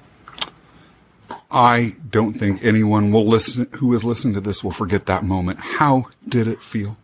I 1.51 1.97
don't 2.09 2.35
think 2.35 2.65
anyone 2.65 3.13
will 3.13 3.27
listen 3.27 3.69
who 3.77 3.93
is 3.95 4.05
listening 4.05 4.35
to 4.35 4.41
this 4.41 4.63
will 4.63 4.71
forget 4.71 5.07
that 5.07 5.25
moment. 5.25 5.59
How 5.59 6.07
did 6.27 6.47
it 6.47 6.61
feel? 6.61 6.97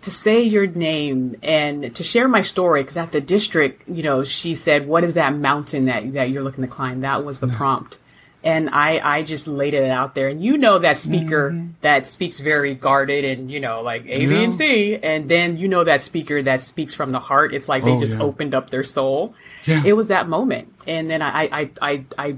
To 0.00 0.10
say 0.10 0.42
your 0.42 0.66
name 0.66 1.36
and 1.42 1.94
to 1.94 2.04
share 2.04 2.28
my 2.28 2.40
story 2.40 2.82
because 2.82 2.96
at 2.96 3.12
the 3.12 3.20
district 3.20 3.88
you 3.88 4.02
know 4.02 4.22
she 4.22 4.54
said 4.54 4.86
what 4.86 5.04
is 5.04 5.14
that 5.14 5.34
mountain 5.34 5.86
that, 5.86 6.14
that 6.14 6.30
you're 6.30 6.42
looking 6.42 6.62
to 6.62 6.70
climb? 6.70 7.00
That 7.00 7.24
was 7.24 7.40
the 7.40 7.48
prompt. 7.48 7.98
And 8.44 8.70
I, 8.70 9.00
I 9.02 9.22
just 9.24 9.48
laid 9.48 9.74
it 9.74 9.90
out 9.90 10.14
there. 10.14 10.28
And 10.28 10.42
you 10.42 10.56
know 10.56 10.78
that 10.78 11.00
speaker 11.00 11.50
mm-hmm. 11.50 11.70
that 11.80 12.06
speaks 12.06 12.38
very 12.38 12.72
guarded 12.74 13.24
and 13.24 13.50
you 13.50 13.58
know 13.58 13.82
like 13.82 14.06
a 14.06 14.14
b 14.14 14.26
yeah. 14.26 14.38
and 14.38 14.54
c. 14.54 14.96
And 14.96 15.28
then 15.28 15.56
you 15.56 15.66
know 15.66 15.82
that 15.82 16.04
speaker 16.04 16.40
that 16.42 16.62
speaks 16.62 16.94
from 16.94 17.10
the 17.10 17.18
heart. 17.18 17.52
It's 17.52 17.68
like 17.68 17.82
they 17.82 17.90
oh, 17.90 18.00
just 18.00 18.12
yeah. 18.12 18.22
opened 18.22 18.54
up 18.54 18.70
their 18.70 18.84
soul. 18.84 19.34
Yeah. 19.66 19.82
it 19.84 19.94
was 19.94 20.06
that 20.06 20.28
moment. 20.28 20.72
And 20.86 21.10
then 21.10 21.20
I, 21.20 21.44
I 21.44 21.70
i 21.82 22.04
i 22.16 22.36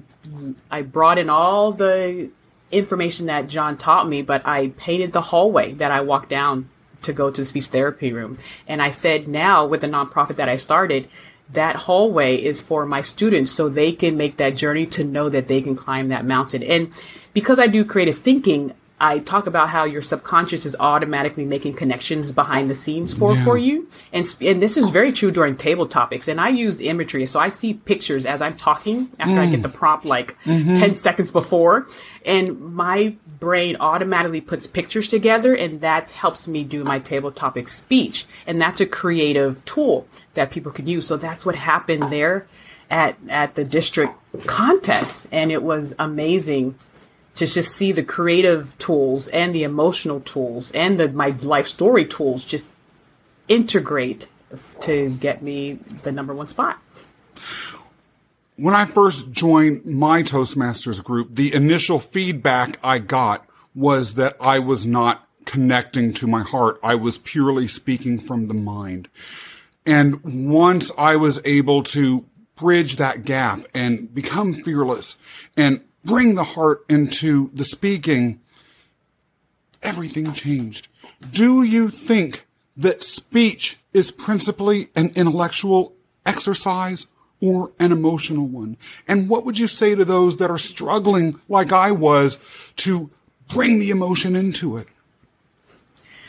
i 0.70 0.83
brought 0.83 1.18
in 1.18 1.29
all 1.29 1.73
the 1.73 2.31
information 2.73 3.27
that 3.27 3.49
john 3.49 3.77
taught 3.77 4.09
me 4.09 4.23
but 4.23 4.46
i 4.46 4.68
painted 4.77 5.11
the 5.11 5.20
hallway 5.20 5.73
that 5.75 5.90
i 5.90 6.01
walked 6.01 6.29
down 6.29 6.68
to 7.02 7.12
go 7.12 7.30
to 7.30 7.40
the 7.40 7.44
speech 7.44 7.66
therapy 7.66 8.12
room. 8.12 8.38
And 8.66 8.80
I 8.82 8.90
said, 8.90 9.28
now 9.28 9.66
with 9.66 9.80
the 9.80 9.86
nonprofit 9.86 10.36
that 10.36 10.48
I 10.48 10.56
started, 10.56 11.08
that 11.52 11.76
hallway 11.76 12.36
is 12.36 12.60
for 12.60 12.86
my 12.86 13.02
students 13.02 13.50
so 13.50 13.68
they 13.68 13.92
can 13.92 14.16
make 14.16 14.36
that 14.36 14.56
journey 14.56 14.86
to 14.86 15.04
know 15.04 15.28
that 15.28 15.48
they 15.48 15.60
can 15.60 15.76
climb 15.76 16.08
that 16.08 16.24
mountain. 16.24 16.62
And 16.62 16.94
because 17.32 17.58
I 17.58 17.66
do 17.66 17.84
creative 17.84 18.18
thinking, 18.18 18.74
I 19.00 19.18
talk 19.20 19.46
about 19.46 19.70
how 19.70 19.84
your 19.84 20.02
subconscious 20.02 20.66
is 20.66 20.76
automatically 20.78 21.46
making 21.46 21.74
connections 21.74 22.32
behind 22.32 22.68
the 22.68 22.74
scenes 22.74 23.14
for, 23.14 23.34
yeah. 23.34 23.44
for 23.44 23.56
you. 23.56 23.88
And, 24.12 24.26
and 24.42 24.60
this 24.60 24.76
is 24.76 24.90
very 24.90 25.10
true 25.10 25.30
during 25.30 25.56
table 25.56 25.86
topics. 25.86 26.28
And 26.28 26.38
I 26.38 26.50
use 26.50 26.82
imagery. 26.82 27.24
So 27.24 27.40
I 27.40 27.48
see 27.48 27.72
pictures 27.72 28.26
as 28.26 28.42
I'm 28.42 28.54
talking 28.54 29.08
after 29.18 29.36
mm. 29.36 29.38
I 29.38 29.46
get 29.46 29.60
mm. 29.60 29.62
the 29.62 29.70
prompt 29.70 30.04
like 30.04 30.36
mm-hmm. 30.44 30.74
10 30.74 30.96
seconds 30.96 31.30
before. 31.30 31.86
And 32.26 32.60
my 32.60 33.16
brain 33.38 33.78
automatically 33.80 34.42
puts 34.42 34.66
pictures 34.66 35.08
together 35.08 35.54
and 35.54 35.80
that 35.80 36.10
helps 36.10 36.46
me 36.46 36.62
do 36.62 36.84
my 36.84 36.98
table 36.98 37.32
topic 37.32 37.68
speech. 37.68 38.26
And 38.46 38.60
that's 38.60 38.82
a 38.82 38.86
creative 38.86 39.64
tool 39.64 40.06
that 40.34 40.50
people 40.50 40.72
can 40.72 40.86
use. 40.86 41.06
So 41.06 41.16
that's 41.16 41.46
what 41.46 41.54
happened 41.54 42.12
there 42.12 42.46
at, 42.90 43.16
at 43.30 43.54
the 43.54 43.64
district 43.64 44.12
contest. 44.46 45.26
And 45.32 45.50
it 45.50 45.62
was 45.62 45.94
amazing 45.98 46.74
to 47.35 47.47
just 47.47 47.73
see 47.73 47.93
the 47.93 48.03
creative 48.03 48.77
tools 48.79 49.29
and 49.29 49.55
the 49.55 49.62
emotional 49.62 50.21
tools 50.21 50.73
and 50.73 50.99
the 50.99 51.09
my 51.11 51.29
life 51.43 51.69
story 51.69 52.05
tools 52.05 52.45
just 52.45 52.66
integrate 53.49 54.29
to 54.81 55.11
get 55.11 55.43
me 55.43 55.79
the 56.03 56.12
number 56.12 56.35
one 56.35 56.47
spot. 56.47 56.79
When 58.57 58.75
I 58.75 58.85
first 58.85 59.33
joined 59.33 59.87
my 59.87 60.23
Toastmasters 60.23 61.03
group, 61.03 61.35
the 61.35 61.55
initial 61.55 61.99
feedback 61.99 62.79
I 62.85 62.99
got 62.99 63.47
was 63.75 64.14
that 64.14 64.37
I 64.40 64.59
was 64.59 64.85
not 64.85 65.27
connecting 65.47 66.12
to 66.14 66.27
my 66.27 66.43
heart. 66.43 66.79
I 66.83 66.95
was 66.97 67.16
purely 67.19 67.69
speaking 67.69 68.19
from 68.19 68.49
the 68.49 68.55
mind. 68.55 69.09
And 69.87 70.51
once 70.51 70.93
I 70.99 71.16
was 71.16 71.40
able 71.45 71.83
to 71.85 72.27
bridge 72.55 72.97
that 72.97 73.25
gap 73.25 73.61
and 73.73 74.14
become 74.14 74.53
fearless 74.53 75.16
and 75.57 75.81
bring 76.04 76.34
the 76.34 76.44
heart 76.44 76.84
into 76.88 77.50
the 77.54 77.64
speaking, 77.64 78.40
everything 79.82 80.32
changed. 80.32 80.88
Do 81.32 81.62
you 81.62 81.90
think 81.90 82.46
that 82.76 83.02
speech 83.02 83.78
is 83.92 84.10
principally 84.10 84.88
an 84.94 85.12
intellectual 85.14 85.92
exercise 86.24 87.06
or 87.40 87.72
an 87.78 87.92
emotional 87.92 88.46
one? 88.46 88.76
And 89.08 89.28
what 89.28 89.44
would 89.44 89.58
you 89.58 89.66
say 89.66 89.94
to 89.94 90.04
those 90.04 90.36
that 90.38 90.50
are 90.50 90.58
struggling 90.58 91.40
like 91.48 91.72
I 91.72 91.90
was 91.90 92.38
to 92.76 93.10
bring 93.48 93.78
the 93.78 93.90
emotion 93.90 94.36
into 94.36 94.76
it? 94.76 94.88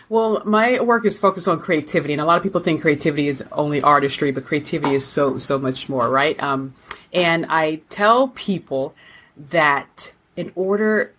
Well, 0.10 0.42
my 0.44 0.82
work 0.82 1.06
is 1.06 1.18
focused 1.18 1.48
on 1.48 1.62
creativity, 1.62 2.12
and 2.14 2.22
a 2.22 2.26
lot 2.26 2.36
of 2.36 2.44
people 2.44 2.60
think 2.60 2.82
creativity 2.82 3.30
is 3.30 3.46
only 3.54 3.82
artistry, 3.82 4.32
but 4.32 4.44
creativity 4.44 4.94
is 4.94 5.08
so 5.08 5.38
so 5.38 5.58
much 5.58 5.88
more, 5.88 6.10
right? 6.10 6.38
Um, 6.44 6.74
and 7.14 7.46
I 7.48 7.82
tell 7.88 8.28
people 8.28 8.94
that 9.38 10.14
in 10.36 10.52
order 10.56 11.14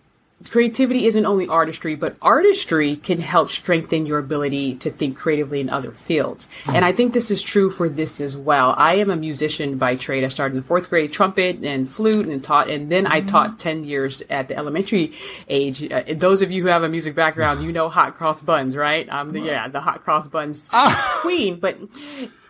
creativity 0.49 1.05
isn't 1.05 1.25
only 1.25 1.47
artistry, 1.47 1.95
but 1.95 2.15
artistry 2.21 2.95
can 2.95 3.19
help 3.19 3.49
strengthen 3.49 4.05
your 4.05 4.19
ability 4.19 4.75
to 4.75 4.89
think 4.89 5.17
creatively 5.17 5.59
in 5.59 5.69
other 5.69 5.91
fields. 5.91 6.47
Mm. 6.63 6.75
And 6.75 6.85
I 6.85 6.91
think 6.91 7.13
this 7.13 7.31
is 7.31 7.41
true 7.41 7.69
for 7.69 7.89
this 7.89 8.19
as 8.19 8.35
well. 8.35 8.73
I 8.77 8.95
am 8.95 9.09
a 9.09 9.15
musician 9.15 9.77
by 9.77 9.95
trade. 9.95 10.23
I 10.23 10.27
started 10.27 10.55
in 10.55 10.63
fourth 10.63 10.89
grade 10.89 11.11
trumpet 11.11 11.63
and 11.63 11.89
flute 11.89 12.27
and 12.27 12.43
taught, 12.43 12.69
and 12.69 12.91
then 12.91 13.07
I 13.07 13.21
taught 13.21 13.51
hmm. 13.51 13.57
10 13.57 13.83
years 13.85 14.23
at 14.29 14.47
the 14.47 14.57
elementary 14.57 15.13
age. 15.47 15.91
Uh, 15.91 16.03
those 16.13 16.41
of 16.41 16.51
you 16.51 16.61
who 16.61 16.69
have 16.69 16.83
a 16.83 16.89
music 16.89 17.15
background, 17.15 17.63
you 17.63 17.71
know 17.71 17.89
hot 17.89 18.15
cross 18.15 18.41
buns, 18.41 18.75
right? 18.75 19.07
I'm 19.11 19.31
the, 19.31 19.41
yeah, 19.41 19.67
the 19.67 19.81
hot 19.81 20.03
cross 20.03 20.27
buns 20.27 20.69
ah. 20.73 21.19
queen, 21.21 21.59
but 21.59 21.77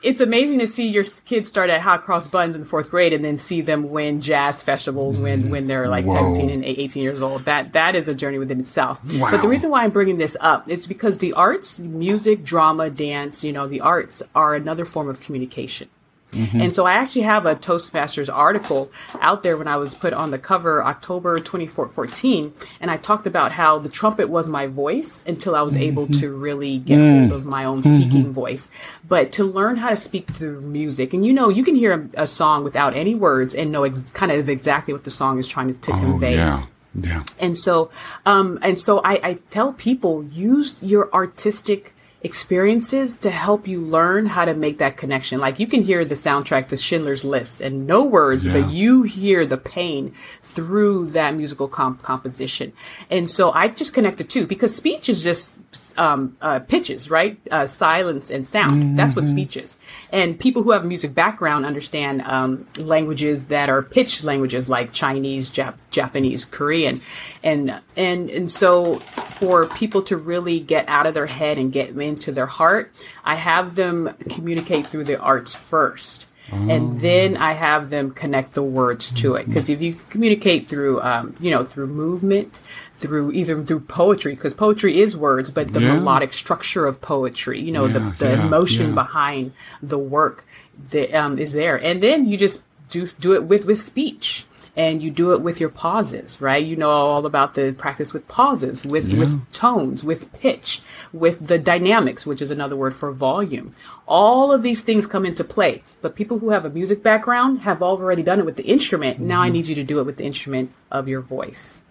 it's 0.04 0.22
amazing 0.22 0.60
to 0.60 0.68
see 0.68 0.88
your 0.88 1.06
kids 1.26 1.48
start 1.48 1.70
at 1.70 1.82
hot 1.82 2.02
cross 2.02 2.28
buns 2.28 2.56
in 2.56 2.62
the 2.62 2.68
fourth 2.68 2.90
grade 2.90 3.14
and 3.14 3.24
then 3.24 3.38
see 3.38 3.62
them 3.62 3.90
win 3.90 4.22
jazz 4.22 4.62
festivals 4.62 5.18
when 5.18 5.44
mm-hmm. 5.44 5.52
when 5.52 5.68
they're 5.68 5.88
like 5.88 6.06
Whoa. 6.06 6.34
17 6.34 6.50
and 6.50 6.66
18 6.66 7.02
years 7.02 7.22
old 7.22 7.46
that 7.46 7.74
that 7.74 7.96
is 7.96 8.08
a 8.08 8.14
journey 8.14 8.38
within 8.38 8.60
itself 8.60 9.00
wow. 9.14 9.32
but 9.32 9.42
the 9.42 9.48
reason 9.48 9.70
why 9.72 9.84
i'm 9.84 9.90
bringing 9.90 10.18
this 10.18 10.38
up 10.40 10.70
it's 10.70 10.86
because 10.86 11.18
the 11.18 11.34
arts 11.34 11.80
music 11.80 12.44
drama 12.44 12.90
dance 12.90 13.44
you 13.44 13.54
know 13.54 13.68
the 13.68 13.82
arts 13.82 14.22
are 14.36 14.54
another 14.54 14.86
form 14.86 15.10
of 15.10 15.22
communication 15.22 15.90
Mm-hmm. 16.34 16.62
And 16.62 16.76
so 16.76 16.86
I 16.86 16.94
actually 16.94 17.24
have 17.24 17.46
a 17.46 17.56
Toastmasters 17.56 18.34
article 18.34 18.92
out 19.22 19.44
there 19.44 19.58
when 19.58 19.68
I 19.68 19.78
was 19.78 19.96
put 19.96 20.14
on 20.14 20.32
the 20.32 20.40
cover 20.40 20.84
October 20.84 21.38
2014. 21.38 22.54
And 22.80 22.92
I 22.92 22.98
talked 22.98 23.28
about 23.28 23.52
how 23.54 23.80
the 23.80 23.90
trumpet 23.90 24.30
was 24.30 24.48
my 24.48 24.68
voice 24.68 25.24
until 25.28 25.56
I 25.56 25.62
was 25.62 25.74
mm-hmm. 25.74 25.84
able 25.84 26.08
to 26.08 26.36
really 26.36 26.80
get 26.80 27.00
mm-hmm. 27.00 27.30
hold 27.30 27.40
of 27.40 27.46
my 27.46 27.66
own 27.66 27.84
speaking 27.84 28.24
mm-hmm. 28.24 28.32
voice. 28.32 28.70
But 29.08 29.32
to 29.34 29.44
learn 29.44 29.78
how 29.78 29.90
to 29.90 29.98
speak 29.98 30.32
through 30.32 30.62
music, 30.62 31.14
and 31.14 31.26
you 31.26 31.34
know, 31.34 31.50
you 31.50 31.64
can 31.64 31.76
hear 31.76 31.94
a, 31.94 32.24
a 32.24 32.28
song 32.28 32.64
without 32.64 32.96
any 32.96 33.16
words 33.16 33.54
and 33.56 33.72
know 33.72 33.84
ex- 33.84 34.12
kind 34.12 34.32
of 34.32 34.50
exactly 34.50 34.94
what 34.94 35.04
the 35.04 35.12
song 35.12 35.40
is 35.40 35.48
trying 35.48 35.74
to, 35.74 35.80
to 35.80 35.92
oh, 35.92 36.00
convey. 36.00 36.36
Yeah. 36.36 36.66
Yeah. 36.96 37.24
And 37.40 37.58
so, 37.58 37.90
um, 38.26 38.60
and 38.62 38.80
so 38.80 39.00
I, 39.00 39.14
I 39.24 39.34
tell 39.50 39.74
people 39.74 40.24
use 40.26 40.82
your 40.82 41.12
artistic 41.14 41.93
experiences 42.24 43.18
to 43.18 43.30
help 43.30 43.68
you 43.68 43.82
learn 43.82 44.26
how 44.26 44.46
to 44.46 44.54
make 44.54 44.78
that 44.78 44.96
connection. 44.96 45.40
Like 45.40 45.60
you 45.60 45.68
can 45.68 45.82
hear 45.82 46.06
the 46.06 46.16
soundtrack 46.16 46.70
to 46.70 46.78
Schindler's 46.78 47.26
List 47.26 47.60
and 47.60 47.86
no 47.86 48.06
words, 48.06 48.46
yeah. 48.46 48.54
but 48.54 48.72
you 48.72 49.04
hear 49.04 49.46
the 49.46 49.58
pain 49.58 50.14
through 50.42 51.08
that 51.10 51.36
musical 51.36 51.68
comp- 51.68 52.02
composition. 52.02 52.72
And 53.10 53.30
so 53.30 53.52
I 53.52 53.68
just 53.68 53.94
connected 53.94 54.30
too 54.30 54.48
because 54.48 54.74
speech 54.74 55.10
is 55.10 55.24
just 55.24 55.60
um, 55.98 56.38
uh, 56.42 56.60
pitches, 56.60 57.10
right? 57.10 57.40
Uh, 57.52 57.66
silence 57.66 58.32
and 58.32 58.48
sound. 58.48 58.84
Mm-hmm. 58.84 58.96
That's 58.96 59.16
what 59.16 59.28
speech 59.28 59.58
is. 59.58 59.78
And 60.12 60.40
people 60.40 60.64
who 60.64 60.72
have 60.72 60.84
a 60.84 60.88
music 60.88 61.14
background 61.14 61.66
understand 61.66 62.22
um, 62.24 62.68
languages 62.78 63.46
that 63.46 63.70
are 63.70 63.82
pitch 63.82 64.24
languages 64.24 64.70
like 64.70 64.92
Chinese, 64.92 65.52
Jap- 65.52 65.78
Japanese, 65.92 66.46
Korean, 66.46 67.02
and 67.44 67.80
and 67.96 68.30
and 68.30 68.52
so 68.52 68.96
for 69.00 69.68
people 69.68 70.02
to 70.04 70.18
really 70.18 70.60
get 70.60 70.88
out 70.88 71.06
of 71.06 71.14
their 71.14 71.28
head 71.28 71.58
and 71.58 71.72
get 71.72 71.90
into 71.90 72.32
their 72.32 72.46
heart, 72.46 72.92
I 73.24 73.36
have 73.36 73.76
them 73.76 74.16
communicate 74.30 74.88
through 74.88 75.06
the 75.06 75.20
arts 75.20 75.54
first. 75.54 76.28
And 76.52 77.02
then 77.02 77.38
I 77.38 77.54
have 77.54 77.90
them 77.90 78.12
connect 78.12 78.54
the 78.54 78.62
words 78.62 79.10
to 79.22 79.36
it. 79.36 79.48
Because 79.48 79.70
if 79.70 79.82
you 79.82 79.96
communicate 80.10 80.68
through, 80.68 81.02
um, 81.02 81.34
you 81.40 81.50
know, 81.50 81.64
through 81.64 81.88
movement, 81.88 82.62
through 83.04 83.32
either 83.34 83.62
through 83.64 83.82
poetry, 83.82 84.34
because 84.34 84.54
poetry 84.54 85.00
is 85.00 85.16
words, 85.16 85.52
but 85.52 85.74
the 85.74 85.82
yeah. 85.82 85.94
melodic 85.94 86.34
structure 86.34 86.86
of 86.86 87.02
poetry, 87.02 87.60
you 87.60 87.72
know, 87.72 87.86
yeah, 87.86 87.94
the, 87.94 88.00
the 88.18 88.30
yeah, 88.32 88.48
emotion 88.48 88.96
behind 88.96 89.52
the 89.82 90.00
work 90.00 90.46
that 90.92 91.14
um, 91.14 91.38
is 91.38 91.54
there. 91.54 91.76
And 91.76 92.02
then 92.02 92.26
you 92.28 92.38
just 92.38 92.64
do 92.90 93.06
do 93.20 93.34
it 93.34 93.44
with 93.44 93.66
with 93.66 93.80
speech 93.80 94.46
and 94.76 95.02
you 95.02 95.12
do 95.12 95.34
it 95.34 95.42
with 95.42 95.60
your 95.60 95.70
pauses, 95.70 96.42
right? 96.42 96.66
You 96.66 96.76
know 96.76 96.90
all 96.90 97.26
about 97.26 97.54
the 97.54 97.74
practice 97.78 98.12
with 98.12 98.28
pauses, 98.28 98.84
with, 98.84 99.08
yeah. 99.08 99.20
with 99.20 99.52
tones, 99.54 100.04
with 100.04 100.34
pitch, 100.34 100.82
with 101.12 101.48
the 101.48 101.60
dynamics, 101.60 102.26
which 102.26 102.42
is 102.42 102.50
another 102.50 102.76
word 102.76 102.96
for 102.96 103.12
volume. 103.12 103.76
All 104.08 104.52
of 104.52 104.64
these 104.64 104.82
things 104.82 105.06
come 105.06 105.26
into 105.26 105.44
play, 105.44 105.84
but 106.02 106.16
people 106.16 106.40
who 106.40 106.50
have 106.50 106.66
a 106.66 106.70
music 106.70 107.04
background 107.04 107.62
have 107.62 107.84
already 107.84 108.24
done 108.24 108.40
it 108.40 108.46
with 108.46 108.56
the 108.56 108.66
instrument. 108.66 109.18
Mm-hmm. 109.18 109.28
Now 109.28 109.42
I 109.42 109.48
mm-hmm. 109.48 109.54
need 109.54 109.68
you 109.68 109.76
to 109.76 109.84
do 109.84 110.00
it 110.00 110.06
with 110.06 110.18
the 110.18 110.26
instrument 110.26 110.72
of 110.90 111.08
your 111.08 111.22
voice. 111.22 111.82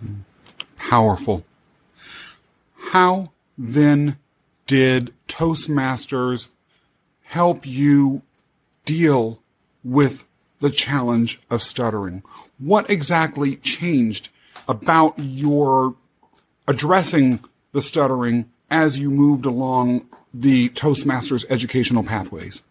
Powerful. 0.88 1.45
How 2.90 3.33
then 3.57 4.18
did 4.66 5.12
Toastmasters 5.29 6.49
help 7.23 7.66
you 7.66 8.23
deal 8.85 9.40
with 9.83 10.25
the 10.61 10.71
challenge 10.71 11.40
of 11.51 11.62
stuttering? 11.62 12.23
what 12.62 12.88
exactly 12.88 13.57
changed 13.57 14.29
about 14.68 15.14
your 15.18 15.97
addressing 16.68 17.40
the 17.73 17.81
stuttering 17.81 18.49
as 18.71 18.99
you 18.99 19.11
moved 19.11 19.47
along 19.47 20.07
the 20.33 20.68
Toastmasters 20.71 21.45
educational 21.51 22.05
pathways? 22.05 22.62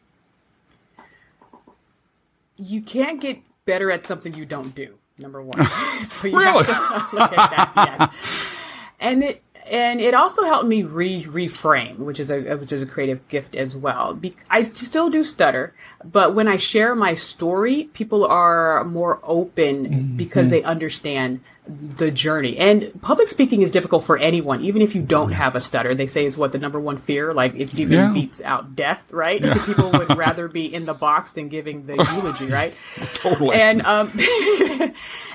You 2.55 2.81
can't 2.81 3.19
get 3.19 3.39
better 3.65 3.91
at 3.91 4.03
something 4.03 4.33
you 4.33 4.45
don't 4.45 4.73
do. 4.73 4.97
Number 5.21 5.41
one. 5.41 5.65
so 6.03 6.27
you 6.27 6.37
Really? 6.37 6.65
have 6.65 7.09
to 7.09 7.15
look 7.15 7.33
at 7.37 7.75
that. 7.75 8.11
Yes. 8.11 8.57
And 8.99 9.23
it 9.23 9.43
and 9.69 10.01
it 10.01 10.13
also 10.13 10.43
helped 10.43 10.67
me 10.67 10.83
re 10.83 11.23
reframe, 11.23 11.97
which 11.97 12.19
is 12.19 12.29
a 12.31 12.39
which 12.57 12.71
is 12.71 12.81
a 12.81 12.85
creative 12.85 13.27
gift 13.27 13.55
as 13.55 13.75
well. 13.75 14.13
Be- 14.13 14.35
I 14.49 14.61
still 14.63 15.09
do 15.09 15.23
stutter, 15.23 15.73
but 16.03 16.33
when 16.35 16.47
I 16.47 16.57
share 16.57 16.95
my 16.95 17.13
story, 17.13 17.85
people 17.93 18.25
are 18.25 18.83
more 18.83 19.19
open 19.23 20.15
because 20.17 20.49
they 20.49 20.63
understand 20.63 21.41
the 21.67 22.09
journey. 22.11 22.57
And 22.57 22.91
public 23.01 23.27
speaking 23.27 23.61
is 23.61 23.69
difficult 23.69 24.03
for 24.03 24.17
anyone, 24.17 24.61
even 24.61 24.81
if 24.81 24.95
you 24.95 25.01
don't 25.01 25.31
have 25.31 25.55
a 25.55 25.59
stutter. 25.59 25.93
They 25.95 26.07
say 26.07 26.25
is 26.25 26.35
what 26.37 26.51
the 26.51 26.57
number 26.57 26.79
one 26.79 26.97
fear. 26.97 27.33
Like 27.33 27.53
it's 27.55 27.79
even 27.79 27.93
Yeah. 27.97 28.11
beats 28.11 28.41
out 28.41 28.75
death, 28.75 29.13
right? 29.13 29.41
People 29.65 29.91
would 29.91 30.17
rather 30.17 30.47
be 30.47 30.73
in 30.73 30.85
the 30.85 30.93
box 30.95 31.31
than 31.33 31.47
giving 31.49 31.85
the 31.85 31.95
eulogy, 32.15 32.47
right? 32.47 32.73
Totally. 33.15 33.55
And 33.55 33.81
um, 33.83 34.11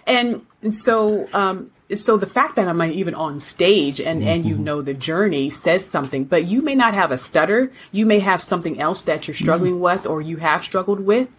and 0.07 0.43
so 0.75 1.29
um, 1.33 1.71
so 1.95 2.17
the 2.17 2.27
fact 2.27 2.57
that 2.57 2.67
I'm 2.67 2.83
even 2.83 3.15
on 3.15 3.39
stage 3.39 4.01
and 4.01 4.23
and 4.23 4.45
you 4.45 4.55
mm-hmm. 4.55 4.65
know 4.65 4.83
the 4.83 4.95
journey 4.95 5.51
says 5.51 5.85
something, 5.87 6.25
but 6.25 6.47
you 6.47 6.63
may 6.63 6.75
not 6.75 6.95
have 6.95 7.13
a 7.13 7.19
stutter. 7.19 7.71
You 7.93 8.07
may 8.07 8.19
have 8.19 8.43
something 8.43 8.81
else 8.81 9.03
that 9.03 9.29
you're 9.29 9.35
struggling 9.35 9.75
mm-hmm. 9.75 9.83
with, 9.83 10.07
or 10.07 10.21
you 10.21 10.39
have 10.39 10.65
struggled 10.65 11.01
with. 11.01 11.35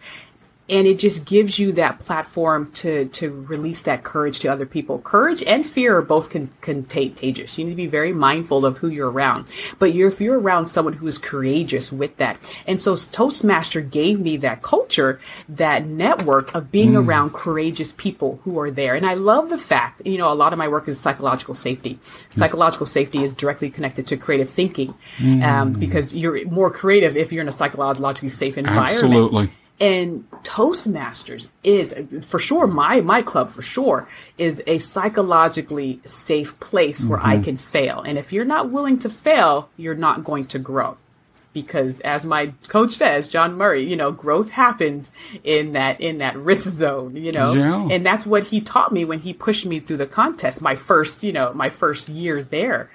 And 0.70 0.86
it 0.86 0.98
just 0.98 1.24
gives 1.24 1.58
you 1.58 1.72
that 1.72 2.00
platform 2.00 2.70
to 2.72 3.06
to 3.06 3.44
release 3.48 3.82
that 3.82 4.04
courage 4.04 4.38
to 4.40 4.48
other 4.48 4.66
people. 4.66 4.98
Courage 4.98 5.42
and 5.44 5.64
fear 5.64 5.96
are 5.96 6.02
both 6.02 6.30
con- 6.30 6.50
contagious. 6.60 7.56
You 7.56 7.64
need 7.64 7.70
to 7.70 7.76
be 7.76 7.86
very 7.86 8.12
mindful 8.12 8.66
of 8.66 8.78
who 8.78 8.88
you're 8.88 9.10
around. 9.10 9.48
But 9.78 9.94
you're, 9.94 10.08
if 10.08 10.20
you're 10.20 10.38
around 10.38 10.68
someone 10.68 10.94
who 10.94 11.06
is 11.06 11.18
courageous 11.18 11.90
with 11.90 12.16
that, 12.18 12.38
and 12.66 12.82
so 12.82 12.94
Toastmaster 12.94 13.80
gave 13.80 14.20
me 14.20 14.36
that 14.38 14.62
culture, 14.62 15.20
that 15.48 15.86
network 15.86 16.54
of 16.54 16.70
being 16.70 16.96
around 16.96 17.32
courageous 17.32 17.92
people 17.96 18.40
who 18.44 18.58
are 18.60 18.70
there. 18.70 18.94
And 18.94 19.06
I 19.06 19.14
love 19.14 19.48
the 19.50 19.58
fact, 19.58 20.02
you 20.04 20.18
know, 20.18 20.30
a 20.30 20.34
lot 20.34 20.52
of 20.52 20.58
my 20.58 20.68
work 20.68 20.88
is 20.88 21.00
psychological 21.00 21.54
safety. 21.54 21.98
Psychological 22.30 22.86
safety 22.86 23.22
is 23.22 23.32
directly 23.32 23.70
connected 23.70 24.06
to 24.08 24.16
creative 24.16 24.50
thinking, 24.50 24.94
um, 25.42 25.72
because 25.72 26.14
you're 26.14 26.46
more 26.48 26.70
creative 26.70 27.16
if 27.16 27.32
you're 27.32 27.42
in 27.42 27.48
a 27.48 27.52
psychologically 27.52 28.28
safe 28.28 28.58
environment. 28.58 28.90
Absolutely. 28.90 29.50
And 29.80 30.28
Toastmasters 30.42 31.48
is 31.62 31.94
for 32.26 32.40
sure 32.40 32.66
my 32.66 33.00
my 33.00 33.22
club 33.22 33.50
for 33.50 33.62
sure 33.62 34.08
is 34.36 34.62
a 34.66 34.78
psychologically 34.78 36.00
safe 36.04 36.58
place 36.58 37.04
where 37.04 37.20
I 37.20 37.34
mm-hmm. 37.34 37.44
can 37.44 37.56
fail. 37.56 38.00
And 38.00 38.18
if 38.18 38.32
you're 38.32 38.44
not 38.44 38.70
willing 38.70 38.98
to 39.00 39.08
fail, 39.08 39.68
you're 39.76 39.94
not 39.94 40.24
going 40.24 40.46
to 40.46 40.58
grow. 40.58 40.96
Because 41.52 42.00
as 42.00 42.26
my 42.26 42.52
coach 42.68 42.92
says, 42.92 43.26
John 43.28 43.56
Murray, 43.56 43.82
you 43.82 43.96
know, 43.96 44.12
growth 44.12 44.50
happens 44.50 45.12
in 45.44 45.72
that 45.72 46.00
in 46.00 46.18
that 46.18 46.36
risk 46.36 46.64
zone, 46.64 47.14
you 47.16 47.30
know. 47.30 47.52
Yeah. 47.52 47.88
And 47.90 48.04
that's 48.04 48.26
what 48.26 48.48
he 48.48 48.60
taught 48.60 48.92
me 48.92 49.04
when 49.04 49.20
he 49.20 49.32
pushed 49.32 49.64
me 49.64 49.78
through 49.78 49.96
the 49.98 50.06
contest, 50.06 50.60
my 50.60 50.74
first, 50.74 51.22
you 51.22 51.32
know, 51.32 51.52
my 51.54 51.70
first 51.70 52.08
year 52.08 52.42
there 52.42 52.90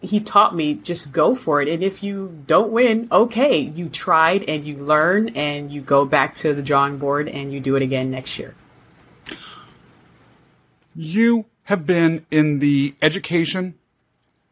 he 0.00 0.20
taught 0.20 0.54
me 0.54 0.74
just 0.74 1.12
go 1.12 1.34
for 1.34 1.60
it 1.60 1.68
and 1.68 1.82
if 1.82 2.02
you 2.02 2.42
don't 2.46 2.70
win 2.70 3.06
okay 3.12 3.58
you 3.58 3.88
tried 3.88 4.42
and 4.48 4.64
you 4.64 4.76
learn 4.76 5.28
and 5.30 5.70
you 5.70 5.80
go 5.80 6.04
back 6.04 6.34
to 6.34 6.54
the 6.54 6.62
drawing 6.62 6.96
board 6.96 7.28
and 7.28 7.52
you 7.52 7.60
do 7.60 7.76
it 7.76 7.82
again 7.82 8.10
next 8.10 8.38
year 8.38 8.54
you 10.94 11.46
have 11.64 11.86
been 11.86 12.26
in 12.30 12.58
the 12.58 12.94
education 13.00 13.74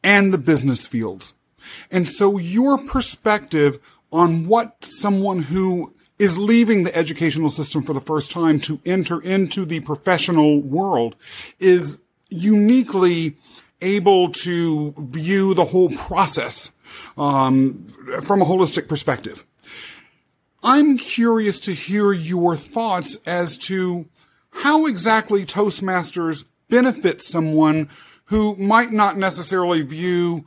and 0.03 0.33
the 0.33 0.39
business 0.39 0.87
fields. 0.87 1.35
And 1.91 2.09
so 2.09 2.39
your 2.39 2.79
perspective 2.79 3.81
on 4.13 4.47
what 4.47 4.85
someone 4.85 5.41
who 5.41 5.95
is 6.19 6.39
leaving 6.39 6.83
the 6.83 6.97
educational 6.97 7.51
system 7.51 7.83
for 7.83 7.93
the 7.93 8.01
first 8.01 8.31
time 8.31 8.59
to 8.61 8.81
enter 8.87 9.21
into 9.21 9.65
the 9.65 9.81
professional 9.81 10.61
world 10.61 11.15
is 11.59 11.99
uniquely 12.29 13.37
able 13.81 14.31
to 14.31 14.95
view 14.99 15.55
the 15.55 15.65
whole 15.65 15.91
process 15.91 16.73
um, 17.17 17.87
from 18.23 18.43
a 18.43 18.45
holistic 18.45 18.89
perspective. 18.89 19.45
I'm 20.63 20.99
curious 20.99 21.61
to 21.61 21.73
hear 21.73 22.13
your 22.13 22.57
thoughts 22.57 23.17
as 23.27 23.57
to 23.59 24.07
how 24.51 24.87
exactly 24.87 25.45
Toastmasters 25.45 26.45
benefit 26.69 27.23
someone 27.23 27.89
who 28.27 28.57
might 28.57 28.93
not 28.93 29.17
necessarily 29.17 29.83
view 29.83 30.45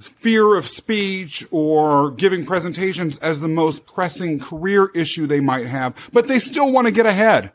fear 0.00 0.56
of 0.56 0.66
speech 0.66 1.46
or 1.50 2.10
giving 2.12 2.46
presentations 2.46 3.18
as 3.18 3.40
the 3.40 3.48
most 3.48 3.86
pressing 3.86 4.40
career 4.40 4.90
issue 4.94 5.26
they 5.26 5.40
might 5.40 5.66
have, 5.66 5.94
but 6.12 6.26
they 6.26 6.38
still 6.38 6.72
want 6.72 6.86
to 6.86 6.92
get 6.92 7.04
ahead. 7.04 7.52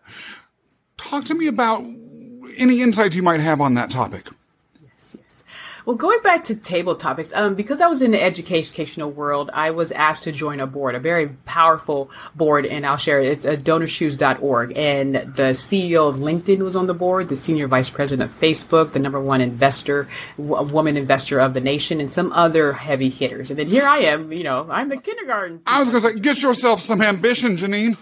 Talk 0.98 1.26
to 1.26 1.34
me 1.34 1.48
about 1.48 1.84
any 2.58 2.82
insights 2.82 3.16
you 3.16 3.24
might 3.24 3.40
have 3.40 3.60
on 3.60 3.74
that 3.74 3.90
topic. 3.90 4.28
Well, 5.86 5.96
going 5.96 6.20
back 6.24 6.44
to 6.46 6.56
table 6.56 6.96
topics, 6.96 7.32
um, 7.34 7.54
because 7.54 7.80
I 7.80 7.86
was 7.88 8.02
in 8.02 8.10
the 8.10 8.22
educational 8.22 9.12
world, 9.12 9.52
I 9.54 9.70
was 9.70 9.92
asked 9.92 10.24
to 10.24 10.32
join 10.32 10.60
a 10.60 10.66
board, 10.66 10.96
a 10.96 11.00
very 11.00 11.28
powerful 11.46 12.10
board, 12.34 12.66
and 12.66 12.88
I'll 12.88 12.98
share 12.98 13.22
it. 13.22 13.28
It's 13.28 13.46
a 13.46 13.56
DonorsChoose.org. 13.56 14.76
And 14.76 15.16
the 15.16 15.54
CEO 15.54 16.10
of 16.10 16.16
LinkedIn 16.16 16.60
was 16.60 16.76
on 16.76 16.88
the 16.88 16.96
board, 16.96 17.30
the 17.30 17.36
senior 17.36 17.68
vice 17.68 17.92
president 17.92 18.32
of 18.32 18.36
Facebook, 18.36 18.94
the 18.94 19.00
number 19.00 19.22
one 19.22 19.42
investor, 19.42 20.08
w- 20.38 20.74
woman 20.74 20.98
investor 20.98 21.40
of 21.40 21.54
the 21.54 21.62
nation, 21.62 22.02
and 22.02 22.12
some 22.12 22.32
other 22.32 22.74
heavy 22.74 23.10
hitters. 23.10 23.52
And 23.52 23.60
then 23.60 23.68
here 23.68 23.86
I 23.86 24.00
am, 24.00 24.32
you 24.32 24.44
know, 24.44 24.68
I'm 24.72 24.90
the 24.90 24.98
kindergarten. 24.98 25.62
I 25.68 25.82
was 25.82 25.92
going 25.92 26.02
to 26.02 26.10
say, 26.10 26.20
get 26.20 26.42
yourself 26.42 26.82
some 26.82 27.04
ambition, 27.04 27.58
Janine. 27.58 27.96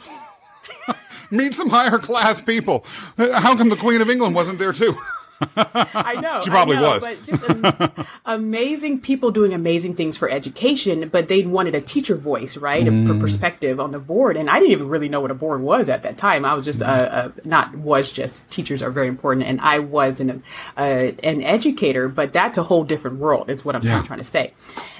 Meet 1.31 1.53
some 1.53 1.69
higher 1.69 1.97
class 1.97 2.39
people. 2.39 2.85
How 3.17 3.57
come 3.57 3.67
the 3.67 3.75
Queen 3.75 3.99
of 3.99 4.09
England 4.09 4.35
wasn't 4.35 4.57
there 4.57 4.71
too? 4.71 4.95
I 5.93 6.15
know. 6.21 6.41
She 6.41 6.49
probably 6.49 6.77
know, 6.77 6.81
was. 6.83 7.03
But 7.03 7.23
just 7.23 7.49
am- 7.49 8.05
amazing 8.25 8.99
people 9.01 9.31
doing 9.31 9.53
amazing 9.53 9.93
things 9.93 10.17
for 10.17 10.29
education, 10.29 11.09
but 11.09 11.27
they 11.27 11.43
wanted 11.45 11.75
a 11.75 11.81
teacher 11.81 12.15
voice, 12.15 12.57
right? 12.57 12.87
A 12.87 12.91
Mm. 12.91 13.07
per- 13.07 13.19
perspective 13.19 13.79
on 13.79 13.91
the 13.91 13.99
board. 13.99 14.37
And 14.37 14.49
I 14.49 14.59
didn't 14.59 14.71
even 14.71 14.87
really 14.89 15.09
know 15.09 15.21
what 15.21 15.31
a 15.31 15.35
board 15.35 15.61
was 15.61 15.89
at 15.89 16.03
that 16.03 16.17
time. 16.17 16.45
I 16.45 16.53
was 16.53 16.65
just, 16.65 16.81
uh, 16.81 16.85
uh, 16.85 17.29
not 17.43 17.75
was 17.75 18.11
just, 18.11 18.47
teachers 18.49 18.81
are 18.83 18.91
very 18.91 19.07
important. 19.07 19.45
And 19.45 19.59
I 19.61 19.79
was 19.79 20.19
an, 20.19 20.43
uh, 20.77 20.81
an 20.81 21.41
educator, 21.43 22.07
but 22.07 22.33
that's 22.33 22.57
a 22.57 22.63
whole 22.63 22.83
different 22.83 23.17
world, 23.17 23.49
is 23.49 23.63
what 23.65 23.75
I'm 23.75 23.81
Yeah. 23.83 24.01
trying 24.03 24.19
to 24.19 24.25
say. 24.25 24.53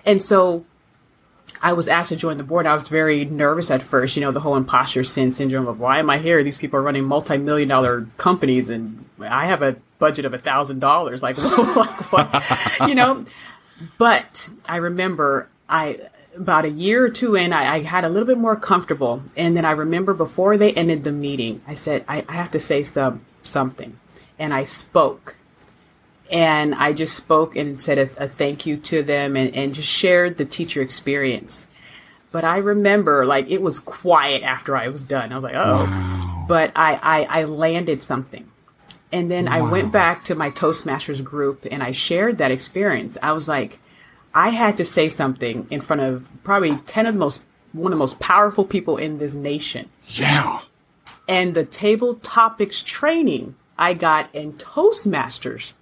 And 0.06 0.22
so, 0.22 0.66
I 1.62 1.72
was 1.72 1.88
asked 1.88 2.10
to 2.10 2.18
join 2.18 2.36
the 2.36 2.44
board. 2.44 2.68
I 2.68 2.74
was 2.74 2.90
very 2.90 3.24
nervous 3.24 3.72
at 3.72 3.82
first, 3.82 4.18
you 4.18 4.22
know, 4.22 4.34
the 4.34 4.42
whole 4.42 4.58
imposter 4.58 5.02
sin 5.06 5.32
syndrome 5.32 5.66
of 5.66 5.80
why 5.80 6.00
am 6.00 6.10
I 6.10 6.18
here? 6.18 6.44
These 6.44 6.58
people 6.58 6.78
are 6.78 6.82
running 6.82 7.06
multi-million 7.06 7.70
dollar 7.70 8.06
companies 8.18 8.68
and 8.70 9.06
I 9.22 9.46
have 9.46 9.62
a 9.62 9.78
budget 10.04 10.26
of 10.26 10.34
a 10.34 10.38
thousand 10.38 10.80
dollars. 10.80 11.24
Like, 11.24 11.38
like 11.78 12.12
what? 12.12 12.90
you 12.90 12.94
know, 12.94 13.24
but 13.98 14.50
I 14.68 14.76
remember 14.76 15.48
I, 15.70 15.98
about 16.36 16.66
a 16.66 16.70
year 16.70 17.06
or 17.06 17.10
two 17.10 17.36
in, 17.36 17.54
I, 17.54 17.76
I 17.76 17.80
had 17.84 18.04
a 18.04 18.10
little 18.10 18.28
bit 18.28 18.38
more 18.38 18.58
comfortable. 18.58 19.24
And 19.38 19.56
then 19.56 19.64
I 19.64 19.72
remember 19.72 20.14
before 20.14 20.58
they 20.58 20.74
ended 20.74 21.06
the 21.06 21.14
meeting, 21.14 21.62
I 21.66 21.76
said, 21.76 22.04
I, 22.06 22.26
I 22.28 22.34
have 22.34 22.52
to 22.52 22.60
say 22.60 22.84
some, 22.84 23.22
something. 23.44 23.98
And 24.38 24.54
I 24.54 24.66
spoke 24.66 25.38
and 26.30 26.76
I 26.76 26.92
just 26.92 27.16
spoke 27.16 27.56
and 27.56 27.80
said 27.80 27.98
a, 27.98 28.24
a 28.26 28.28
thank 28.28 28.66
you 28.66 28.76
to 28.76 29.04
them 29.04 29.38
and, 29.38 29.56
and 29.56 29.74
just 29.74 29.88
shared 29.88 30.38
the 30.38 30.46
teacher 30.46 30.82
experience. 30.82 31.66
But 32.34 32.44
I 32.44 32.58
remember 32.58 33.26
like 33.26 33.50
it 33.50 33.62
was 33.62 33.80
quiet 33.80 34.44
after 34.44 34.76
I 34.76 34.90
was 34.90 35.06
done. 35.06 35.32
I 35.32 35.36
was 35.36 35.44
like, 35.46 35.56
oh, 35.56 36.46
but 36.50 36.74
I, 36.76 37.00
I, 37.02 37.42
I 37.42 37.44
landed 37.46 38.04
something. 38.04 38.50
And 39.14 39.30
then 39.32 39.48
I 39.48 39.62
went 39.62 39.92
back 39.94 40.26
to 40.26 40.36
my 40.36 40.50
Toastmasters 40.50 41.24
group 41.24 41.66
and 41.72 41.82
I 41.84 41.92
shared 41.92 42.40
that 42.40 42.52
experience. 42.52 43.18
I 43.22 43.32
was 43.32 43.48
like, 43.48 43.80
I 44.34 44.50
had 44.50 44.76
to 44.78 44.86
say 44.86 45.08
something 45.08 45.68
in 45.70 45.80
front 45.82 46.02
of 46.02 46.30
probably 46.44 46.76
10 46.76 47.06
of 47.06 47.14
the 47.14 47.20
most, 47.20 47.42
one 47.74 47.92
of 47.92 47.98
the 47.98 48.00
most 48.00 48.20
powerful 48.20 48.66
people 48.66 48.98
in 48.98 49.20
this 49.20 49.36
nation 49.36 49.90
Yeah. 50.08 50.62
and 51.28 51.54
the 51.54 51.64
table 51.64 52.16
topics 52.16 52.82
training 52.82 53.56
I 53.78 53.94
got 53.94 54.34
in 54.34 54.54
Toastmasters 54.54 55.74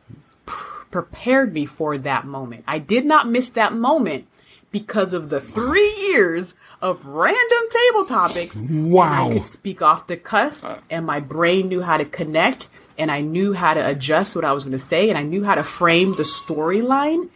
prepared 0.45 1.53
me 1.53 1.65
for 1.65 1.97
that 1.97 2.25
moment. 2.25 2.65
I 2.67 2.79
did 2.79 3.05
not 3.05 3.29
miss 3.29 3.47
that 3.49 3.73
moment 3.73 4.27
because 4.71 5.13
of 5.13 5.29
the 5.29 5.39
three 5.41 5.93
years 6.11 6.55
of 6.81 7.05
random 7.05 7.63
table 7.69 8.05
topics. 8.05 8.57
Wow. 8.57 9.29
I 9.29 9.33
could 9.33 9.45
speak 9.45 9.81
off 9.81 10.07
the 10.07 10.17
cuff, 10.17 10.63
uh. 10.63 10.77
and 10.89 11.05
my 11.05 11.19
brain 11.19 11.67
knew 11.69 11.81
how 11.81 11.97
to 11.97 12.05
connect, 12.05 12.67
and 13.01 13.09
I 13.09 13.21
knew 13.21 13.53
how 13.53 13.73
to 13.73 13.85
adjust 13.85 14.35
what 14.35 14.45
I 14.45 14.53
was 14.53 14.63
going 14.63 14.73
to 14.73 14.77
say, 14.77 15.09
and 15.09 15.17
I 15.17 15.23
knew 15.23 15.43
how 15.43 15.55
to 15.55 15.63
frame 15.63 16.13
the 16.13 16.21
storyline. 16.21 17.29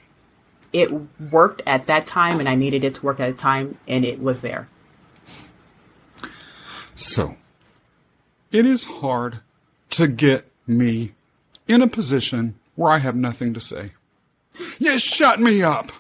It 0.72 0.92
worked 1.32 1.64
at 1.66 1.88
that 1.88 2.06
time, 2.06 2.40
and 2.40 2.48
I 2.48 2.54
needed 2.54 2.84
it 2.84 2.94
to 2.96 3.06
work 3.06 3.20
at 3.20 3.30
a 3.30 3.34
time, 3.34 3.76
and 3.88 4.06
it 4.06 4.22
was 4.22 4.42
there. 4.42 4.68
So, 6.94 7.38
it 8.52 8.64
is 8.64 8.84
hard 8.84 9.40
to 9.90 10.08
get 10.08 10.52
me 10.68 11.14
in 11.68 11.82
a 11.82 11.88
position 11.88 12.60
where 12.76 12.92
I 12.92 13.00
have 13.00 13.16
nothing 13.16 13.56
to 13.56 13.60
say. 13.60 13.94
You 14.78 15.00
shut 15.00 15.40
me 15.40 15.64
up. 15.64 15.92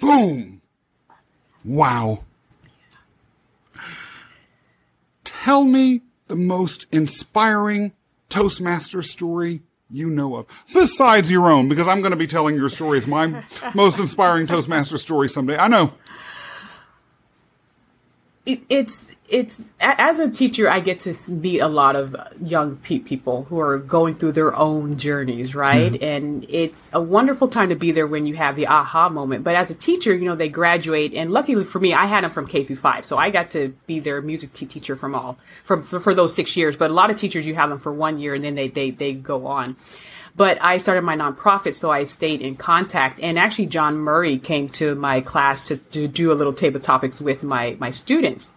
Boom. 0.00 0.62
Wow. 1.64 2.22
Tell 5.24 5.64
me 5.64 6.02
the 6.28 6.36
most 6.36 6.86
inspiring 6.92 7.92
Toastmaster 8.28 9.02
story 9.02 9.62
you 9.90 10.10
know 10.10 10.36
of, 10.36 10.46
besides 10.72 11.30
your 11.30 11.50
own, 11.50 11.68
because 11.68 11.88
I'm 11.88 12.00
going 12.00 12.10
to 12.10 12.16
be 12.16 12.26
telling 12.26 12.56
your 12.56 12.68
story 12.68 12.98
as 12.98 13.06
my 13.06 13.42
most 13.74 13.98
inspiring 13.98 14.46
Toastmaster 14.46 14.98
story 14.98 15.28
someday. 15.28 15.56
I 15.56 15.68
know. 15.68 15.94
It, 18.44 18.60
it's 18.68 19.14
it's 19.28 19.70
as 19.80 20.18
a 20.18 20.30
teacher 20.30 20.70
i 20.70 20.80
get 20.80 21.00
to 21.00 21.14
meet 21.30 21.60
a 21.60 21.68
lot 21.68 21.94
of 21.94 22.16
young 22.42 22.76
pe- 22.78 22.98
people 22.98 23.44
who 23.44 23.60
are 23.60 23.78
going 23.78 24.14
through 24.14 24.32
their 24.32 24.54
own 24.56 24.96
journeys 24.96 25.54
right 25.54 25.92
mm-hmm. 25.92 26.04
and 26.04 26.46
it's 26.48 26.88
a 26.94 27.00
wonderful 27.00 27.46
time 27.46 27.68
to 27.68 27.74
be 27.74 27.90
there 27.90 28.06
when 28.06 28.26
you 28.26 28.34
have 28.34 28.56
the 28.56 28.66
aha 28.66 29.08
moment 29.08 29.44
but 29.44 29.54
as 29.54 29.70
a 29.70 29.74
teacher 29.74 30.14
you 30.14 30.24
know 30.24 30.34
they 30.34 30.48
graduate 30.48 31.12
and 31.14 31.30
luckily 31.30 31.64
for 31.64 31.78
me 31.78 31.92
i 31.92 32.06
had 32.06 32.24
them 32.24 32.30
from 32.30 32.46
k 32.46 32.64
through 32.64 32.76
five 32.76 33.04
so 33.04 33.18
i 33.18 33.28
got 33.28 33.50
to 33.50 33.68
be 33.86 33.98
their 34.00 34.22
music 34.22 34.52
t- 34.52 34.66
teacher 34.66 34.96
from 34.96 35.14
all 35.14 35.38
from 35.62 35.82
for, 35.82 36.00
for 36.00 36.14
those 36.14 36.34
six 36.34 36.56
years 36.56 36.76
but 36.76 36.90
a 36.90 36.94
lot 36.94 37.10
of 37.10 37.16
teachers 37.16 37.46
you 37.46 37.54
have 37.54 37.68
them 37.68 37.78
for 37.78 37.92
one 37.92 38.18
year 38.18 38.34
and 38.34 38.44
then 38.44 38.54
they 38.54 38.68
they, 38.68 38.90
they 38.90 39.12
go 39.12 39.46
on 39.46 39.76
but 40.36 40.56
I 40.62 40.76
started 40.76 41.02
my 41.02 41.16
nonprofit, 41.16 41.74
so 41.74 41.90
I 41.90 42.04
stayed 42.04 42.42
in 42.42 42.54
contact. 42.54 43.18
And 43.20 43.40
actually, 43.40 43.66
John 43.66 43.98
Murray 43.98 44.38
came 44.38 44.68
to 44.68 44.94
my 44.94 45.20
class 45.20 45.62
to, 45.62 45.78
to 45.78 46.06
do 46.06 46.30
a 46.30 46.34
little 46.34 46.52
table 46.52 46.78
topics 46.78 47.20
with 47.20 47.42
my, 47.42 47.76
my 47.80 47.90
students. 47.90 48.52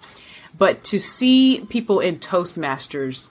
But 0.58 0.84
to 0.86 1.00
see 1.00 1.66
people 1.70 2.00
in 2.00 2.18
Toastmasters 2.20 3.30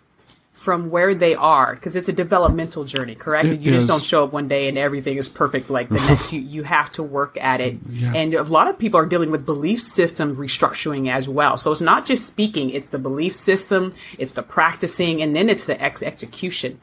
from 0.61 0.91
where 0.91 1.15
they 1.15 1.35
are, 1.35 1.75
because 1.75 1.97
it's 1.97 2.11
a 2.11 2.13
developmental 2.13 2.85
journey, 2.85 3.15
correct? 3.15 3.49
It 3.49 3.61
you 3.61 3.73
is. 3.73 3.87
just 3.87 3.89
don't 3.89 4.05
show 4.05 4.25
up 4.25 4.33
one 4.35 4.47
day 4.47 4.69
and 4.69 4.77
everything 4.77 5.17
is 5.17 5.27
perfect 5.27 5.71
like 5.71 5.89
the 5.89 5.95
next. 5.95 6.33
You, 6.35 6.41
you 6.43 6.63
have 6.65 6.91
to 6.93 7.03
work 7.03 7.39
at 7.41 7.63
it. 7.63 7.79
Yeah. 7.89 8.13
And 8.15 8.35
a 8.35 8.43
lot 8.43 8.69
of 8.69 8.79
people 8.79 9.01
are 9.01 9.07
dealing 9.07 9.31
with 9.31 9.47
belief 9.47 9.81
system 9.81 10.37
restructuring 10.37 11.11
as 11.11 11.29
well. 11.29 11.57
So 11.57 11.73
it's 11.73 11.81
not 11.81 12.05
just 12.05 12.27
speaking, 12.27 12.69
it's 12.71 12.91
the 12.91 12.99
belief 12.99 13.35
system, 13.35 13.95
it's 14.19 14.35
the 14.35 14.43
practicing, 14.43 15.23
and 15.23 15.35
then 15.35 15.49
it's 15.49 15.65
the 15.65 15.81
ex- 15.81 16.03
execution. 16.03 16.79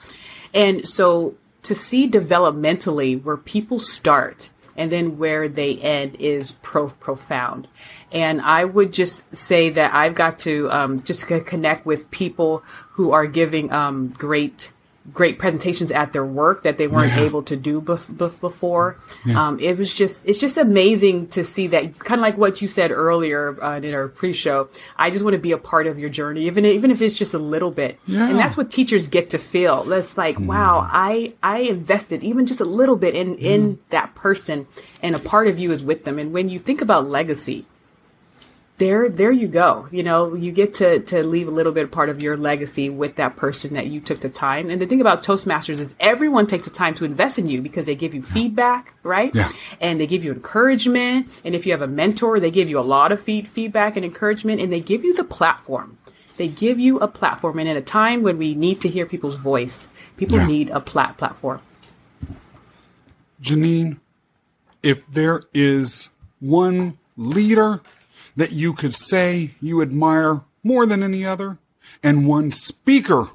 And 0.56 0.88
so 0.88 1.36
to 1.62 1.76
see 1.76 2.10
developmentally 2.10 3.22
where 3.22 3.38
people 3.38 3.80
start 3.80 4.50
and 4.78 4.92
then 4.92 5.18
where 5.18 5.50
they 5.50 5.78
end 5.80 6.16
is 6.20 6.52
pro- 6.52 6.90
profound. 6.90 7.68
And 8.12 8.40
I 8.42 8.64
would 8.64 8.94
just 8.94 9.36
say 9.36 9.70
that 9.72 9.94
I've 9.94 10.16
got 10.16 10.40
to 10.40 10.72
um, 10.72 11.02
just 11.02 11.28
connect 11.28 11.86
with 11.86 12.10
people 12.12 12.64
who 12.92 13.12
are 13.12 13.26
giving 13.26 13.72
um, 13.74 14.10
great 14.10 14.72
great 15.14 15.40
presentations 15.40 15.92
at 15.92 16.12
their 16.12 16.26
work 16.26 16.64
that 16.64 16.78
they 16.78 16.88
weren't 16.88 17.14
yeah. 17.14 17.22
able 17.22 17.42
to 17.44 17.56
do 17.56 17.82
bef- 17.82 18.12
bef- 18.12 18.40
before. 18.42 18.98
Yeah. 19.26 19.48
Um, 19.48 19.60
it 19.60 19.78
was 19.78 19.94
just, 19.94 20.26
it's 20.26 20.40
just 20.40 20.58
amazing 20.58 21.28
to 21.30 21.44
see 21.44 21.68
that 21.68 21.98
kind 22.00 22.20
of 22.20 22.24
like 22.24 22.38
what 22.38 22.62
you 22.62 22.68
said 22.68 22.92
earlier 22.92 23.62
uh, 23.64 23.80
in 23.80 23.94
our 23.94 24.10
pre-show. 24.10 24.70
I 24.98 25.10
just 25.10 25.24
want 25.24 25.34
to 25.34 25.40
be 25.40 25.54
a 25.54 25.58
part 25.58 25.88
of 25.88 25.98
your 25.98 26.10
journey, 26.10 26.46
even, 26.46 26.66
even 26.66 26.92
if 26.92 27.02
it's 27.02 27.16
just 27.16 27.34
a 27.34 27.40
little 27.40 27.72
bit. 27.72 28.00
Yeah. 28.06 28.30
And 28.30 28.38
that's 28.38 28.58
what 28.58 28.70
teachers 28.70 29.08
get 29.08 29.30
to 29.30 29.38
feel. 29.38 29.86
That's 29.86 30.18
like, 30.18 30.36
mm. 30.36 30.48
wow, 30.48 30.88
I, 30.92 31.34
I 31.42 31.60
invested 31.60 32.24
even 32.24 32.46
just 32.46 32.60
a 32.60 32.66
little 32.66 32.98
bit 32.98 33.16
in, 33.16 33.36
mm. 33.36 33.42
in 33.42 33.80
that 33.90 34.14
person 34.16 34.68
and 35.02 35.16
a 35.16 35.20
part 35.20 35.48
of 35.48 35.58
you 35.58 35.72
is 35.72 35.84
with 35.84 36.04
them. 36.04 36.20
And 36.20 36.34
when 36.34 36.50
you 36.50 36.60
think 36.60 36.82
about 36.82 37.08
legacy, 37.08 37.66
there 38.78 39.10
there 39.10 39.32
you 39.32 39.48
go. 39.48 39.88
You 39.92 40.04
know 40.04 40.36
you 40.36 40.52
get 40.52 40.76
to 40.76 41.00
to 41.00 41.24
leave 41.24 41.48
a 41.48 41.52
little 41.52 41.72
bit 41.72 41.92
part 41.92 42.10
of 42.10 42.22
your 42.22 42.38
legacy 42.38 42.90
with 42.90 43.16
that 43.16 43.36
person 43.36 43.74
that 43.74 43.88
you 43.88 44.00
took 44.00 44.20
the 44.20 44.30
time. 44.30 44.70
And 44.70 44.80
the 44.80 44.86
thing 44.86 45.02
about 45.02 45.24
toastmasters 45.24 45.80
is 45.80 45.96
everyone 46.00 46.46
takes 46.46 46.66
the 46.66 46.72
time 46.72 46.94
to 46.96 47.06
invest 47.06 47.40
in 47.40 47.48
you 47.48 47.62
because 47.62 47.86
they 47.86 47.96
give 47.96 48.14
you 48.14 48.22
feedback 48.22 48.94
right? 49.04 49.34
Yeah. 49.34 49.52
and 49.82 50.00
they 50.00 50.06
give 50.06 50.24
you 50.24 50.32
encouragement. 50.32 51.28
And 51.44 51.56
if 51.56 51.66
you 51.66 51.72
have 51.72 51.82
a 51.82 51.88
mentor 51.88 52.40
they 52.40 52.52
give 52.52 52.70
you 52.70 52.80
a 52.80 52.82
lot 52.82 53.12
of 53.12 53.20
feed, 53.20 53.48
feedback 53.48 53.96
and 53.96 54.06
encouragement. 54.06 54.62
And 54.62 54.72
they 54.72 54.82
give 54.82 55.04
you 55.04 55.14
the 55.14 55.24
platform. 55.24 55.98
They 56.38 56.48
give 56.48 56.80
you 56.80 57.00
a 57.00 57.08
platform. 57.08 57.58
And 57.58 57.68
at 57.68 57.78
a 57.78 57.82
time 57.82 58.22
when 58.22 58.38
we 58.38 58.54
need 58.54 58.80
to 58.82 58.90
hear 58.90 59.06
people's 59.06 59.36
voice 59.36 59.90
people 60.18 60.38
yeah. 60.38 60.48
need 60.48 60.70
a 60.70 60.80
plat- 60.80 61.18
platform. 61.18 61.62
Janine 63.42 64.00
if 64.84 65.10
there 65.10 65.44
is 65.54 66.10
one 66.40 66.98
leader 67.16 67.82
that 68.38 68.54
you 68.54 68.72
could 68.72 68.96
say 68.96 69.52
you 69.60 69.82
admire 69.82 70.44
more 70.64 70.86
than 70.86 71.04
any 71.04 71.26
other, 71.26 71.58
and 72.02 72.28
one 72.28 72.52
speaker 72.52 73.30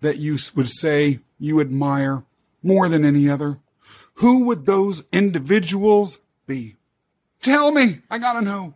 that 0.00 0.18
you 0.18 0.38
would 0.54 0.68
say 0.68 1.18
you 1.38 1.60
admire 1.60 2.24
more 2.62 2.88
than 2.88 3.04
any 3.04 3.28
other, 3.28 3.58
who 4.14 4.44
would 4.44 4.66
those 4.66 5.04
individuals 5.12 6.20
be? 6.46 6.76
Tell 7.40 7.72
me. 7.72 8.00
I 8.10 8.18
gotta 8.18 8.42
know. 8.42 8.74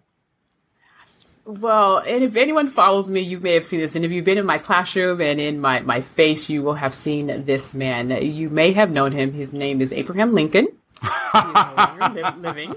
Well, 1.45 1.99
and 1.99 2.23
if 2.23 2.37
anyone 2.37 2.69
follows 2.69 3.11
me, 3.11 3.21
you 3.21 3.41
may 3.41 3.55
have 3.55 3.65
seen 3.65 3.81
this. 3.81 3.97
And 3.97 4.05
if 4.05 4.13
you've 4.13 4.25
been 4.25 4.39
in 4.39 4.47
my 4.47 4.59
classroom 4.59 5.21
and 5.21 5.41
in 5.41 5.61
my, 5.61 5.81
my 5.81 5.99
space, 5.99 6.49
you 6.49 6.63
will 6.63 6.75
have 6.75 6.95
seen 6.95 7.45
this 7.45 7.75
man. 7.75 8.11
You 8.11 8.49
may 8.51 8.73
have 8.73 8.91
known 8.91 9.13
him. 9.13 9.33
His 9.33 9.53
name 9.53 9.81
is 9.81 9.93
Abraham 9.93 10.33
Lincoln. 10.33 10.69
living. 12.41 12.75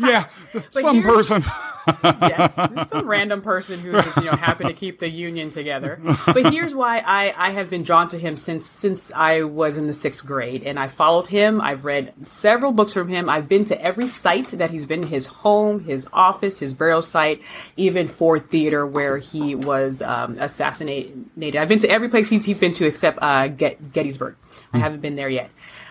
yeah, 0.00 0.28
some 0.70 1.02
person. 1.02 1.44
yes, 2.04 2.54
some 2.90 3.08
random 3.08 3.42
person 3.42 3.80
who 3.80 3.92
just 3.92 4.16
you 4.18 4.24
know 4.24 4.36
happened 4.36 4.68
to 4.68 4.74
keep 4.74 5.00
the 5.00 5.08
union 5.08 5.50
together. 5.50 6.00
But 6.26 6.52
here's 6.52 6.74
why 6.74 6.98
I, 7.04 7.34
I 7.36 7.50
have 7.50 7.70
been 7.70 7.82
drawn 7.82 8.08
to 8.08 8.18
him 8.18 8.36
since 8.36 8.66
since 8.66 9.12
I 9.12 9.42
was 9.42 9.76
in 9.76 9.86
the 9.88 9.92
sixth 9.92 10.24
grade, 10.24 10.62
and 10.64 10.78
I 10.78 10.88
followed 10.88 11.26
him. 11.26 11.60
I've 11.60 11.84
read 11.84 12.14
several 12.24 12.72
books 12.72 12.92
from 12.92 13.08
him. 13.08 13.28
I've 13.28 13.48
been 13.48 13.64
to 13.66 13.80
every 13.80 14.06
site 14.06 14.48
that 14.50 14.70
he's 14.70 14.86
been: 14.86 15.02
his 15.02 15.26
home, 15.26 15.80
his 15.80 16.08
office, 16.12 16.60
his 16.60 16.72
burial 16.72 17.02
site, 17.02 17.42
even 17.76 18.06
Ford 18.06 18.48
Theater 18.48 18.86
where 18.86 19.18
he 19.18 19.54
was 19.54 20.02
um, 20.02 20.36
assassinated. 20.38 21.56
I've 21.56 21.68
been 21.68 21.80
to 21.80 21.90
every 21.90 22.08
place 22.08 22.28
he's, 22.28 22.44
he's 22.44 22.58
been 22.58 22.74
to 22.74 22.86
except 22.86 23.18
uh, 23.20 23.48
Get- 23.48 23.92
Gettysburg. 23.92 24.36
I 24.72 24.78
haven't 24.78 25.00
been 25.00 25.16
there 25.16 25.28
yet, 25.28 25.50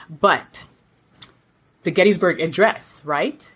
but 0.10 0.66
the 1.84 1.92
Gettysburg 1.92 2.40
Address, 2.40 3.04
right? 3.06 3.54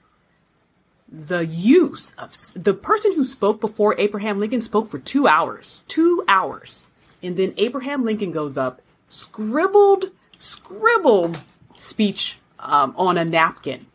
The 1.08 1.46
use 1.46 2.14
of 2.18 2.34
the 2.56 2.74
person 2.74 3.14
who 3.14 3.24
spoke 3.24 3.62
before 3.62 3.96
Abraham 4.00 4.40
Lincoln 4.40 4.62
spoke 4.62 4.90
for 4.90 5.00
two 5.00 5.28
hours, 5.28 5.84
two 5.88 6.24
hours. 6.28 6.86
And 7.22 7.38
then 7.38 7.54
Abraham 7.58 8.04
Lincoln 8.04 8.32
goes 8.32 8.58
up, 8.58 8.82
scribbled, 9.08 10.06
scribbled 10.38 11.42
speech 11.76 12.40
um, 12.60 12.94
on 12.98 13.18
a 13.18 13.26
napkin, 13.26 13.86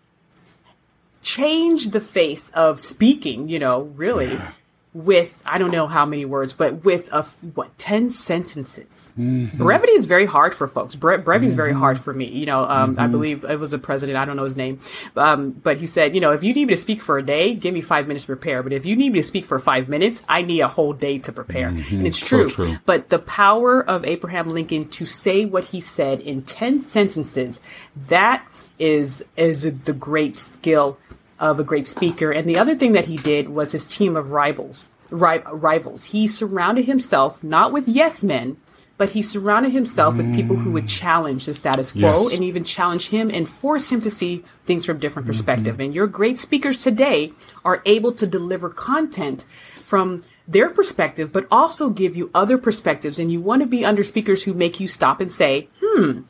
changed 1.22 1.92
the 1.92 2.00
face 2.00 2.50
of 2.50 2.80
speaking, 2.80 3.48
you 3.48 3.58
know, 3.58 3.82
really. 3.82 4.32
Yeah 4.34 4.52
with 4.92 5.40
I 5.46 5.58
don't 5.58 5.70
know 5.70 5.86
how 5.86 6.04
many 6.04 6.24
words, 6.24 6.52
but 6.52 6.84
with 6.84 7.12
a 7.12 7.22
what 7.54 7.76
ten 7.78 8.10
sentences. 8.10 9.12
Mm-hmm. 9.16 9.56
Brevity 9.56 9.92
is 9.92 10.06
very 10.06 10.26
hard 10.26 10.52
for 10.52 10.66
folks. 10.66 10.96
Bre- 10.96 11.18
brevity 11.18 11.46
is 11.46 11.52
mm-hmm. 11.52 11.56
very 11.56 11.72
hard 11.72 12.00
for 12.00 12.12
me. 12.12 12.26
You 12.26 12.46
know, 12.46 12.64
um, 12.64 12.92
mm-hmm. 12.92 13.00
I 13.00 13.06
believe 13.06 13.44
it 13.44 13.60
was 13.60 13.72
a 13.72 13.78
president. 13.78 14.18
I 14.18 14.24
don't 14.24 14.36
know 14.36 14.44
his 14.44 14.56
name, 14.56 14.80
um, 15.16 15.52
but 15.52 15.78
he 15.78 15.86
said, 15.86 16.14
you 16.14 16.20
know, 16.20 16.32
if 16.32 16.42
you 16.42 16.52
need 16.52 16.66
me 16.66 16.74
to 16.74 16.80
speak 16.80 17.02
for 17.02 17.18
a 17.18 17.22
day, 17.22 17.54
give 17.54 17.72
me 17.72 17.80
five 17.80 18.08
minutes 18.08 18.24
to 18.24 18.28
prepare. 18.28 18.64
But 18.64 18.72
if 18.72 18.84
you 18.84 18.96
need 18.96 19.12
me 19.12 19.20
to 19.20 19.26
speak 19.26 19.44
for 19.44 19.60
five 19.60 19.88
minutes, 19.88 20.24
I 20.28 20.42
need 20.42 20.60
a 20.60 20.68
whole 20.68 20.92
day 20.92 21.18
to 21.18 21.32
prepare. 21.32 21.70
Mm-hmm. 21.70 21.96
And 21.96 22.06
it's 22.06 22.18
true. 22.18 22.48
So 22.48 22.54
true. 22.54 22.78
But 22.84 23.10
the 23.10 23.20
power 23.20 23.88
of 23.88 24.04
Abraham 24.04 24.48
Lincoln 24.48 24.88
to 24.88 25.06
say 25.06 25.44
what 25.44 25.66
he 25.66 25.80
said 25.80 26.20
in 26.20 26.42
ten 26.42 26.80
sentences, 26.80 27.60
that 27.94 28.44
is 28.80 29.24
is 29.36 29.62
the 29.84 29.92
great 29.92 30.36
skill 30.38 30.98
of 31.40 31.58
a 31.58 31.64
great 31.64 31.86
speaker. 31.86 32.30
And 32.30 32.46
the 32.46 32.58
other 32.58 32.74
thing 32.74 32.92
that 32.92 33.06
he 33.06 33.16
did 33.16 33.48
was 33.48 33.72
his 33.72 33.84
team 33.84 34.16
of 34.16 34.30
rivals. 34.30 34.88
Ri- 35.10 35.42
rivals. 35.50 36.04
He 36.04 36.28
surrounded 36.28 36.84
himself 36.84 37.42
not 37.42 37.72
with 37.72 37.88
yes 37.88 38.22
men, 38.22 38.58
but 38.98 39.10
he 39.10 39.22
surrounded 39.22 39.72
himself 39.72 40.18
with 40.18 40.34
people 40.34 40.56
who 40.56 40.72
would 40.72 40.86
challenge 40.86 41.46
the 41.46 41.54
status 41.54 41.92
quo 41.92 42.00
yes. 42.00 42.34
and 42.34 42.44
even 42.44 42.62
challenge 42.62 43.08
him 43.08 43.30
and 43.30 43.48
force 43.48 43.90
him 43.90 44.02
to 44.02 44.10
see 44.10 44.44
things 44.66 44.84
from 44.84 44.98
different 44.98 45.24
mm-hmm. 45.24 45.32
perspective. 45.32 45.74
Mm-hmm. 45.76 45.82
And 45.82 45.94
your 45.94 46.06
great 46.06 46.38
speakers 46.38 46.76
today 46.76 47.32
are 47.64 47.80
able 47.86 48.12
to 48.12 48.26
deliver 48.26 48.68
content 48.68 49.46
from 49.82 50.22
their 50.46 50.68
perspective, 50.68 51.32
but 51.32 51.46
also 51.50 51.88
give 51.88 52.14
you 52.14 52.30
other 52.34 52.58
perspectives. 52.58 53.18
And 53.18 53.32
you 53.32 53.40
want 53.40 53.62
to 53.62 53.66
be 53.66 53.86
under 53.86 54.04
speakers 54.04 54.44
who 54.44 54.52
make 54.52 54.80
you 54.80 54.86
stop 54.86 55.22
and 55.22 55.32
say, 55.32 55.68
hmm, 55.82 56.22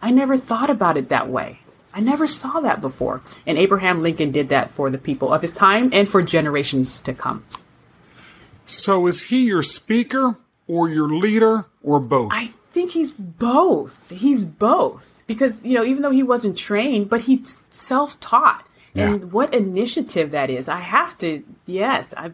I 0.00 0.10
never 0.10 0.38
thought 0.38 0.70
about 0.70 0.96
it 0.96 1.10
that 1.10 1.28
way. 1.28 1.58
I 1.94 2.00
never 2.00 2.26
saw 2.26 2.60
that 2.60 2.80
before. 2.80 3.22
And 3.46 3.56
Abraham 3.56 4.02
Lincoln 4.02 4.32
did 4.32 4.48
that 4.48 4.70
for 4.70 4.90
the 4.90 4.98
people 4.98 5.32
of 5.32 5.42
his 5.42 5.52
time 5.52 5.90
and 5.92 6.08
for 6.08 6.22
generations 6.22 7.00
to 7.02 7.14
come. 7.14 7.44
So 8.66 9.06
is 9.06 9.24
he 9.24 9.44
your 9.44 9.62
speaker 9.62 10.36
or 10.66 10.88
your 10.88 11.08
leader 11.08 11.66
or 11.82 12.00
both? 12.00 12.32
I 12.32 12.48
think 12.72 12.90
he's 12.90 13.16
both. 13.16 14.10
He's 14.10 14.44
both. 14.44 15.22
Because, 15.28 15.64
you 15.64 15.74
know, 15.74 15.84
even 15.84 16.02
though 16.02 16.10
he 16.10 16.24
wasn't 16.24 16.58
trained, 16.58 17.08
but 17.08 17.22
he's 17.22 17.62
self 17.70 18.18
taught. 18.18 18.66
Yeah. 18.92 19.10
And 19.10 19.32
what 19.32 19.54
initiative 19.54 20.32
that 20.32 20.50
is. 20.50 20.68
I 20.68 20.80
have 20.80 21.16
to, 21.18 21.44
yes, 21.66 22.12
I, 22.16 22.32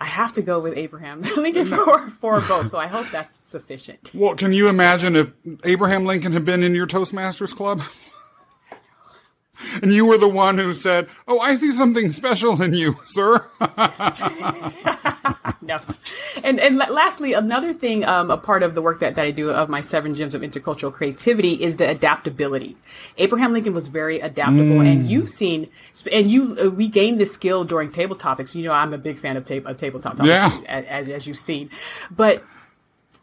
I 0.00 0.04
have 0.06 0.32
to 0.34 0.42
go 0.42 0.60
with 0.60 0.76
Abraham 0.76 1.22
Lincoln 1.36 1.66
mm-hmm. 1.66 2.10
for, 2.10 2.40
for 2.40 2.48
both. 2.48 2.68
So 2.68 2.78
I 2.78 2.86
hope 2.86 3.08
that's 3.10 3.36
sufficient. 3.46 4.10
Well, 4.14 4.34
can 4.34 4.52
you 4.52 4.68
imagine 4.68 5.14
if 5.14 5.32
Abraham 5.64 6.06
Lincoln 6.06 6.32
had 6.32 6.44
been 6.44 6.62
in 6.62 6.74
your 6.74 6.86
Toastmasters 6.86 7.54
club? 7.54 7.82
And 9.82 9.92
you 9.92 10.06
were 10.06 10.18
the 10.18 10.28
one 10.28 10.58
who 10.58 10.72
said, 10.72 11.08
Oh, 11.26 11.38
I 11.40 11.54
see 11.54 11.72
something 11.72 12.12
special 12.12 12.60
in 12.62 12.74
you, 12.74 12.96
sir. 13.04 13.48
no. 15.62 15.80
And 16.42 16.58
and 16.60 16.76
lastly, 16.76 17.32
another 17.32 17.72
thing, 17.72 18.04
um, 18.04 18.30
a 18.30 18.36
part 18.36 18.62
of 18.62 18.74
the 18.74 18.82
work 18.82 19.00
that, 19.00 19.14
that 19.16 19.24
I 19.24 19.30
do 19.30 19.50
of 19.50 19.68
my 19.68 19.80
seven 19.80 20.14
gems 20.14 20.34
of 20.34 20.42
intercultural 20.42 20.92
creativity 20.92 21.62
is 21.62 21.76
the 21.76 21.88
adaptability. 21.88 22.76
Abraham 23.18 23.52
Lincoln 23.52 23.74
was 23.74 23.88
very 23.88 24.20
adaptable, 24.20 24.76
mm. 24.76 24.86
and 24.86 25.08
you've 25.08 25.28
seen, 25.28 25.68
and 26.10 26.30
you 26.30 26.56
uh, 26.60 26.70
we 26.70 26.88
gained 26.88 27.20
this 27.20 27.32
skill 27.32 27.64
during 27.64 27.90
table 27.90 28.16
topics. 28.16 28.54
You 28.54 28.64
know, 28.64 28.72
I'm 28.72 28.92
a 28.92 28.98
big 28.98 29.18
fan 29.18 29.36
of, 29.36 29.50
of 29.50 29.76
tabletop 29.76 30.16
topics, 30.16 30.28
yeah. 30.28 30.60
as, 30.66 31.08
as 31.08 31.26
you've 31.26 31.36
seen, 31.36 31.70
but 32.10 32.42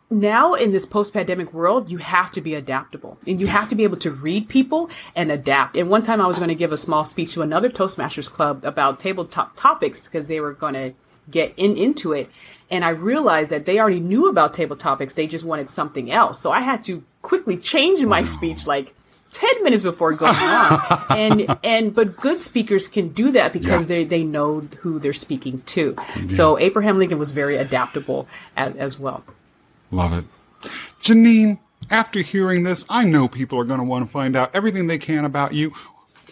now 0.10 0.53
in 0.53 0.72
this 0.72 0.86
post-pandemic 0.86 1.53
world, 1.53 1.91
you 1.91 1.97
have 1.97 2.32
to 2.32 2.41
be 2.41 2.55
adaptable 2.55 3.18
and 3.28 3.39
you 3.39 3.47
have 3.47 3.68
to 3.70 3.76
be 3.76 3.84
able 3.84 3.97
to 3.97 4.12
read 4.12 4.49
people 4.49 4.89
and 5.16 5.32
adapt. 5.32 5.78
And 5.78 5.89
one 5.89 6.01
time 6.01 6.20
I 6.20 6.28
was 6.28 6.38
going 6.38 6.49
to 6.49 6.55
give 6.55 6.72
a 6.72 6.78
small 6.78 7.05
speech 7.05 7.34
to 7.34 7.41
another 7.41 7.70
Toastmasters 7.70 8.30
club 8.30 8.66
about 8.66 8.99
tabletop 8.99 9.55
topics 9.55 10.01
because 10.01 10.28
they 10.28 10.39
were 10.39 10.53
going 10.53 10.74
to 10.74 10.93
get 11.30 11.53
in 11.57 11.78
into 11.78 12.14
it. 12.14 12.30
And 12.72 12.84
I 12.84 12.89
realized 12.89 13.51
that 13.51 13.66
they 13.66 13.80
already 13.80 13.99
knew 13.99 14.30
about 14.30 14.53
table 14.53 14.76
topics. 14.76 15.14
They 15.14 15.28
just 15.28 15.45
wanted 15.45 15.70
something 15.70 16.12
else. 16.12 16.39
So 16.39 16.51
I 16.51 16.62
had 16.62 16.84
to 16.86 17.03
quickly 17.22 17.57
change 17.57 18.03
my 18.03 18.24
speech 18.24 18.66
like 18.66 18.95
10 19.32 19.64
minutes 19.64 19.84
before 19.84 20.14
going 20.14 20.36
on. 20.36 20.80
and, 21.12 21.57
and, 21.64 21.95
but 21.95 22.18
good 22.18 22.41
speakers 22.41 22.88
can 22.88 23.10
do 23.10 23.32
that 23.32 23.53
because 23.53 23.82
yeah. 23.82 23.88
they, 23.88 24.03
they 24.03 24.24
know 24.24 24.62
who 24.82 24.99
they're 24.99 25.14
speaking 25.14 25.62
to. 25.62 25.95
So 26.30 26.57
Abraham 26.57 26.97
Lincoln 26.97 27.20
was 27.20 27.32
very 27.32 27.57
adaptable 27.57 28.28
as, 28.57 28.76
as 28.76 28.99
well. 28.99 29.24
Love 29.91 30.13
it. 30.13 30.25
Janine, 31.01 31.59
after 31.89 32.21
hearing 32.21 32.63
this, 32.63 32.85
I 32.89 33.03
know 33.05 33.27
people 33.27 33.59
are 33.59 33.63
going 33.63 33.79
to 33.79 33.85
want 33.85 34.05
to 34.05 34.11
find 34.11 34.35
out 34.35 34.53
everything 34.53 34.87
they 34.87 34.97
can 34.97 35.25
about 35.25 35.53
you. 35.53 35.73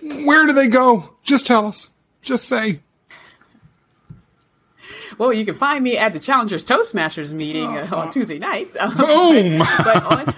Where 0.01 0.45
do 0.45 0.53
they 0.53 0.67
go? 0.67 1.15
Just 1.23 1.47
tell 1.47 1.65
us. 1.65 1.89
Just 2.21 2.47
say. 2.47 2.81
Well, 5.17 5.33
you 5.33 5.45
can 5.45 5.55
find 5.55 5.83
me 5.83 5.97
at 5.97 6.13
the 6.13 6.19
Challengers 6.19 6.63
Toastmasters 6.65 7.31
meeting 7.31 7.77
uh, 7.77 7.89
on 7.95 8.11
Tuesday 8.11 8.39
nights. 8.39 8.77
Um, 8.79 8.89
Boom! 8.97 9.59
but, 9.59 10.03
on, 10.03 10.33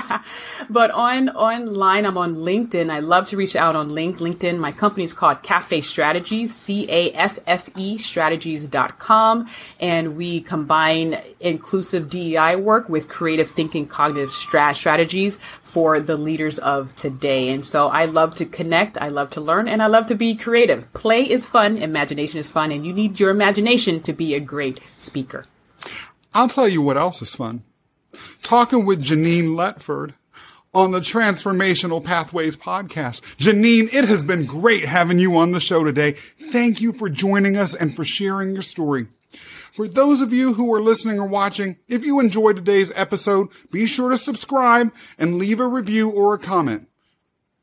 but 0.70 0.90
on 0.90 1.28
online, 1.30 2.04
I'm 2.06 2.18
on 2.18 2.36
LinkedIn. 2.36 2.90
I 2.90 3.00
love 3.00 3.26
to 3.28 3.36
reach 3.36 3.56
out 3.56 3.76
on 3.76 3.90
link, 3.90 4.18
LinkedIn. 4.18 4.58
My 4.58 4.72
company 4.72 5.04
is 5.04 5.12
called 5.12 5.42
Caffe 5.42 5.80
Strategies, 5.82 6.54
C-A-F-F-E 6.54 7.98
strategies.com. 7.98 9.48
And 9.80 10.16
we 10.16 10.40
combine 10.40 11.18
inclusive 11.40 12.10
DEI 12.10 12.56
work 12.56 12.88
with 12.88 13.08
creative 13.08 13.50
thinking, 13.50 13.86
cognitive 13.86 14.30
strat- 14.30 14.74
strategies 14.74 15.38
for 15.62 16.00
the 16.00 16.16
leaders 16.16 16.58
of 16.58 16.94
today. 16.96 17.50
And 17.50 17.64
so 17.64 17.88
I 17.88 18.04
love 18.06 18.34
to 18.36 18.44
connect. 18.44 18.96
I 18.98 19.08
love 19.08 19.30
to 19.30 19.40
learn 19.40 19.68
and 19.68 19.82
I 19.82 19.86
love 19.86 20.06
to 20.06 20.14
be 20.14 20.34
creative. 20.34 20.92
Play 20.92 21.28
is 21.28 21.46
fun. 21.46 21.78
Imagination 21.78 22.38
is 22.38 22.48
fun. 22.48 22.72
And 22.72 22.86
you 22.86 22.92
need 22.92 23.20
your 23.20 23.30
imagination 23.30 23.93
to 24.00 24.12
be 24.12 24.34
a 24.34 24.40
great 24.40 24.80
speaker. 24.96 25.46
I'll 26.32 26.48
tell 26.48 26.68
you 26.68 26.82
what 26.82 26.96
else 26.96 27.22
is 27.22 27.34
fun. 27.34 27.62
Talking 28.42 28.84
with 28.84 29.02
Janine 29.02 29.54
Letford 29.54 30.14
on 30.74 30.90
the 30.90 31.00
Transformational 31.00 32.02
Pathways 32.02 32.56
podcast. 32.56 33.20
Janine, 33.36 33.92
it 33.94 34.06
has 34.06 34.24
been 34.24 34.44
great 34.44 34.84
having 34.84 35.18
you 35.18 35.36
on 35.36 35.52
the 35.52 35.60
show 35.60 35.84
today. 35.84 36.12
Thank 36.12 36.80
you 36.80 36.92
for 36.92 37.08
joining 37.08 37.56
us 37.56 37.74
and 37.74 37.94
for 37.94 38.04
sharing 38.04 38.52
your 38.52 38.62
story. 38.62 39.06
For 39.72 39.88
those 39.88 40.20
of 40.20 40.32
you 40.32 40.54
who 40.54 40.72
are 40.72 40.80
listening 40.80 41.18
or 41.18 41.26
watching, 41.26 41.78
if 41.88 42.04
you 42.04 42.20
enjoyed 42.20 42.56
today's 42.56 42.92
episode, 42.94 43.48
be 43.70 43.86
sure 43.86 44.10
to 44.10 44.16
subscribe 44.16 44.92
and 45.18 45.36
leave 45.36 45.60
a 45.60 45.66
review 45.66 46.10
or 46.10 46.34
a 46.34 46.38
comment. 46.38 46.88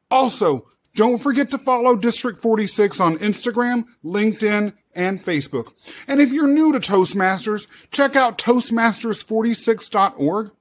Also, 0.10 0.68
don't 0.96 1.20
forget 1.20 1.52
to 1.52 1.58
follow 1.58 1.96
District 1.96 2.40
46 2.40 3.00
on 3.00 3.18
Instagram, 3.20 3.86
LinkedIn, 4.04 4.74
and 4.94 5.22
Facebook. 5.22 5.72
And 6.08 6.20
if 6.20 6.34
you're 6.34 6.48
new 6.48 6.72
to 6.74 6.80
Toastmasters, 6.80 7.68
check 7.92 8.16
out 8.16 8.38
Toastmasters46.org. 8.38 10.52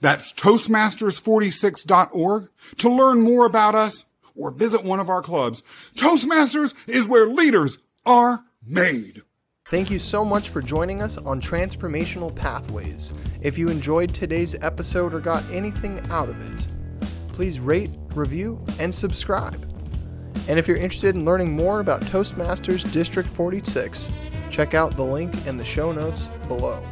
That's 0.00 0.32
Toastmasters46.org 0.32 2.48
to 2.78 2.88
learn 2.88 3.20
more 3.20 3.44
about 3.46 3.74
us 3.74 4.06
or 4.36 4.50
visit 4.50 4.84
one 4.84 5.00
of 5.00 5.10
our 5.10 5.22
clubs. 5.22 5.62
Toastmasters 5.96 6.74
is 6.86 7.08
where 7.08 7.26
leaders 7.26 7.78
are 8.06 8.44
made. 8.64 9.22
Thank 9.70 9.90
you 9.90 9.98
so 10.00 10.24
much 10.24 10.48
for 10.48 10.62
joining 10.62 11.02
us 11.02 11.16
on 11.18 11.40
Transformational 11.40 12.34
Pathways. 12.34 13.12
If 13.40 13.56
you 13.56 13.68
enjoyed 13.68 14.12
today's 14.12 14.56
episode 14.62 15.14
or 15.14 15.20
got 15.20 15.48
anything 15.50 16.00
out 16.10 16.28
of 16.28 16.54
it, 16.54 16.66
please 17.32 17.60
rate, 17.60 17.92
review, 18.14 18.60
and 18.80 18.92
subscribe. 18.92 19.69
And 20.48 20.58
if 20.58 20.66
you're 20.66 20.76
interested 20.76 21.14
in 21.14 21.24
learning 21.24 21.52
more 21.52 21.80
about 21.80 22.02
Toastmasters 22.02 22.90
District 22.92 23.28
46, 23.28 24.10
check 24.50 24.74
out 24.74 24.96
the 24.96 25.04
link 25.04 25.46
in 25.46 25.56
the 25.56 25.64
show 25.64 25.92
notes 25.92 26.30
below. 26.48 26.84